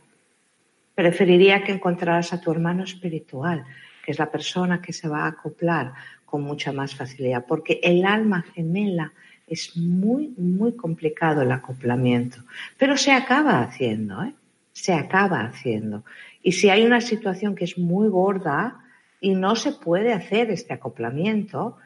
Preferiría 0.95 1.65
que 1.65 1.73
encontraras 1.73 2.33
a 2.33 2.41
tu 2.41 2.53
hermano 2.53 2.85
espiritual, 2.85 3.65
que 4.05 4.13
es 4.13 4.19
la 4.21 4.31
persona 4.31 4.81
que 4.81 4.93
se 4.93 5.09
va 5.09 5.25
a 5.25 5.29
acoplar 5.29 5.93
con 6.35 6.43
mucha 6.43 6.73
más 6.73 6.97
facilidad, 6.97 7.47
porque 7.47 7.79
el 7.81 8.05
alma 8.05 8.45
gemela 8.57 9.13
es 9.47 9.77
muy, 9.77 10.35
muy 10.37 10.75
complicado 10.75 11.43
el 11.43 11.53
acoplamiento, 11.53 12.39
pero 12.77 12.97
se 12.97 13.13
acaba 13.13 13.61
haciendo, 13.61 14.21
¿eh? 14.25 14.35
se 14.73 14.95
acaba 14.95 15.43
haciendo. 15.43 16.05
Y 16.43 16.51
si 16.51 16.71
hay 16.71 16.83
una 16.85 17.01
situación 17.01 17.55
que 17.55 17.67
es 17.67 17.79
muy 17.79 18.09
gorda 18.09 18.81
y 19.21 19.37
no 19.37 19.55
se 19.55 19.75
puede 19.75 20.13
hacer 20.13 20.51
este 20.51 20.75
acoplamiento, 20.75 21.77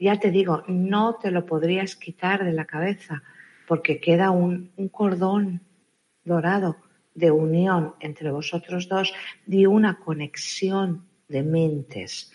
ya 0.00 0.18
te 0.18 0.32
digo, 0.32 0.64
no 0.66 1.14
te 1.22 1.30
lo 1.30 1.46
podrías 1.46 1.94
quitar 1.94 2.44
de 2.44 2.54
la 2.54 2.64
cabeza, 2.64 3.22
porque 3.68 4.00
queda 4.00 4.32
un, 4.32 4.72
un 4.74 4.88
cordón 4.88 5.60
dorado 6.24 6.76
de 7.14 7.30
unión 7.30 7.94
entre 8.00 8.32
vosotros 8.32 8.88
dos, 8.88 9.14
de 9.46 9.68
una 9.68 10.00
conexión 10.00 11.06
de 11.28 11.44
mentes 11.44 12.32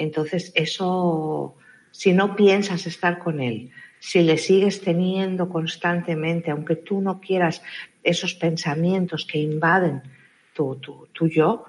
entonces, 0.00 0.50
eso, 0.54 1.56
si 1.90 2.14
no 2.14 2.34
piensas 2.34 2.86
estar 2.86 3.18
con 3.18 3.38
él, 3.38 3.70
si 3.98 4.22
le 4.22 4.38
sigues 4.38 4.80
teniendo 4.80 5.50
constantemente, 5.50 6.50
aunque 6.50 6.76
tú 6.76 7.02
no 7.02 7.20
quieras 7.20 7.62
esos 8.02 8.32
pensamientos 8.32 9.26
que 9.26 9.38
invaden 9.38 10.02
tu, 10.54 10.76
tu, 10.76 11.28
yo, 11.28 11.66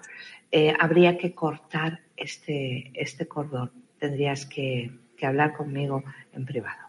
eh, 0.50 0.74
habría 0.80 1.18
que 1.18 1.36
cortar 1.36 2.00
este, 2.16 2.92
este 2.96 3.28
cordón. 3.28 3.72
Tendrías 4.00 4.46
que, 4.46 4.92
hablar 5.24 5.56
conmigo 5.56 6.04
en 6.34 6.46
privado. 6.48 6.80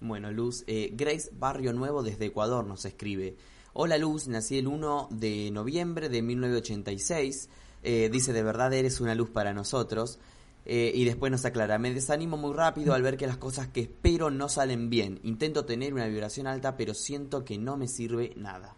Bueno, 0.00 0.30
Luz, 0.30 0.62
eh, 0.66 0.90
Grace 0.92 1.30
Barrio 1.32 1.72
Nuevo 1.72 2.02
desde 2.02 2.26
Ecuador 2.26 2.66
nos 2.66 2.84
escribe. 2.84 3.36
Hola 3.72 3.96
Luz, 3.96 4.28
nací 4.28 4.58
el 4.58 4.66
1 4.66 5.08
de 5.10 5.50
noviembre 5.50 6.10
de 6.10 6.20
1986. 6.20 7.48
Eh, 7.84 8.08
dice, 8.10 8.32
de 8.32 8.42
verdad 8.42 8.72
eres 8.72 9.00
una 9.00 9.14
luz 9.14 9.30
para 9.30 9.52
nosotros. 9.52 10.18
Eh, 10.66 10.92
y 10.94 11.04
después 11.04 11.30
nos 11.30 11.44
aclara, 11.44 11.78
me 11.78 11.92
desanimo 11.92 12.38
muy 12.38 12.54
rápido 12.54 12.94
al 12.94 13.02
ver 13.02 13.18
que 13.18 13.26
las 13.26 13.36
cosas 13.36 13.68
que 13.68 13.82
espero 13.82 14.30
no 14.30 14.48
salen 14.48 14.88
bien. 14.88 15.20
Intento 15.22 15.66
tener 15.66 15.92
una 15.92 16.06
vibración 16.06 16.46
alta, 16.46 16.76
pero 16.76 16.94
siento 16.94 17.44
que 17.44 17.58
no 17.58 17.76
me 17.76 17.86
sirve 17.86 18.32
nada. 18.36 18.74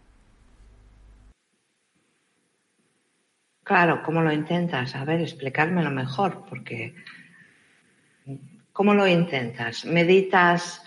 Claro, 3.63 4.01
¿cómo 4.03 4.21
lo 4.21 4.33
intentas? 4.33 4.95
A 4.95 5.05
ver, 5.05 5.21
explicármelo 5.21 5.89
mejor, 5.91 6.45
porque 6.49 6.93
¿Cómo 8.77 8.93
lo 8.93 9.07
intentas? 9.07 9.85
¿Meditas? 9.85 10.83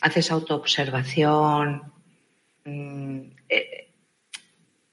¿Haces 0.00 0.30
autoobservación? 0.30 1.82
Mm, 2.64 3.20
eh, 3.46 3.92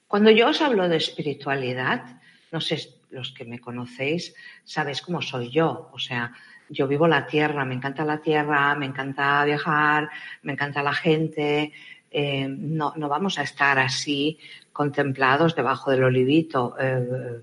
cuando 0.06 0.30
yo 0.30 0.48
os 0.48 0.60
hablo 0.60 0.86
de 0.86 0.98
espiritualidad, 0.98 2.20
no 2.54 2.60
sé, 2.60 2.78
los 3.10 3.32
que 3.32 3.44
me 3.44 3.58
conocéis, 3.58 4.32
sabéis 4.62 5.02
cómo 5.02 5.20
soy 5.20 5.50
yo. 5.50 5.90
O 5.92 5.98
sea, 5.98 6.32
yo 6.68 6.86
vivo 6.86 7.08
la 7.08 7.26
tierra, 7.26 7.64
me 7.64 7.74
encanta 7.74 8.04
la 8.04 8.20
tierra, 8.20 8.76
me 8.76 8.86
encanta 8.86 9.44
viajar, 9.44 10.08
me 10.42 10.52
encanta 10.52 10.80
la 10.80 10.94
gente. 10.94 11.72
Eh, 12.12 12.46
no, 12.48 12.92
no, 12.94 13.08
vamos 13.08 13.40
a 13.40 13.42
estar 13.42 13.80
así 13.80 14.38
contemplados 14.72 15.56
debajo 15.56 15.90
del 15.90 16.04
olivito. 16.04 16.76
Eh, 16.78 17.42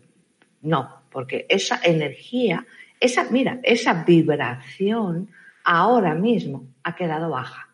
no, 0.62 1.02
porque 1.12 1.46
esa 1.50 1.82
energía, 1.84 2.66
esa, 2.98 3.26
mira, 3.32 3.60
esa 3.64 4.06
vibración 4.06 5.30
ahora 5.66 6.16
mismo 6.16 6.68
ha 6.84 6.96
quedado 6.96 7.30
baja, 7.30 7.68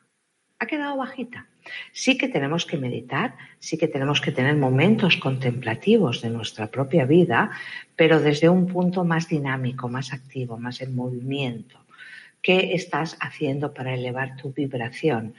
ha 0.58 0.66
quedado 0.66 0.98
bajita. 0.98 1.46
Sí 1.92 2.18
que 2.18 2.28
tenemos 2.28 2.66
que 2.66 2.78
meditar, 2.78 3.36
sí 3.60 3.78
que 3.78 3.88
tenemos 3.88 4.22
que 4.22 4.32
tener 4.32 4.56
momentos 4.56 5.18
contemplativos 5.18 6.22
de 6.22 6.30
nuestra 6.30 6.68
propia 6.68 7.06
vida, 7.06 7.52
pero 7.96 8.20
desde 8.20 8.50
un 8.50 8.68
punto 8.68 9.04
más 9.04 9.28
dinámico, 9.28 9.90
más 9.90 10.14
activo, 10.14 10.58
más 10.58 10.82
en 10.82 10.96
movimiento. 10.96 11.80
¿Qué 12.42 12.74
estás 12.74 13.18
haciendo 13.20 13.74
para 13.74 13.94
elevar 13.94 14.36
tu 14.38 14.54
vibración? 14.54 15.34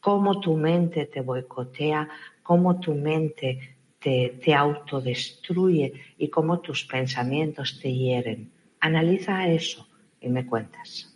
¿Cómo 0.00 0.40
tu 0.40 0.56
mente 0.56 1.06
te 1.06 1.20
boicotea? 1.22 2.08
¿Cómo 2.42 2.78
tu 2.78 2.94
mente 2.94 3.76
te, 3.98 4.54
autodestruye? 4.54 5.94
¿Y 6.18 6.28
cómo 6.28 6.60
tus 6.60 6.84
pensamientos 6.84 7.80
te 7.80 7.92
hieren? 7.92 8.52
Analiza 8.80 9.48
eso 9.48 9.88
y 10.20 10.28
me 10.28 10.44
cuentas. 10.44 11.13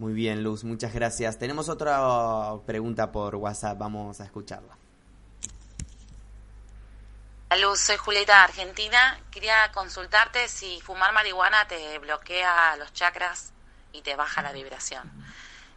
Muy 0.00 0.14
bien, 0.14 0.42
Luz, 0.42 0.64
muchas 0.64 0.94
gracias. 0.94 1.38
Tenemos 1.38 1.68
otra 1.68 2.00
pregunta 2.64 3.12
por 3.12 3.34
WhatsApp, 3.34 3.76
vamos 3.76 4.18
a 4.22 4.24
escucharla. 4.24 4.74
Luz, 7.60 7.80
soy 7.80 7.98
Julieta 7.98 8.42
Argentina. 8.42 9.20
Quería 9.30 9.70
consultarte 9.74 10.48
si 10.48 10.80
fumar 10.80 11.12
marihuana 11.12 11.68
te 11.68 11.98
bloquea 11.98 12.76
los 12.78 12.94
chakras 12.94 13.52
y 13.92 14.00
te 14.00 14.16
baja 14.16 14.40
la 14.40 14.52
vibración. 14.52 15.12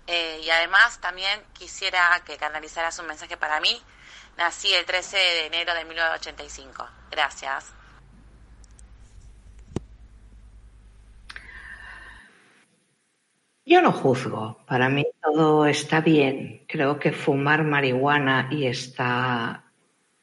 Eh, 0.07 0.39
y 0.41 0.49
además 0.49 1.01
también 1.01 1.43
quisiera 1.51 2.21
que 2.26 2.38
canalizaras 2.38 2.97
un 2.99 3.07
mensaje 3.07 3.36
para 3.36 3.59
mí. 3.59 3.84
Nací 4.38 4.74
el 4.74 4.86
13 4.86 5.17
de 5.17 5.45
enero 5.47 5.74
de 5.74 5.84
1985. 5.84 6.88
Gracias. 7.11 7.74
Yo 13.74 13.82
no 13.82 13.91
juzgo, 13.91 14.59
para 14.67 14.88
mí 14.88 15.03
todo 15.19 15.65
está 15.65 15.99
bien. 15.99 16.61
Creo 16.67 16.99
que 16.99 17.11
fumar 17.11 17.63
marihuana 17.63 18.47
y 18.51 18.67
está 18.67 19.63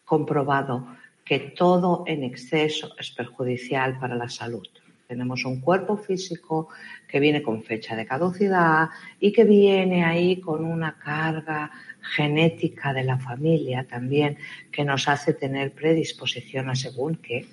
comprobado 0.04 0.86
que 1.24 1.40
todo 1.40 2.04
en 2.06 2.22
exceso 2.22 2.94
es 2.96 3.10
perjudicial 3.10 3.98
para 3.98 4.14
la 4.14 4.28
salud. 4.28 4.64
Tenemos 5.08 5.44
un 5.44 5.60
cuerpo 5.60 5.96
físico 5.96 6.68
que 7.08 7.18
viene 7.18 7.42
con 7.42 7.64
fecha 7.64 7.96
de 7.96 8.06
caducidad 8.06 8.90
y 9.18 9.32
que 9.32 9.42
viene 9.42 10.04
ahí 10.04 10.40
con 10.40 10.64
una 10.64 10.96
carga 10.96 11.72
genética 12.02 12.92
de 12.92 13.02
la 13.02 13.18
familia 13.18 13.84
también 13.84 14.38
que 14.70 14.84
nos 14.84 15.08
hace 15.08 15.34
tener 15.34 15.72
predisposición 15.72 16.70
a 16.70 16.76
según 16.76 17.16
qué 17.16 17.48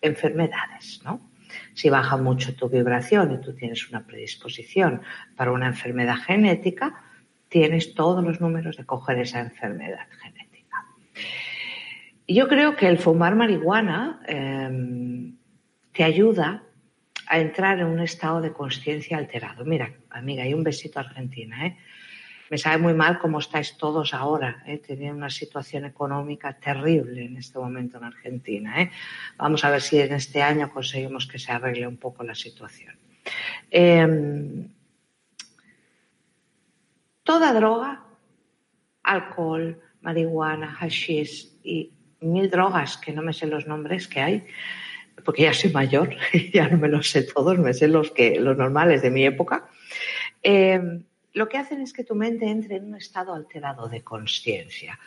enfermedades, 0.00 1.00
¿no? 1.04 1.29
Si 1.74 1.90
baja 1.90 2.16
mucho 2.16 2.54
tu 2.54 2.68
vibración 2.68 3.32
y 3.32 3.40
tú 3.40 3.54
tienes 3.54 3.88
una 3.88 4.06
predisposición 4.06 5.02
para 5.36 5.52
una 5.52 5.66
enfermedad 5.66 6.16
genética, 6.16 7.04
tienes 7.48 7.94
todos 7.94 8.24
los 8.24 8.40
números 8.40 8.76
de 8.76 8.84
coger 8.86 9.18
esa 9.18 9.40
enfermedad 9.40 10.06
genética. 10.22 10.86
Yo 12.26 12.48
creo 12.48 12.76
que 12.76 12.86
el 12.86 12.98
fumar 12.98 13.34
marihuana 13.34 14.20
em, 14.26 15.36
te 15.92 16.04
ayuda 16.04 16.62
a 17.26 17.38
entrar 17.38 17.80
en 17.80 17.86
un 17.86 18.00
estado 18.00 18.40
de 18.40 18.52
conciencia 18.52 19.18
alterado. 19.18 19.64
Mira, 19.64 19.92
amiga, 20.10 20.44
hay 20.44 20.54
un 20.54 20.64
besito 20.64 20.98
a 20.98 21.02
Argentina, 21.02 21.66
¿eh? 21.66 21.78
Me 22.50 22.58
sabe 22.58 22.78
muy 22.78 22.94
mal 22.94 23.20
cómo 23.20 23.38
estáis 23.38 23.76
todos 23.76 24.12
ahora. 24.12 24.64
¿eh? 24.66 24.82
Una 25.12 25.30
situación 25.30 25.84
económica 25.84 26.52
terrible 26.58 27.24
en 27.24 27.36
este 27.36 27.60
momento 27.60 27.98
en 27.98 28.04
Argentina. 28.04 28.82
¿eh? 28.82 28.90
Vamos 29.38 29.64
a 29.64 29.70
ver 29.70 29.80
si 29.80 30.00
en 30.00 30.12
este 30.14 30.42
año 30.42 30.68
conseguimos 30.72 31.28
que 31.28 31.38
se 31.38 31.52
arregle 31.52 31.86
un 31.86 31.96
poco 31.96 32.24
la 32.24 32.34
situación. 32.34 32.98
Em, 33.70 34.68
toda 37.22 37.52
droga, 37.52 38.02
alcohol, 39.04 39.80
marihuana, 40.00 40.74
hashish 40.74 41.52
y 41.62 41.92
mil 42.20 42.50
drogas 42.50 42.96
que 42.96 43.12
no 43.12 43.22
me 43.22 43.32
sé 43.32 43.46
los 43.46 43.68
nombres 43.68 44.08
que 44.08 44.20
hay, 44.20 44.44
porque 45.24 45.42
ya 45.42 45.54
soy 45.54 45.70
mayor, 45.70 46.16
ya 46.52 46.68
no 46.68 46.78
me 46.78 46.88
los 46.88 47.10
sé 47.10 47.22
todos, 47.22 47.60
me 47.60 47.74
sé 47.74 47.86
los 47.86 48.10
que 48.10 48.40
los 48.40 48.56
normales 48.56 49.02
de 49.02 49.10
mi 49.12 49.24
época. 49.24 49.68
Eh, 50.42 51.04
lo 51.32 51.48
que 51.48 51.58
hacen 51.58 51.80
es 51.80 51.92
que 51.92 52.04
tu 52.04 52.14
mente 52.14 52.48
entre 52.48 52.76
en 52.76 52.86
un 52.86 52.96
estado 52.96 53.34
alterado 53.34 53.88
de 53.88 54.02
conciencia, 54.02 54.98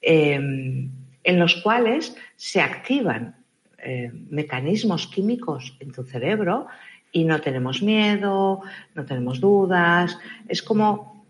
em, 0.00 0.90
en 1.22 1.38
los 1.38 1.56
cuales 1.56 2.16
se 2.36 2.60
activan 2.60 3.36
eh, 3.82 4.10
mecanismos 4.12 5.06
químicos 5.06 5.76
en 5.80 5.92
tu 5.92 6.02
cerebro 6.04 6.66
y 7.12 7.24
no 7.24 7.40
tenemos 7.40 7.82
miedo, 7.82 8.60
no 8.94 9.04
tenemos 9.06 9.40
dudas, 9.40 10.18
es 10.48 10.62
como 10.62 11.24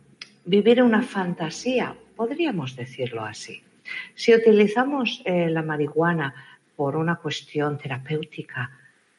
vivir 0.44 0.82
una 0.82 1.02
fantasía, 1.02 1.94
podríamos 2.16 2.74
decirlo 2.74 3.24
así. 3.24 3.62
Si 4.14 4.34
utilizamos 4.34 5.22
eh, 5.24 5.48
la 5.48 5.62
marihuana 5.62 6.34
por 6.76 6.96
una 6.96 7.16
cuestión 7.16 7.78
terapéutica, 7.78 8.70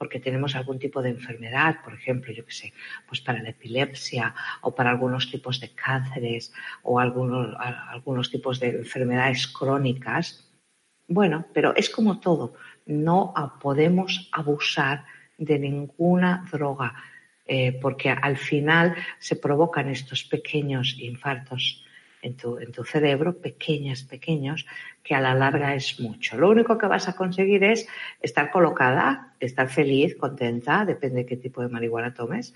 porque 0.02 0.20
tenemos 0.20 0.56
algún 0.56 0.80
tipo 0.80 1.00
de 1.04 1.12
enfermedad, 1.12 1.76
por 1.84 1.94
ejemplo, 1.94 2.34
yo 2.34 2.44
qué 2.44 2.52
sé, 2.52 2.74
pues 3.08 3.22
para 3.22 3.44
la 3.44 3.50
epilepsia 3.50 4.34
o 4.62 4.74
para 4.74 4.90
algunos 4.90 5.30
tipos 5.30 5.60
de 5.60 5.76
cánceres 5.76 6.52
o 6.82 7.00
algunos, 7.00 7.56
algunos 7.60 8.32
tipos 8.32 8.60
de 8.60 8.70
enfermedades 8.70 9.46
crónicas. 9.46 10.52
Bueno, 11.08 11.46
pero 11.54 11.76
es 11.76 11.88
como 11.92 12.20
todo, 12.20 12.56
no 12.88 13.32
podemos 13.62 14.28
abusar 14.32 15.06
de 15.38 15.60
ninguna 15.60 16.48
droga, 16.52 16.96
eh, 17.46 17.78
porque 17.80 18.10
al 18.10 18.38
final 18.38 18.96
se 19.20 19.36
provocan 19.36 19.88
estos 19.88 20.24
pequeños 20.24 20.98
infartos 20.98 21.86
en 22.22 22.38
tu, 22.38 22.58
en 22.60 22.72
tu 22.72 22.84
cerebro, 22.84 23.38
pequeños, 23.38 24.04
pequeños, 24.04 24.66
que 25.04 25.16
a 25.16 25.22
la 25.22 25.34
larga 25.34 25.76
es 25.76 26.00
mucho. 26.00 26.38
Lo 26.38 26.50
único 26.50 26.78
que 26.78 26.88
vas 26.88 27.08
a 27.08 27.16
conseguir 27.16 27.64
es 27.64 27.88
estar 28.22 28.52
colocada, 28.52 29.34
estar 29.40 29.70
feliz, 29.70 30.16
contenta, 30.16 30.86
depende 30.86 31.22
de 31.22 31.26
qué 31.26 31.38
tipo 31.38 31.62
de 31.62 31.70
marihuana 31.70 32.14
tomes, 32.14 32.54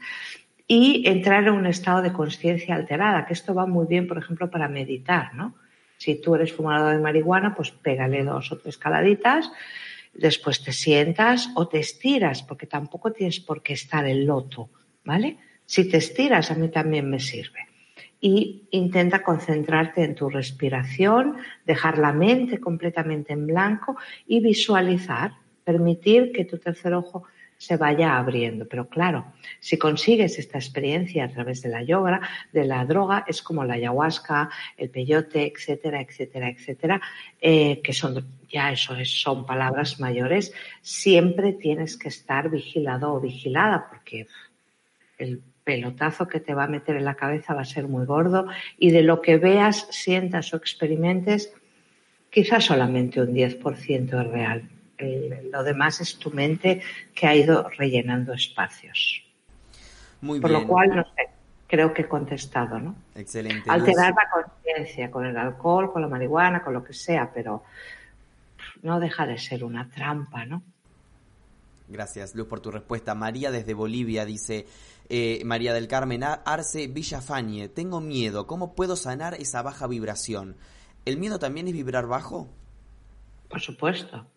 y 0.67 1.07
entrar 1.07 1.43
en 1.43 1.53
un 1.53 1.65
estado 1.65 2.01
de 2.01 2.13
conciencia 2.13 2.75
alterada, 2.75 3.25
que 3.25 3.33
esto 3.33 3.53
va 3.53 3.65
muy 3.65 3.85
bien, 3.87 4.07
por 4.07 4.17
ejemplo, 4.17 4.49
para 4.49 4.67
meditar, 4.67 5.33
¿no? 5.35 5.55
Si 5.97 6.21
tú 6.21 6.35
eres 6.35 6.53
fumador 6.53 6.95
de 6.95 7.01
marihuana, 7.01 7.55
pues 7.55 7.71
pégale 7.71 8.23
dos 8.23 8.51
o 8.51 8.57
tres 8.57 8.77
caladitas, 8.77 9.51
después 10.13 10.63
te 10.63 10.73
sientas 10.73 11.49
o 11.55 11.67
te 11.67 11.79
estiras, 11.79 12.43
porque 12.43 12.67
tampoco 12.67 13.11
tienes 13.11 13.39
por 13.39 13.61
qué 13.61 13.73
estar 13.73 14.05
en 14.05 14.25
loto, 14.25 14.69
¿vale? 15.03 15.37
Si 15.65 15.89
te 15.89 15.97
estiras, 15.97 16.51
a 16.51 16.55
mí 16.55 16.69
también 16.69 17.09
me 17.09 17.19
sirve 17.19 17.74
y 18.25 18.63
intenta 18.71 19.21
concentrarte 19.21 20.03
en 20.03 20.15
tu 20.15 20.31
respiración, 20.31 21.35
dejar 21.63 21.99
la 21.99 22.11
mente 22.11 22.59
completamente 22.59 23.33
en 23.33 23.45
blanco 23.45 23.97
y 24.25 24.39
visualizar, 24.39 25.33
permitir 25.63 26.31
que 26.31 26.43
tu 26.43 26.57
tercer 26.57 26.95
ojo 26.95 27.25
se 27.55 27.77
vaya 27.77 28.17
abriendo. 28.17 28.67
Pero 28.67 28.89
claro, 28.89 29.27
si 29.59 29.77
consigues 29.77 30.39
esta 30.39 30.57
experiencia 30.57 31.25
a 31.25 31.29
través 31.29 31.61
de 31.61 31.69
la 31.69 31.83
yoga, 31.83 32.19
de 32.51 32.65
la 32.65 32.83
droga, 32.85 33.25
es 33.27 33.43
como 33.43 33.63
la 33.63 33.75
ayahuasca, 33.75 34.49
el 34.75 34.89
peyote, 34.89 35.53
etcétera, 35.53 36.01
etcétera, 36.01 36.49
etcétera, 36.49 37.01
eh, 37.39 37.79
que 37.83 37.93
son 37.93 38.25
ya 38.49 38.71
eso 38.71 38.95
es, 38.95 39.21
son 39.21 39.45
palabras 39.45 39.99
mayores, 39.99 40.51
siempre 40.81 41.53
tienes 41.53 41.95
que 41.95 42.07
estar 42.07 42.49
vigilado 42.49 43.13
o 43.13 43.19
vigilada 43.19 43.87
porque 43.87 44.25
el 45.19 45.43
pelotazo 45.65 46.27
que 46.27 46.39
te 46.39 46.53
va 46.53 46.63
a 46.63 46.67
meter 46.67 46.95
en 46.95 47.03
la 47.03 47.15
cabeza 47.15 47.53
va 47.53 47.61
a 47.61 47.65
ser 47.65 47.89
muy 47.89 48.05
gordo 48.05 48.47
y 48.77 48.91
de 48.91 49.01
lo 49.01 49.21
que 49.21 49.37
veas, 49.37 49.87
sientas 49.89 50.53
o 50.53 50.57
experimentes, 50.57 51.51
quizás 52.29 52.63
solamente 52.63 53.19
un 53.19 53.33
10% 53.33 54.21
es 54.21 54.31
real. 54.31 54.69
lo 55.51 55.63
demás 55.63 55.99
es 55.99 56.17
tu 56.17 56.31
mente 56.31 56.81
que 57.13 57.27
ha 57.27 57.35
ido 57.35 57.67
rellenando 57.77 58.33
espacios. 58.33 59.23
Muy 60.21 60.39
Por 60.39 60.51
lo 60.51 60.65
cual, 60.65 60.95
no 60.95 61.03
sé, 61.03 61.29
creo 61.67 61.93
que 61.93 62.03
he 62.03 62.07
contestado, 62.07 62.79
¿no? 62.79 62.95
Excelente. 63.15 63.69
Alterar 63.69 64.13
la 64.13 64.29
conciencia 64.31 65.11
con 65.11 65.25
el 65.25 65.35
alcohol, 65.35 65.91
con 65.91 66.01
la 66.01 66.07
marihuana, 66.07 66.63
con 66.63 66.73
lo 66.73 66.83
que 66.83 66.93
sea, 66.93 67.31
pero 67.33 67.63
no 68.83 68.99
deja 68.99 69.25
de 69.25 69.37
ser 69.37 69.63
una 69.63 69.89
trampa, 69.89 70.45
¿no? 70.45 70.61
Gracias, 71.87 72.33
Luz, 72.33 72.47
por 72.47 72.59
tu 72.59 72.71
respuesta. 72.71 73.13
María 73.13 73.51
desde 73.51 73.73
Bolivia 73.73 74.25
dice, 74.25 74.65
Eh, 75.09 75.41
María 75.45 75.73
del 75.73 75.87
Carmen 75.87 76.23
Arce 76.23 76.87
Villafañe, 76.87 77.69
tengo 77.69 78.01
miedo, 78.01 78.47
¿cómo 78.47 78.73
puedo 78.73 78.95
sanar 78.95 79.35
esa 79.35 79.61
baja 79.61 79.87
vibración? 79.87 80.57
¿El 81.05 81.17
miedo 81.17 81.37
también 81.37 81.67
es 81.67 81.73
vibrar 81.73 82.07
bajo? 82.07 82.49
Por 83.47 83.61
supuesto. 83.61 84.27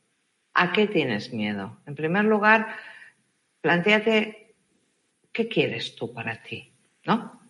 ¿A 0.52 0.72
qué 0.72 0.86
tienes 0.86 1.32
miedo? 1.32 1.78
En 1.86 1.94
primer 1.94 2.24
lugar, 2.24 2.66
planteate 3.60 4.54
qué 5.32 5.48
quieres 5.48 5.94
tú 5.94 6.12
para 6.12 6.42
ti, 6.42 6.72
¿no? 7.04 7.40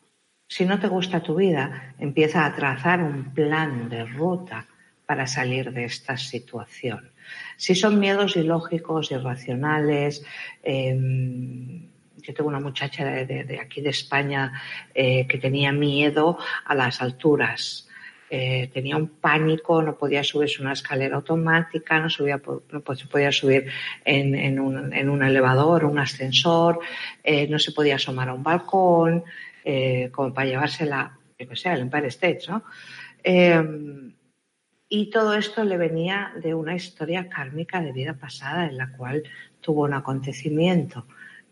Si 0.46 0.64
no 0.64 0.78
te 0.78 0.88
gusta 0.88 1.22
tu 1.22 1.34
vida, 1.34 1.94
empieza 1.98 2.46
a 2.46 2.54
trazar 2.54 3.02
un 3.02 3.34
plan 3.34 3.88
de 3.88 4.04
ruta 4.04 4.68
para 5.04 5.26
salir 5.26 5.72
de 5.72 5.84
esta 5.84 6.16
situación. 6.16 7.12
Si 7.56 7.74
son 7.74 7.98
miedos 7.98 8.36
ilógicos, 8.36 9.10
irracionales, 9.10 10.24
em, 10.62 11.90
yo 12.28 12.34
tengo 12.34 12.48
una 12.50 12.60
muchacha 12.60 13.06
de, 13.06 13.58
aquí 13.58 13.80
de 13.80 13.88
España 13.88 14.52
eh, 14.94 15.26
que 15.26 15.38
tenía 15.38 15.72
miedo 15.72 16.38
a 16.66 16.74
las 16.74 17.00
alturas. 17.00 17.88
Eh, 18.28 18.68
tenía 18.74 18.98
un 18.98 19.08
pánico, 19.08 19.80
no 19.80 19.96
podía 19.96 20.22
subirse 20.22 20.60
una 20.60 20.74
escalera 20.74 21.16
automática, 21.16 21.98
no, 21.98 22.10
subía, 22.10 22.36
podía 22.38 23.32
subir 23.32 23.70
en, 24.04 24.60
un, 24.60 25.22
elevador, 25.22 25.86
un 25.86 25.98
ascensor, 25.98 26.80
eh, 27.24 27.48
no 27.48 27.58
se 27.58 27.72
podía 27.72 27.94
asomar 27.94 28.28
a 28.28 28.34
un 28.34 28.42
balcón, 28.42 29.24
como 30.12 30.32
para 30.32 30.48
llevársela, 30.48 31.18
yo 31.38 31.48
que 31.48 31.56
sé, 31.56 31.68
al 31.68 31.80
Empire 31.80 32.08
State, 32.08 32.40
¿no? 32.48 32.62
y 34.90 35.10
todo 35.10 35.34
esto 35.34 35.64
le 35.64 35.76
venía 35.76 36.32
de 36.42 36.54
una 36.54 36.74
historia 36.74 37.28
kármica 37.28 37.82
de 37.82 37.92
vida 37.92 38.14
pasada 38.14 38.66
en 38.66 38.78
la 38.78 38.90
cual 38.92 39.24
tuvo 39.60 39.82
un 39.82 39.92
acontecimiento 39.92 41.06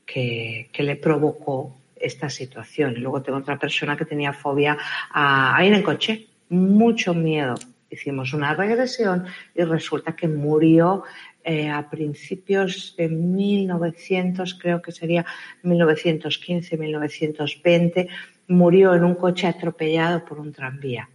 que, 0.07 0.71
le 0.79 0.97
provocó 0.97 1.77
esta 1.97 2.31
situación. 2.31 2.95
Y 2.97 3.01
luego 3.01 3.23
tengo 3.23 3.39
otra 3.39 3.59
persona 3.59 3.97
que 3.97 4.05
tenía 4.05 4.33
fobia 4.33 4.79
a, 5.11 5.63
ir 5.65 5.75
en 5.75 5.83
coche, 5.83 6.29
mucho 6.49 7.13
miedo. 7.15 7.57
Hicimos 7.91 8.33
una 8.33 8.55
regresión 8.55 9.27
y 9.55 9.63
resulta 9.63 10.15
que 10.15 10.29
murió 10.29 11.05
eh, 11.45 11.69
a 11.69 11.89
principios 11.89 12.95
de 12.97 13.09
1900, 13.09 14.55
creo 14.55 14.83
que 14.83 14.93
sería 14.93 15.25
1915, 15.63 16.77
1920, 16.77 18.09
murió 18.49 18.95
en 18.95 19.05
un 19.05 19.15
coche 19.15 19.47
atropellado 19.47 20.25
por 20.25 20.39
un 20.39 20.53
tranvía. 20.53 21.09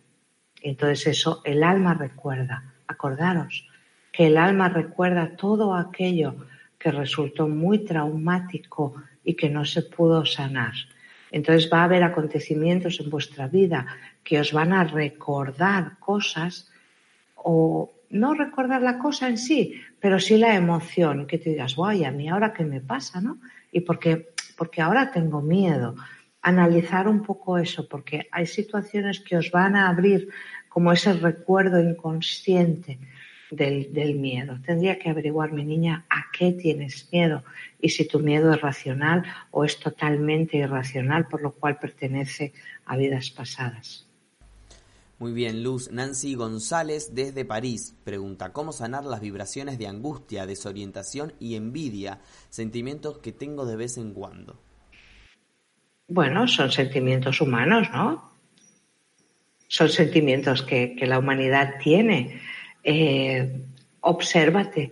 Entonces 0.62 1.08
eso, 1.08 1.42
el 1.44 1.64
alma 1.64 1.94
recuerda. 1.94 2.74
Acordaros 2.88 3.66
que 4.12 4.28
el 4.28 4.38
alma 4.38 4.70
recuerda 4.70 5.36
todo 5.36 5.76
aquello 5.76 6.36
que 6.82 6.92
resultó 6.92 7.48
muy 7.48 7.80
traumático 7.80 8.96
y 9.24 9.36
que 9.36 9.50
no 9.50 9.66
se 9.66 9.84
pudo 9.84 10.26
sanar. 10.26 10.74
Entonces 11.32 11.70
va 11.72 11.82
a 11.82 11.84
haber 11.84 12.04
acontecimientos 12.04 13.00
en 13.00 13.10
vuestra 13.10 13.48
vida 13.48 13.86
que 14.24 14.40
os 14.40 14.52
van 14.52 14.74
a 14.74 14.84
recordar 14.84 16.00
cosas 16.00 16.72
o 17.36 17.92
no 18.10 18.34
recordar 18.34 18.82
la 18.82 18.98
cosa 18.98 19.30
en 19.30 19.38
sí, 19.38 19.80
pero 20.00 20.20
sí 20.20 20.38
la 20.38 20.56
emoción, 20.56 21.28
que 21.28 21.38
te 21.38 21.52
digas, 21.52 21.76
guay, 21.76 22.04
a 22.04 22.12
mí 22.12 22.28
ahora 22.28 22.52
qué 22.52 22.66
me 22.66 22.82
pasa, 22.82 23.22
¿no? 23.22 23.38
Y 23.72 23.82
porque, 23.82 24.34
porque 24.58 24.82
ahora 24.82 25.12
tengo 25.12 25.42
miedo. 25.42 25.96
Analizar 26.42 27.08
un 27.08 27.22
poco 27.22 27.58
eso, 27.58 27.88
porque 27.88 28.28
hay 28.32 28.48
situaciones 28.48 29.20
que 29.22 29.38
os 29.38 29.52
van 29.52 29.76
a 29.76 29.88
abrir 29.88 30.30
como 30.68 30.92
ese 30.92 31.14
recuerdo 31.14 31.80
inconsciente 31.80 33.00
del, 33.52 34.16
miedo. 34.16 34.58
Tendría 34.66 34.98
que 34.98 35.10
averiguar, 35.10 35.52
mi 35.52 35.64
niña, 35.64 36.06
a 36.10 36.26
qué 36.32 36.54
tienes 36.54 37.10
miedo 37.12 37.44
y 37.80 37.90
si 37.90 38.08
tu 38.08 38.20
miedo 38.20 38.54
es 38.54 38.62
racional 38.62 39.24
o 39.52 39.66
es 39.66 39.80
totalmente 39.80 40.58
irracional, 40.58 41.28
por 41.28 41.42
lo 41.42 41.52
cual 41.52 41.78
pertenece 41.78 42.54
a 42.86 42.96
vidas 42.96 43.30
pasadas. 43.30 44.08
Muy 45.20 45.34
bien, 45.34 45.64
Luz. 45.64 45.92
Nancy 45.92 46.34
González 46.34 47.14
desde 47.14 47.46
París 47.46 47.96
pregunta, 48.04 48.54
¿cómo 48.54 48.72
sanar 48.72 49.04
las 49.04 49.22
vibraciones 49.22 49.78
de 49.78 49.88
angustia, 49.88 50.48
desorientación 50.48 51.34
y 51.40 51.56
envidia, 51.56 52.20
sentimientos 52.50 53.20
que 53.20 53.32
tengo 53.32 53.66
de 53.66 53.76
vez 53.76 53.98
en 53.98 54.14
cuando? 54.14 54.60
Bueno, 56.08 56.48
son 56.48 56.72
sentimientos 56.72 57.40
humanos, 57.40 57.88
¿no? 57.94 58.32
Son 59.68 59.90
sentimientos 59.90 60.64
que, 60.64 60.96
que 60.96 61.06
la 61.06 61.20
humanidad 61.20 61.76
tiene 61.82 62.42
eh, 62.84 63.62
obsérvate, 64.02 64.92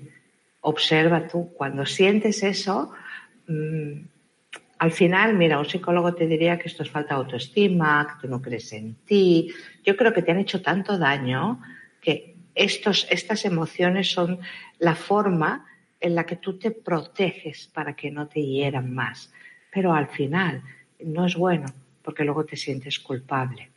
observa 0.62 1.28
tú. 1.28 1.54
Cuando 1.54 1.86
sientes 1.86 2.44
eso, 2.44 2.92
mm, 3.48 3.94
al 4.80 4.92
final, 4.92 5.36
mira, 5.36 5.60
un 5.60 5.66
psicólogo 5.66 6.14
te 6.14 6.26
diría 6.26 6.58
que 6.58 6.70
esto 6.70 6.84
es 6.84 6.90
falta 6.90 7.16
de 7.16 7.22
autoestima, 7.22 8.08
que 8.08 8.22
tú 8.22 8.32
no 8.32 8.42
crees 8.42 8.72
en 8.74 8.96
ti. 9.06 9.52
Yo 9.84 9.96
creo 9.98 10.14
que 10.14 10.22
te 10.22 10.32
han 10.32 10.40
hecho 10.40 10.62
tanto 10.62 10.98
daño 10.98 11.62
que 12.02 12.36
estos, 12.56 13.08
estas 13.10 13.44
emociones 13.46 14.10
son 14.10 14.40
la 14.80 14.96
forma 14.96 15.66
en 16.00 16.16
la 16.16 16.26
que 16.26 16.38
tú 16.38 16.58
te 16.58 16.72
proteges 16.72 17.68
para 17.74 17.96
que 17.96 18.10
no 18.10 18.28
te 18.28 18.42
hieran 18.42 18.94
más. 18.94 19.34
Pero 19.72 19.94
al 19.94 20.08
final 20.08 20.64
no 21.04 21.26
es 21.26 21.36
bueno 21.36 21.66
porque 22.02 22.24
luego 22.24 22.46
te 22.46 22.56
sientes 22.56 23.00
culpable. 23.00 23.70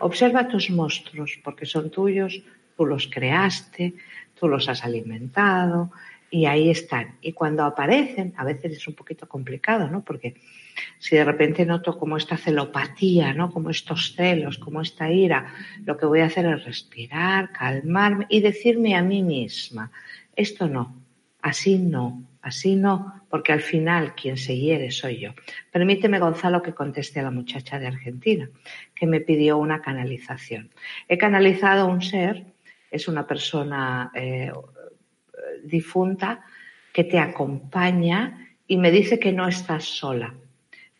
Observa 0.00 0.48
tus 0.48 0.70
monstruos 0.70 1.40
porque 1.42 1.64
son 1.64 1.90
tuyos, 1.90 2.42
tú 2.82 2.86
los 2.86 3.06
creaste, 3.06 3.94
tú 4.34 4.48
los 4.48 4.68
has 4.68 4.84
alimentado 4.84 5.92
y 6.28 6.46
ahí 6.46 6.68
están. 6.68 7.14
Y 7.20 7.32
cuando 7.32 7.62
aparecen, 7.62 8.34
a 8.36 8.44
veces 8.44 8.72
es 8.72 8.88
un 8.88 8.94
poquito 8.94 9.28
complicado, 9.28 9.88
¿no? 9.88 10.02
Porque 10.02 10.34
si 10.98 11.14
de 11.14 11.24
repente 11.24 11.64
noto 11.64 11.96
como 11.96 12.16
esta 12.16 12.36
celopatía, 12.36 13.34
¿no? 13.34 13.52
Como 13.52 13.70
estos 13.70 14.16
celos, 14.16 14.58
como 14.58 14.80
esta 14.80 15.12
ira, 15.12 15.54
lo 15.84 15.96
que 15.96 16.06
voy 16.06 16.20
a 16.22 16.26
hacer 16.26 16.44
es 16.46 16.64
respirar, 16.64 17.52
calmarme 17.52 18.26
y 18.28 18.40
decirme 18.40 18.96
a 18.96 19.02
mí 19.02 19.22
misma, 19.22 19.92
esto 20.34 20.66
no, 20.66 20.96
así 21.40 21.78
no, 21.78 22.24
así 22.40 22.74
no, 22.74 23.22
porque 23.30 23.52
al 23.52 23.60
final 23.60 24.16
quien 24.16 24.36
se 24.38 24.58
hiere 24.58 24.90
soy 24.90 25.20
yo. 25.20 25.34
Permíteme, 25.70 26.18
Gonzalo, 26.18 26.62
que 26.62 26.74
conteste 26.74 27.20
a 27.20 27.22
la 27.22 27.30
muchacha 27.30 27.78
de 27.78 27.86
Argentina, 27.86 28.50
que 28.92 29.06
me 29.06 29.20
pidió 29.20 29.56
una 29.58 29.82
canalización. 29.82 30.70
He 31.06 31.16
canalizado 31.16 31.86
un 31.86 32.02
ser 32.02 32.51
es 32.92 33.08
una 33.08 33.26
persona 33.26 34.12
eh, 34.14 34.52
difunta 35.64 36.44
que 36.92 37.04
te 37.04 37.18
acompaña 37.18 38.48
y 38.66 38.76
me 38.76 38.90
dice 38.90 39.18
que 39.18 39.32
no 39.32 39.48
estás 39.48 39.84
sola. 39.84 40.34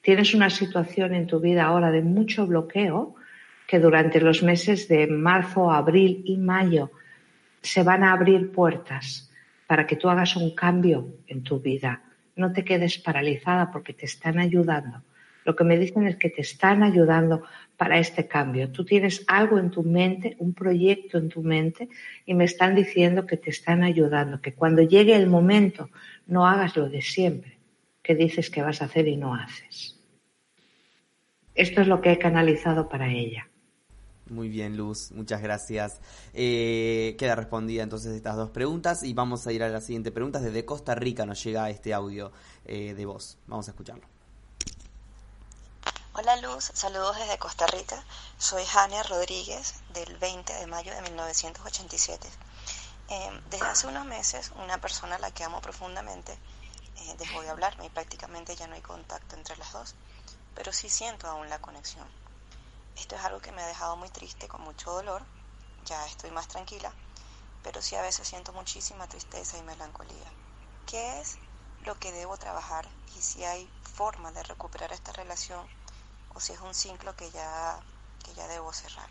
Tienes 0.01 0.34
una 0.34 0.51
situación 0.51 1.14
en 1.14 1.26
tu 1.26 1.38
vida 1.38 1.64
ahora 1.64 1.90
de 1.90 2.03
mucho 2.03 2.47
bloqueo 2.47 3.14
que 3.66 3.78
durante 3.78 4.20
los 4.20 4.43
meses 4.43 4.88
de 4.88 5.07
marzo, 5.07 5.70
abril 5.70 6.22
y 6.24 6.38
mayo 6.38 6.90
se 7.61 7.82
van 7.82 8.03
a 8.03 8.12
abrir 8.12 8.51
puertas 8.51 9.30
para 9.66 9.86
que 9.86 9.97
tú 9.97 10.09
hagas 10.09 10.34
un 10.36 10.55
cambio 10.55 11.07
en 11.26 11.43
tu 11.43 11.61
vida. 11.61 12.03
No 12.36 12.53
te 12.53 12.64
quedes 12.64 12.99
paralizada 12.99 13.70
porque 13.70 13.93
te 13.93 14.07
están 14.07 14.38
ayudando. 14.38 15.03
Lo 15.45 15.57
que 15.57 15.64
me 15.64 15.78
dicen 15.78 16.07
es 16.07 16.16
que 16.16 16.30
te 16.30 16.43
están 16.43 16.82
ayudando 16.82 17.43
para 17.76 17.99
este 17.99 18.28
cambio. 18.28 18.70
Tú 18.70 18.84
tienes 18.84 19.24
algo 19.26 19.59
en 19.59 19.70
tu 19.70 19.82
mente, 19.82 20.36
un 20.38 20.55
proyecto 20.55 21.18
en 21.18 21.28
tu 21.28 21.43
mente 21.43 21.88
y 22.24 22.34
me 22.34 22.45
están 22.45 22.74
diciendo 22.74 23.26
que 23.26 23.36
te 23.36 23.51
están 23.51 23.82
ayudando, 23.82 24.40
que 24.40 24.55
cuando 24.55 24.82
llegue 24.82 25.16
el 25.16 25.28
momento 25.28 25.90
no 26.26 26.47
hagas 26.47 26.76
lo 26.76 26.88
de 26.88 27.03
siempre, 27.03 27.59
que 28.03 28.14
dices 28.14 28.51
que 28.51 28.62
vas 28.62 28.82
a 28.82 28.84
hacer 28.84 29.09
y 29.09 29.16
no 29.16 29.34
haces. 29.34 29.99
Esto 31.55 31.80
es 31.80 31.88
lo 31.88 32.01
que 32.01 32.12
he 32.12 32.18
canalizado 32.18 32.88
para 32.88 33.11
ella. 33.12 33.49
Muy 34.30 34.49
bien, 34.49 34.76
Luz, 34.76 35.12
muchas 35.12 35.43
gracias. 35.43 36.01
Eh, 36.32 37.16
queda 37.18 37.34
respondida 37.34 37.82
entonces 37.82 38.14
estas 38.14 38.36
dos 38.36 38.51
preguntas 38.51 39.03
y 39.03 39.12
vamos 39.12 39.47
a 39.47 39.53
ir 39.53 39.62
a 39.62 39.68
la 39.68 39.80
siguiente 39.80 40.11
pregunta. 40.11 40.40
Desde 40.40 40.64
Costa 40.64 40.95
Rica 40.95 41.26
nos 41.26 41.43
llega 41.45 41.68
este 41.68 41.93
audio 41.93 42.32
eh, 42.64 42.95
de 42.95 43.05
voz. 43.05 43.38
Vamos 43.47 43.68
a 43.68 43.72
escucharlo. 43.72 44.12
Hola 46.15 46.37
Luz, 46.37 46.71
saludos 46.75 47.17
desde 47.17 47.39
Costa 47.39 47.67
Rica. 47.67 48.05
Soy 48.37 48.67
Jania 48.67 49.03
Rodríguez 49.03 49.77
del 49.89 50.19
20 50.19 50.53
de 50.53 50.67
mayo 50.67 50.95
de 50.95 51.01
1987. 51.01 52.29
Em, 53.09 53.43
desde 53.49 53.65
hace 53.65 53.87
unos 53.87 54.05
meses, 54.05 54.51
una 54.57 54.79
persona 54.79 55.17
a 55.17 55.19
la 55.19 55.31
que 55.31 55.43
amo 55.43 55.63
profundamente 55.63 56.39
eh, 56.97 57.15
dejó 57.17 57.41
de 57.41 57.49
hablarme 57.49 57.87
y 57.87 57.89
prácticamente 57.89 58.55
ya 58.55 58.67
no 58.67 58.75
hay 58.75 58.83
contacto 58.83 59.37
entre 59.37 59.57
las 59.57 59.73
dos, 59.73 59.95
pero 60.55 60.71
sí 60.71 60.91
siento 60.91 61.29
aún 61.29 61.49
la 61.49 61.61
conexión. 61.61 62.07
Esto 62.95 63.17
es 63.17 63.25
algo 63.25 63.41
que 63.41 63.53
me 63.53 63.63
ha 63.63 63.67
dejado 63.67 63.97
muy 63.97 64.11
triste, 64.11 64.49
con 64.49 64.61
mucho 64.61 64.93
dolor. 64.93 65.23
Ya 65.87 66.05
estoy 66.05 66.31
más 66.31 66.47
tranquila, 66.47 66.93
pero 67.63 67.81
sí 67.81 67.97
a 67.97 68.03
veces 68.03 68.29
siento 68.29 68.53
muchísima 68.53 69.09
tristeza 69.09 69.57
y 69.57 69.63
melancolía. 69.63 70.31
¿Qué 70.87 71.21
es 71.23 71.39
lo 71.87 71.99
que 71.99 72.13
debo 72.13 72.37
trabajar 72.37 72.87
y 73.17 73.23
si 73.23 73.45
hay 73.45 73.67
forma 73.95 74.31
de 74.33 74.43
recuperar 74.43 74.93
esta 74.93 75.13
relación? 75.13 75.67
O 76.35 76.41
si 76.41 76.53
es 76.53 76.61
un 76.61 76.74
ciclo 76.74 77.14
que 77.16 77.30
ya, 77.30 77.78
que 78.24 78.35
ya 78.35 78.47
debo 78.49 78.72
cerrar. 78.72 79.09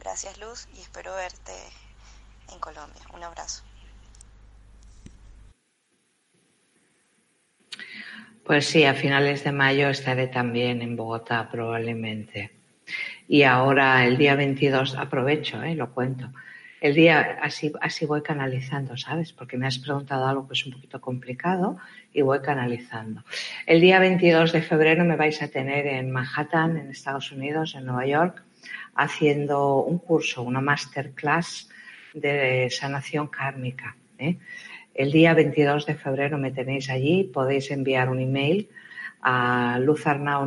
Gracias 0.00 0.38
Luz 0.38 0.68
y 0.74 0.80
espero 0.80 1.14
verte 1.14 1.52
en 2.52 2.58
Colombia. 2.58 3.02
Un 3.14 3.22
abrazo. 3.22 3.62
Pues 8.44 8.66
sí, 8.66 8.84
a 8.84 8.94
finales 8.94 9.42
de 9.42 9.52
mayo 9.52 9.88
estaré 9.88 10.26
también 10.26 10.82
en 10.82 10.96
Bogotá 10.96 11.48
probablemente. 11.50 12.50
Y 13.26 13.44
ahora 13.44 14.04
el 14.04 14.18
día 14.18 14.34
22 14.34 14.96
aprovecho, 14.96 15.62
¿eh? 15.62 15.74
lo 15.74 15.94
cuento. 15.94 16.30
El 16.82 16.94
día 16.94 17.38
así 17.40 17.72
así 17.80 18.04
voy 18.04 18.22
canalizando, 18.22 18.98
¿sabes? 18.98 19.32
Porque 19.32 19.56
me 19.56 19.66
has 19.66 19.78
preguntado 19.78 20.26
algo 20.26 20.46
que 20.46 20.52
es 20.52 20.66
un 20.66 20.72
poquito 20.72 21.00
complicado 21.00 21.78
y 22.14 22.22
voy 22.22 22.40
canalizando. 22.40 23.24
El 23.66 23.80
día 23.80 23.98
22 23.98 24.52
de 24.52 24.62
febrero 24.62 25.04
me 25.04 25.16
vais 25.16 25.42
a 25.42 25.48
tener 25.48 25.86
en 25.86 26.10
Manhattan, 26.10 26.78
en 26.78 26.88
Estados 26.90 27.32
Unidos, 27.32 27.74
en 27.74 27.84
Nueva 27.84 28.06
York, 28.06 28.42
haciendo 28.94 29.82
un 29.82 29.98
curso, 29.98 30.42
una 30.42 30.60
masterclass 30.60 31.68
de 32.14 32.68
sanación 32.70 33.26
kármica. 33.26 33.96
¿eh? 34.18 34.36
El 34.94 35.10
día 35.10 35.34
22 35.34 35.86
de 35.86 35.96
febrero 35.96 36.38
me 36.38 36.52
tenéis 36.52 36.88
allí, 36.88 37.24
podéis 37.24 37.72
enviar 37.72 38.08
un 38.08 38.20
email 38.20 38.68
a 39.20 39.78
Luzarnau 39.80 40.46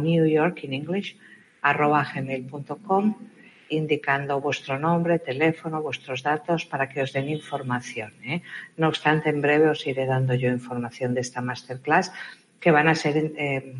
Indicando 3.70 4.40
vuestro 4.40 4.80
nombre, 4.80 5.20
teléfono, 5.20 5.82
vuestros 5.82 6.24
datos 6.24 6.66
para 6.66 6.88
que 6.90 7.02
os 7.02 7.14
den 7.14 7.30
información. 7.30 8.14
¿eh? 8.24 8.42
No 8.78 8.88
obstante, 8.88 9.30
en 9.30 9.42
breve 9.42 9.70
os 9.70 9.86
iré 9.88 10.06
dando 10.06 10.34
yo 10.34 10.50
información 10.50 11.14
de 11.14 11.22
esta 11.22 11.42
masterclass 11.42 12.12
que 12.60 12.72
van 12.72 12.88
a 12.88 12.96
ser 12.96 13.34
eh, 13.38 13.76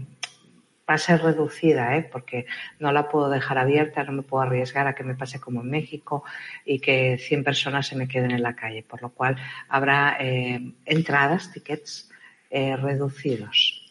va 0.90 0.94
a 0.94 0.98
ser 0.98 1.22
reducida, 1.22 1.98
¿eh? 1.98 2.04
porque 2.04 2.46
no 2.80 2.92
la 2.92 3.10
puedo 3.10 3.30
dejar 3.30 3.58
abierta, 3.58 4.04
no 4.04 4.14
me 4.14 4.24
puedo 4.24 4.44
arriesgar 4.44 4.88
a 4.88 4.96
que 4.96 5.04
me 5.04 5.16
pase 5.16 5.40
como 5.40 5.62
en 5.62 5.70
México 5.70 6.24
y 6.64 6.80
que 6.80 7.18
100 7.18 7.44
personas 7.44 7.88
se 7.88 7.98
me 7.98 8.08
queden 8.08 8.32
en 8.32 8.42
la 8.42 8.56
calle, 8.56 8.84
por 8.84 9.02
lo 9.02 9.10
cual 9.10 9.36
habrá 9.68 10.16
eh, 10.20 10.74
entradas, 10.86 11.52
tickets 11.52 12.10
reducidos. 12.50 13.84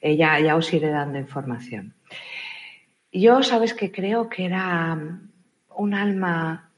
ya, 0.00 0.38
ya 0.38 0.54
os 0.54 0.72
iré 0.72 0.90
dando 0.90 1.18
información. 1.18 1.94
Yo, 3.12 3.42
sabes 3.42 3.72
que 3.72 3.90
creo 3.90 4.28
que 4.28 4.44
era 4.44 4.98
un 5.76 5.94
alma, 5.94 6.70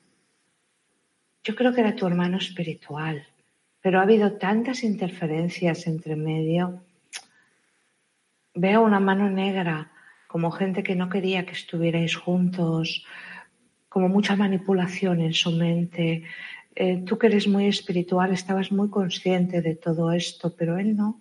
yo 1.42 1.54
creo 1.54 1.72
que 1.72 1.80
era 1.80 1.96
tu 1.96 2.06
hermano 2.06 2.38
espiritual, 2.38 3.26
pero 3.80 3.98
ha 3.98 4.02
habido 4.02 4.32
tantas 4.32 4.84
interferencias 4.84 5.86
entre 5.86 6.16
medio 6.16 6.82
Veo 8.60 8.82
una 8.82 8.98
mano 8.98 9.30
negra, 9.30 9.92
como 10.26 10.50
gente 10.50 10.82
que 10.82 10.96
no 10.96 11.08
quería 11.08 11.46
que 11.46 11.52
estuvierais 11.52 12.16
juntos, 12.16 13.04
como 13.88 14.08
mucha 14.08 14.34
manipulación 14.34 15.20
en 15.20 15.32
su 15.32 15.52
mente. 15.52 16.24
Eh, 16.74 17.04
tú 17.06 17.18
que 17.18 17.28
eres 17.28 17.46
muy 17.46 17.66
espiritual 17.66 18.32
estabas 18.32 18.72
muy 18.72 18.90
consciente 18.90 19.62
de 19.62 19.76
todo 19.76 20.10
esto, 20.10 20.56
pero 20.56 20.76
él 20.76 20.96
no. 20.96 21.20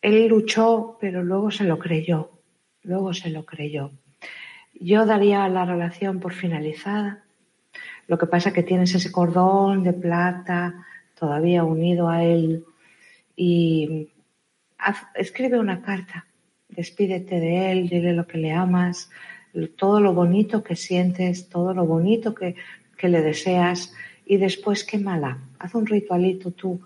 Él 0.00 0.28
luchó, 0.28 0.96
pero 0.98 1.22
luego 1.22 1.50
se 1.50 1.64
lo 1.64 1.78
creyó, 1.78 2.30
luego 2.82 3.12
se 3.12 3.28
lo 3.28 3.44
creyó. 3.44 3.92
Yo 4.82 5.04
daría 5.04 5.46
la 5.50 5.66
relación 5.66 6.20
por 6.20 6.32
finalizada. 6.32 7.22
Lo 8.06 8.16
que 8.16 8.26
pasa 8.26 8.48
es 8.48 8.54
que 8.54 8.62
tienes 8.62 8.94
ese 8.94 9.12
cordón 9.12 9.82
de 9.82 9.92
plata 9.92 10.86
todavía 11.18 11.64
unido 11.64 12.08
a 12.08 12.24
él 12.24 12.64
y 13.36 14.08
escribe 15.14 15.58
una 15.58 15.82
carta, 15.82 16.26
despídete 16.70 17.38
de 17.38 17.72
él, 17.72 17.90
dile 17.90 18.14
lo 18.14 18.26
que 18.26 18.38
le 18.38 18.52
amas, 18.52 19.10
todo 19.76 20.00
lo 20.00 20.14
bonito 20.14 20.64
que 20.64 20.76
sientes, 20.76 21.50
todo 21.50 21.74
lo 21.74 21.84
bonito 21.84 22.34
que, 22.34 22.56
le 23.02 23.22
deseas 23.22 23.92
y 24.26 24.38
después 24.38 24.84
quémala, 24.84 25.38
haz 25.58 25.74
un 25.74 25.86
ritualito 25.86 26.52
tú, 26.52 26.80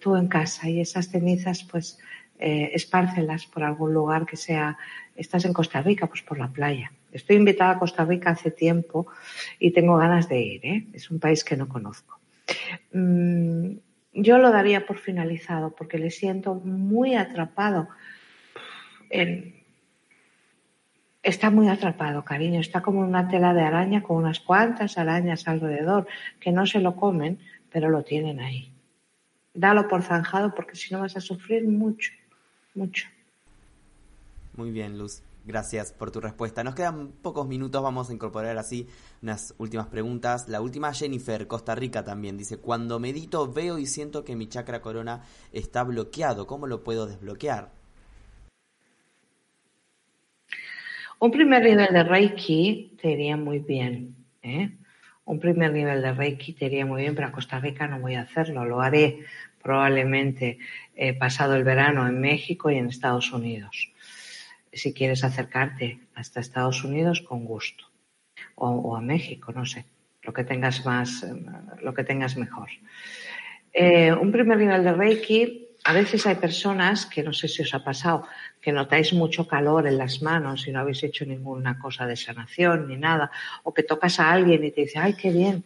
tú 0.00 0.16
en 0.16 0.28
casa 0.28 0.68
y 0.68 0.80
esas 0.80 1.08
cenizas 1.08 1.62
pues 1.64 1.98
eh, 2.38 2.70
espárcelas 2.74 3.46
por 3.46 3.62
algún 3.62 3.92
lugar 3.94 4.26
que 4.26 4.36
sea, 4.36 4.76
estás 5.16 5.46
en 5.46 5.52
Costa 5.54 5.80
Rica, 5.80 6.06
pues 6.06 6.22
por 6.22 6.38
la 6.38 6.48
playa. 6.48 6.90
Estoy 7.12 7.36
invitada 7.36 7.72
a 7.72 7.78
Costa 7.78 8.04
Rica 8.04 8.30
hace 8.30 8.50
tiempo 8.50 9.06
y 9.58 9.70
tengo 9.70 9.96
ganas 9.96 10.28
de 10.28 10.40
ir, 10.40 10.66
¿eh? 10.66 10.86
es 10.92 11.10
un 11.10 11.20
país 11.20 11.44
que 11.44 11.56
no 11.56 11.68
conozco. 11.68 12.18
Mm, 12.92 13.76
yo 14.14 14.38
lo 14.38 14.50
daría 14.50 14.86
por 14.86 14.98
finalizado 14.98 15.74
porque 15.74 15.98
le 15.98 16.10
siento 16.10 16.54
muy 16.54 17.14
atrapado. 17.14 17.88
Está 21.22 21.50
muy 21.50 21.68
atrapado, 21.68 22.24
cariño. 22.24 22.60
Está 22.60 22.82
como 22.82 23.00
una 23.00 23.28
tela 23.28 23.54
de 23.54 23.62
araña 23.62 24.02
con 24.02 24.16
unas 24.16 24.40
cuantas 24.40 24.98
arañas 24.98 25.46
alrededor 25.46 26.06
que 26.40 26.50
no 26.50 26.66
se 26.66 26.80
lo 26.80 26.96
comen, 26.96 27.38
pero 27.70 27.88
lo 27.88 28.02
tienen 28.02 28.40
ahí. 28.40 28.72
Dalo 29.54 29.86
por 29.86 30.02
zanjado 30.02 30.54
porque 30.54 30.76
si 30.76 30.92
no 30.92 31.00
vas 31.00 31.16
a 31.16 31.20
sufrir 31.20 31.66
mucho, 31.68 32.12
mucho. 32.74 33.06
Muy 34.56 34.70
bien, 34.70 34.98
Luz. 34.98 35.22
Gracias 35.44 35.92
por 35.92 36.12
tu 36.12 36.20
respuesta. 36.20 36.62
Nos 36.62 36.76
quedan 36.76 37.10
pocos 37.20 37.48
minutos, 37.48 37.82
vamos 37.82 38.08
a 38.08 38.12
incorporar 38.12 38.56
así 38.58 38.86
unas 39.22 39.56
últimas 39.58 39.88
preguntas. 39.88 40.48
La 40.48 40.60
última, 40.60 40.94
Jennifer, 40.94 41.48
Costa 41.48 41.74
Rica 41.74 42.04
también, 42.04 42.38
dice, 42.38 42.58
cuando 42.58 43.00
medito 43.00 43.52
veo 43.52 43.78
y 43.78 43.86
siento 43.86 44.24
que 44.24 44.36
mi 44.36 44.48
chakra 44.48 44.80
corona 44.80 45.22
está 45.52 45.82
bloqueado, 45.82 46.46
¿cómo 46.46 46.68
lo 46.68 46.84
puedo 46.84 47.06
desbloquear? 47.06 47.72
Un 51.18 51.32
primer 51.32 51.64
nivel 51.64 51.92
de 51.92 52.04
Reiki 52.04 52.96
te 53.02 53.10
iría 53.10 53.36
muy 53.36 53.58
bien. 53.58 54.14
¿eh? 54.44 54.76
Un 55.24 55.40
primer 55.40 55.72
nivel 55.72 56.02
de 56.02 56.12
Reiki 56.12 56.52
te 56.52 56.66
iría 56.66 56.86
muy 56.86 57.02
bien, 57.02 57.16
pero 57.16 57.26
a 57.26 57.32
Costa 57.32 57.58
Rica 57.58 57.88
no 57.88 57.98
voy 57.98 58.14
a 58.14 58.22
hacerlo, 58.22 58.64
lo 58.64 58.80
haré 58.80 59.24
probablemente 59.60 60.58
eh, 60.94 61.14
pasado 61.14 61.56
el 61.56 61.64
verano 61.64 62.06
en 62.06 62.20
México 62.20 62.70
y 62.70 62.76
en 62.76 62.86
Estados 62.86 63.32
Unidos 63.32 63.91
si 64.72 64.94
quieres 64.94 65.24
acercarte 65.24 66.00
hasta 66.14 66.40
Estados 66.40 66.84
Unidos, 66.84 67.20
con 67.20 67.44
gusto. 67.44 67.84
O, 68.54 68.96
a 68.96 69.00
México, 69.00 69.52
no 69.52 69.66
sé, 69.66 69.84
lo 70.22 70.32
que 70.32 70.44
tengas 70.44 70.84
más, 70.84 71.26
lo 71.82 71.94
que 71.94 72.04
tengas 72.04 72.36
mejor. 72.36 72.68
Eh, 73.72 74.12
un 74.12 74.30
primer 74.32 74.58
nivel 74.58 74.84
de 74.84 74.92
Reiki, 74.92 75.68
a 75.84 75.92
veces 75.92 76.26
hay 76.26 76.36
personas 76.36 77.06
que 77.06 77.22
no 77.22 77.32
sé 77.32 77.48
si 77.48 77.62
os 77.62 77.74
ha 77.74 77.82
pasado, 77.82 78.26
que 78.60 78.72
notáis 78.72 79.12
mucho 79.12 79.48
calor 79.48 79.86
en 79.86 79.98
las 79.98 80.22
manos 80.22 80.66
y 80.66 80.72
no 80.72 80.80
habéis 80.80 81.02
hecho 81.02 81.24
ninguna 81.24 81.78
cosa 81.78 82.06
de 82.06 82.16
sanación 82.16 82.88
ni 82.88 82.96
nada, 82.96 83.30
o 83.64 83.74
que 83.74 83.82
tocas 83.82 84.20
a 84.20 84.30
alguien 84.30 84.64
y 84.64 84.70
te 84.70 84.82
dice, 84.82 84.98
ay, 84.98 85.14
qué 85.14 85.30
bien, 85.30 85.64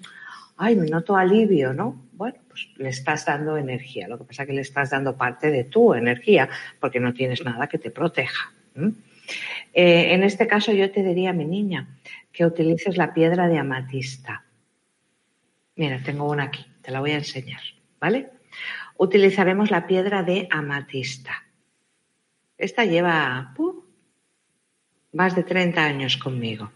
ay, 0.57 0.77
me 0.77 0.87
noto 0.87 1.17
alivio, 1.17 1.75
¿no? 1.75 2.09
Bueno, 2.13 2.39
pues 2.49 2.69
le 2.77 2.89
estás 2.89 3.27
dando 3.27 3.57
energía. 3.59 4.09
Lo 4.09 4.17
que 4.17 4.25
pasa 4.25 4.43
es 4.43 4.49
que 4.49 4.55
le 4.55 4.63
estás 4.63 4.91
dando 4.91 5.17
parte 5.17 5.51
de 5.51 5.65
tu 5.65 5.93
energía 5.93 6.49
porque 6.81 7.01
no 7.01 7.13
tienes 7.13 7.45
nada 7.45 7.67
que 7.67 7.79
te 7.79 7.91
proteja. 7.91 8.53
Eh, 9.73 10.15
en 10.15 10.23
este 10.23 10.47
caso 10.47 10.73
yo 10.73 10.91
te 10.91 11.03
diría, 11.03 11.33
mi 11.33 11.45
niña, 11.45 11.99
que 12.33 12.45
utilices 12.45 12.97
la 12.97 13.13
piedra 13.13 13.49
de 13.49 13.59
amatista. 13.59 14.45
Mira, 15.75 16.03
tengo 16.03 16.31
una 16.31 16.45
aquí, 16.45 16.65
te 16.83 16.91
la 16.91 17.01
voy 17.01 17.13
a 17.13 17.17
enseñar, 17.17 17.61
¿vale? 18.01 18.31
Utilizaremos 18.97 19.71
la 19.71 19.87
piedra 19.87 20.23
de 20.23 20.49
amatista. 20.51 21.45
Esta 22.57 22.85
lleva 22.85 23.55
más 25.13 25.35
de 25.35 25.43
30 25.43 25.85
años 25.85 26.17
conmigo. 26.17 26.73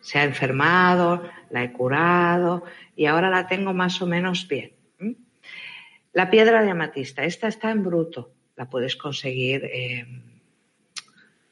Se 0.00 0.18
ha 0.18 0.24
enfermado, 0.24 1.30
la 1.50 1.64
he 1.64 1.72
curado 1.72 2.64
y 2.94 3.06
ahora 3.06 3.30
la 3.30 3.46
tengo 3.46 3.72
más 3.72 4.02
o 4.02 4.06
menos 4.06 4.46
bien. 4.48 4.72
La 6.12 6.30
piedra 6.30 6.62
de 6.62 6.70
amatista, 6.70 7.24
esta 7.24 7.48
está 7.48 7.70
en 7.70 7.82
bruto, 7.82 8.32
la 8.56 8.68
puedes 8.68 8.96
conseguir. 8.96 9.68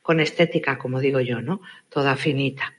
Con 0.02 0.20
estética, 0.20 0.78
como 0.78 1.00
digo 1.00 1.20
yo, 1.20 1.40
¿no? 1.40 1.60
Toda 1.88 2.16
finita. 2.16 2.74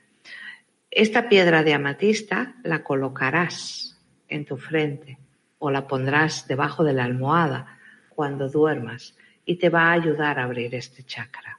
Esta 0.90 1.28
piedra 1.28 1.62
de 1.62 1.74
amatista 1.74 2.54
la 2.62 2.84
colocarás 2.84 3.98
en 4.28 4.44
tu 4.44 4.56
frente 4.56 5.18
o 5.58 5.70
la 5.70 5.86
pondrás 5.86 6.46
debajo 6.46 6.84
de 6.84 6.92
la 6.92 7.04
almohada 7.04 7.78
cuando 8.10 8.48
duermas 8.48 9.16
y 9.44 9.56
te 9.56 9.70
va 9.70 9.88
a 9.88 9.92
ayudar 9.92 10.38
a 10.38 10.44
abrir 10.44 10.74
este 10.74 11.02
chakra. 11.02 11.58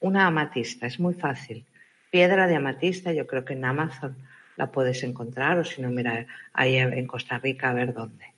Una 0.00 0.26
amatista, 0.26 0.86
es 0.86 0.98
muy 0.98 1.14
fácil. 1.14 1.66
Piedra 2.10 2.46
de 2.46 2.56
amatista, 2.56 3.12
yo 3.12 3.26
creo 3.26 3.44
que 3.44 3.54
en 3.54 3.64
Amazon 3.64 4.16
la 4.56 4.70
puedes 4.70 5.02
encontrar 5.02 5.58
o 5.58 5.64
si 5.64 5.82
no, 5.82 5.90
mira 5.90 6.26
ahí 6.52 6.76
en 6.76 7.06
Costa 7.06 7.38
Rica 7.38 7.70
a 7.70 7.74
ver 7.74 7.92
dónde. 7.92 8.35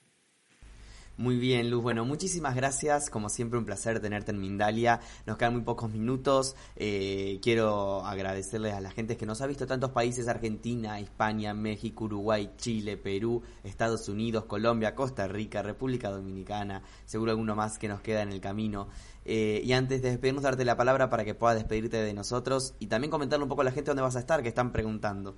Muy 1.19 1.37
bien, 1.37 1.69
Luz. 1.69 1.83
Bueno, 1.83 2.05
muchísimas 2.05 2.55
gracias. 2.55 3.11
Como 3.11 3.29
siempre, 3.29 3.59
un 3.59 3.65
placer 3.65 3.99
tenerte 3.99 4.31
en 4.31 4.39
Mindalia. 4.39 5.01
Nos 5.27 5.37
quedan 5.37 5.55
muy 5.55 5.63
pocos 5.63 5.91
minutos. 5.91 6.55
Eh, 6.77 7.41
quiero 7.43 8.07
agradecerles 8.07 8.73
a 8.73 8.81
la 8.81 8.93
gente 8.93 9.17
que 9.17 9.27
nos 9.27 9.43
ha 9.43 9.49
visto 9.49 9.67
tantos 9.67 9.91
países, 9.91 10.29
Argentina, 10.29 11.01
España, 11.01 11.55
México, 11.55 12.05
Uruguay, 12.05 12.53
Chile, 12.57 12.97
Perú, 12.97 13.43
Estados 13.65 14.09
Unidos, 14.09 14.45
Colombia, 14.45 14.95
Costa 14.95 15.27
Rica, 15.27 15.61
República 15.61 16.09
Dominicana, 16.09 16.85
seguro 17.05 17.33
alguno 17.33 17.57
más 17.57 17.79
que 17.79 17.89
nos 17.89 18.01
queda 18.01 18.23
en 18.23 18.31
el 18.31 18.41
camino. 18.41 18.87
Eh, 19.25 19.61
y 19.65 19.73
antes 19.73 20.01
de 20.03 20.11
despedirnos, 20.11 20.45
darte 20.45 20.65
la 20.65 20.77
palabra 20.77 21.11
para 21.11 21.25
que 21.25 21.35
puedas 21.35 21.57
despedirte 21.57 21.97
de 21.97 22.15
nosotros 22.15 22.77
y 22.79 22.87
también 22.87 23.11
comentarle 23.11 23.43
un 23.43 23.49
poco 23.49 23.63
a 23.63 23.65
la 23.65 23.73
gente 23.73 23.91
dónde 23.91 24.03
vas 24.03 24.15
a 24.15 24.21
estar, 24.21 24.41
que 24.41 24.51
están 24.51 24.71
preguntando. 24.71 25.37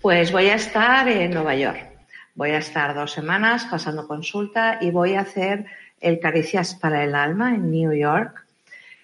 Pues 0.00 0.32
voy 0.32 0.48
a 0.48 0.56
estar 0.56 1.06
en 1.06 1.30
Nueva 1.30 1.54
York. 1.54 1.91
Voy 2.34 2.50
a 2.52 2.58
estar 2.58 2.94
dos 2.94 3.12
semanas 3.12 3.66
pasando 3.70 4.08
consulta 4.08 4.78
y 4.80 4.90
voy 4.90 5.14
a 5.14 5.20
hacer 5.20 5.66
el 6.00 6.18
Caricias 6.18 6.74
para 6.74 7.04
el 7.04 7.14
Alma 7.14 7.54
en 7.54 7.70
New 7.70 7.92
York 7.92 8.46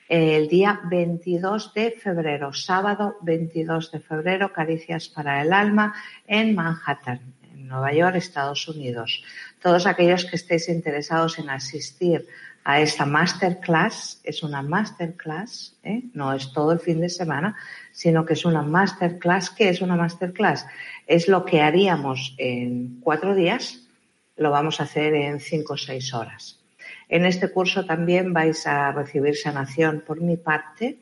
el 0.09 0.49
día 0.49 0.81
22 0.85 1.75
de 1.75 1.91
febrero, 1.91 2.55
sábado 2.55 3.19
22 3.21 3.93
de 3.93 4.01
febrero, 4.01 4.51
Caricias 4.55 5.11
para 5.11 5.43
el 5.43 5.53
Alma 5.53 5.95
en 6.27 6.55
Manhattan, 6.55 7.35
en 7.53 7.69
Nueva 7.69 7.93
York, 7.93 8.17
Estados 8.17 8.67
Unidos. 8.67 9.23
Todos 9.61 9.87
aquellos 9.87 10.25
que 10.25 10.37
estéis 10.37 10.71
interesados 10.71 11.39
en 11.39 11.51
asistir 11.51 12.27
a 12.65 12.81
esta 12.81 13.07
masterclass, 13.07 14.21
es 14.25 14.43
una 14.43 14.63
masterclass, 14.63 15.79
¿eh? 15.83 16.03
no 16.13 16.35
es 16.35 16.53
todo 16.53 16.73
el 16.73 16.81
fin 16.81 17.01
de 17.01 17.09
semana, 17.09 17.57
sino 17.93 18.27
que 18.27 18.35
es 18.35 18.45
una 18.45 18.63
masterclass. 18.63 19.51
¿Qué 19.51 19.71
es 19.71 19.81
una 19.81 19.97
masterclass? 19.97 20.67
Es 21.07 21.29
lo 21.29 21.45
que 21.45 21.63
haríamos 21.63 22.35
en 22.37 23.01
cuatro 23.01 23.35
días, 23.35 23.89
lo 24.37 24.51
vamos 24.51 24.81
a 24.81 24.85
hacer 24.85 25.15
en 25.15 25.41
cinco 25.41 25.75
o 25.75 25.77
seis 25.79 26.13
horas. 26.13 26.61
En 27.09 27.25
este 27.25 27.51
curso 27.51 27.87
también 27.87 28.35
vais 28.35 28.67
a 28.67 28.93
recibir 28.93 29.37
sanación 29.37 30.03
por 30.07 30.21
mi 30.21 30.37
parte 30.37 30.99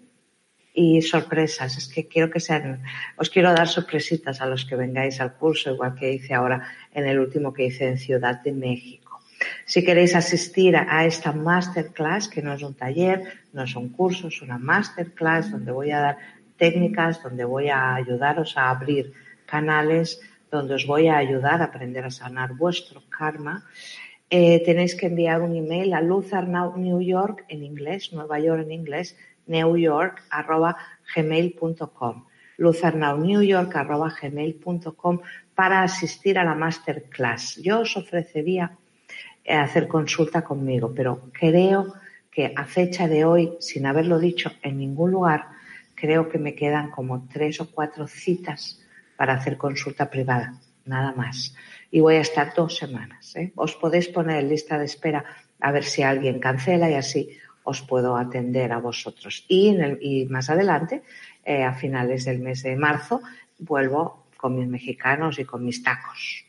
y 0.72 1.02
sorpresas. 1.02 1.76
Es 1.76 1.88
que 1.88 2.07
quiero 2.07 2.30
que 2.30 2.38
sean, 2.38 2.82
os 3.16 3.30
quiero 3.30 3.52
dar 3.52 3.66
sorpresitas 3.66 4.40
a 4.40 4.46
los 4.46 4.64
que 4.66 4.76
vengáis 4.76 5.20
al 5.20 5.34
curso, 5.34 5.72
igual 5.72 5.94
que 5.94 6.12
hice 6.12 6.34
ahora 6.34 6.68
en 6.92 7.07
el 7.07 7.18
último 7.18 7.52
que 7.52 7.64
hice 7.64 7.88
en 7.88 7.98
Ciudad 7.98 8.40
de 8.42 8.52
México. 8.52 9.05
Si 9.64 9.84
queréis 9.84 10.14
asistir 10.14 10.76
a 10.76 11.05
esta 11.05 11.32
masterclass, 11.32 12.28
que 12.28 12.42
no 12.42 12.53
es 12.53 12.62
un 12.62 12.74
taller, 12.74 13.22
no 13.53 13.62
es 13.64 13.74
un 13.76 13.88
curso, 13.90 14.28
es 14.28 14.42
una 14.42 14.59
masterclass 14.59 15.51
donde 15.51 15.72
voy 15.72 15.90
a 15.90 16.01
dar 16.01 16.18
técnicas, 16.57 17.22
donde 17.22 17.44
voy 17.44 17.68
a 17.68 17.94
ayudaros 17.94 18.57
a 18.57 18.70
abrir 18.70 19.12
canales, 19.47 20.20
donde 20.51 20.74
os 20.74 20.86
voy 20.86 21.09
a 21.09 21.18
ayudar 21.18 21.61
a 21.61 21.66
aprender 21.66 22.05
a 22.05 22.11
sanar 22.11 22.55
vuestro 22.55 23.03
karma, 23.09 23.64
eh, 24.28 24.62
tenéis 24.64 24.97
que 24.97 25.07
enviar 25.07 25.40
un 25.40 25.55
email 25.55 25.94
a 25.94 26.01
Luzarnau 26.01 26.76
New 26.76 27.01
York 27.01 27.44
en 27.49 27.62
inglés, 27.62 28.12
Nueva 28.12 28.40
York 28.40 28.62
en 28.62 28.72
inglés, 28.72 29.16
New 29.47 29.76
York 29.76 30.24
arroba 30.30 30.76
gmail.com. 31.14 32.24
Para 35.55 35.82
asistir 35.82 36.38
a 36.38 36.44
la 36.44 36.55
masterclass. 36.55 37.57
Yo 37.62 37.80
os 37.80 37.97
ofrecería 37.97 38.76
hacer 39.49 39.88
consulta 39.88 40.42
conmigo, 40.42 40.92
pero 40.94 41.30
creo 41.32 41.94
que 42.30 42.53
a 42.55 42.64
fecha 42.64 43.09
de 43.09 43.24
hoy, 43.24 43.53
sin 43.61 43.86
haberlo 43.86 44.18
dicho 44.18 44.53
en 44.62 44.78
ningún 44.78 45.12
lugar, 45.12 45.47
creo 45.94 46.28
que 46.28 46.38
me 46.38 46.55
quedan 46.55 46.90
como 46.90 47.26
tres 47.28 47.61
o 47.61 47.70
cuatro 47.70 48.07
citas 48.07 48.80
para 49.16 49.34
hacer 49.34 49.57
consulta 49.57 50.11
privada, 50.11 50.55
nada 50.84 51.12
más 51.12 51.55
y 51.90 52.01
voy 52.01 52.16
a 52.16 52.20
estar 52.20 52.55
dos 52.55 52.76
semanas. 52.76 53.34
¿eh? 53.36 53.53
Os 53.57 53.74
podéis 53.76 54.09
poner 54.09 54.40
en 54.40 54.49
lista 54.49 54.78
de 54.78 54.84
espera 54.84 55.24
a 55.61 55.72
ver 55.72 55.84
si 55.84 56.03
alguien 56.03 56.40
cancela 56.40 56.90
y 56.90 56.94
así 56.94 57.30
os 57.64 57.82
puedo 57.82 58.16
atender 58.16 58.72
a 58.72 58.78
vosotros. 58.78 59.44
Y, 59.49 59.68
en 59.68 59.80
el, 59.80 59.99
y 60.01 60.26
más 60.26 60.51
adelante, 60.51 61.03
eh, 61.44 61.64
a 61.64 61.74
finales 61.74 62.24
del 62.24 62.40
mes 62.40 62.62
de 62.62 62.76
marzo, 62.76 63.22
vuelvo 63.59 64.26
con 64.36 64.57
mis 64.57 64.68
mexicanos 64.68 65.38
y 65.38 65.44
con 65.44 65.64
mis 65.64 65.82
tacos. 65.82 66.45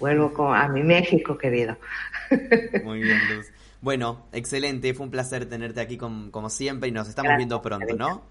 Vuelvo 0.00 0.32
con, 0.32 0.54
a 0.54 0.68
mi 0.68 0.82
México 0.82 1.38
querido. 1.38 1.76
Muy 2.84 3.02
bien, 3.02 3.18
Luz. 3.34 3.46
Bueno, 3.80 4.26
excelente, 4.32 4.94
fue 4.94 5.04
un 5.04 5.10
placer 5.10 5.46
tenerte 5.46 5.80
aquí 5.80 5.98
como 5.98 6.48
siempre 6.50 6.88
y 6.88 6.92
nos 6.92 7.08
estamos 7.08 7.36
viendo 7.36 7.60
pronto, 7.60 7.94
¿no? 7.96 8.22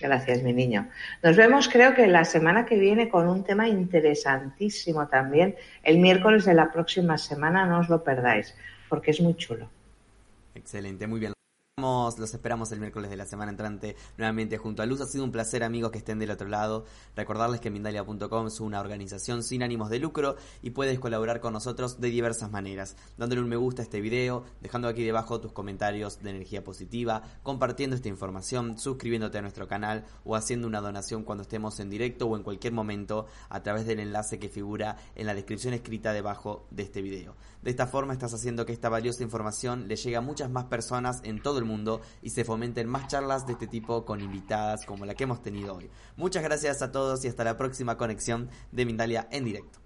Gracias, 0.00 0.42
mi 0.42 0.52
niño. 0.52 0.88
Nos 1.22 1.36
vemos, 1.36 1.68
creo 1.68 1.94
que 1.94 2.06
la 2.06 2.24
semana 2.24 2.66
que 2.66 2.78
viene 2.78 3.08
con 3.08 3.28
un 3.28 3.44
tema 3.44 3.68
interesantísimo 3.68 5.08
también. 5.08 5.56
El 5.82 5.98
miércoles 5.98 6.44
de 6.44 6.54
la 6.54 6.70
próxima 6.70 7.16
semana 7.16 7.66
no 7.66 7.80
os 7.80 7.88
lo 7.88 8.02
perdáis, 8.02 8.54
porque 8.88 9.12
es 9.12 9.20
muy 9.20 9.34
chulo. 9.34 9.68
Excelente, 10.54 11.06
muy 11.06 11.20
bien. 11.20 11.35
Los 11.78 12.32
esperamos 12.32 12.72
el 12.72 12.80
miércoles 12.80 13.10
de 13.10 13.18
la 13.18 13.26
semana 13.26 13.50
entrante 13.50 13.96
nuevamente 14.16 14.56
junto 14.56 14.82
a 14.82 14.86
Luz. 14.86 15.02
Ha 15.02 15.06
sido 15.06 15.24
un 15.24 15.30
placer 15.30 15.62
amigos 15.62 15.90
que 15.90 15.98
estén 15.98 16.18
del 16.18 16.30
otro 16.30 16.48
lado. 16.48 16.86
Recordarles 17.14 17.60
que 17.60 17.68
Mindalia.com 17.68 18.46
es 18.46 18.60
una 18.60 18.80
organización 18.80 19.42
sin 19.42 19.62
ánimos 19.62 19.90
de 19.90 19.98
lucro 19.98 20.36
y 20.62 20.70
puedes 20.70 20.98
colaborar 20.98 21.38
con 21.40 21.52
nosotros 21.52 22.00
de 22.00 22.08
diversas 22.08 22.50
maneras. 22.50 22.96
Dándole 23.18 23.42
un 23.42 23.50
me 23.50 23.56
gusta 23.56 23.82
a 23.82 23.84
este 23.84 24.00
video, 24.00 24.44
dejando 24.62 24.88
aquí 24.88 25.04
debajo 25.04 25.38
tus 25.38 25.52
comentarios 25.52 26.22
de 26.22 26.30
energía 26.30 26.64
positiva, 26.64 27.22
compartiendo 27.42 27.94
esta 27.94 28.08
información, 28.08 28.78
suscribiéndote 28.78 29.36
a 29.36 29.42
nuestro 29.42 29.68
canal 29.68 30.06
o 30.24 30.34
haciendo 30.34 30.66
una 30.66 30.80
donación 30.80 31.24
cuando 31.24 31.42
estemos 31.42 31.78
en 31.78 31.90
directo 31.90 32.26
o 32.26 32.38
en 32.38 32.42
cualquier 32.42 32.72
momento 32.72 33.26
a 33.50 33.62
través 33.62 33.84
del 33.84 34.00
enlace 34.00 34.38
que 34.38 34.48
figura 34.48 34.96
en 35.14 35.26
la 35.26 35.34
descripción 35.34 35.74
escrita 35.74 36.14
debajo 36.14 36.66
de 36.70 36.84
este 36.84 37.02
video. 37.02 37.36
De 37.60 37.68
esta 37.68 37.86
forma 37.86 38.14
estás 38.14 38.32
haciendo 38.32 38.64
que 38.64 38.72
esta 38.72 38.88
valiosa 38.88 39.22
información 39.22 39.88
le 39.88 39.96
llegue 39.96 40.16
a 40.16 40.22
muchas 40.22 40.48
más 40.48 40.64
personas 40.64 41.20
en 41.22 41.42
todo 41.42 41.58
el 41.58 41.65
mundo 41.66 42.00
y 42.22 42.30
se 42.30 42.44
fomenten 42.44 42.88
más 42.88 43.08
charlas 43.08 43.46
de 43.46 43.52
este 43.52 43.66
tipo 43.66 44.04
con 44.04 44.20
invitadas 44.20 44.86
como 44.86 45.04
la 45.04 45.14
que 45.14 45.24
hemos 45.24 45.42
tenido 45.42 45.74
hoy. 45.74 45.90
Muchas 46.16 46.42
gracias 46.42 46.82
a 46.82 46.92
todos 46.92 47.24
y 47.24 47.28
hasta 47.28 47.44
la 47.44 47.56
próxima 47.56 47.96
conexión 47.96 48.48
de 48.72 48.86
Mindalia 48.86 49.28
en 49.30 49.44
directo. 49.44 49.80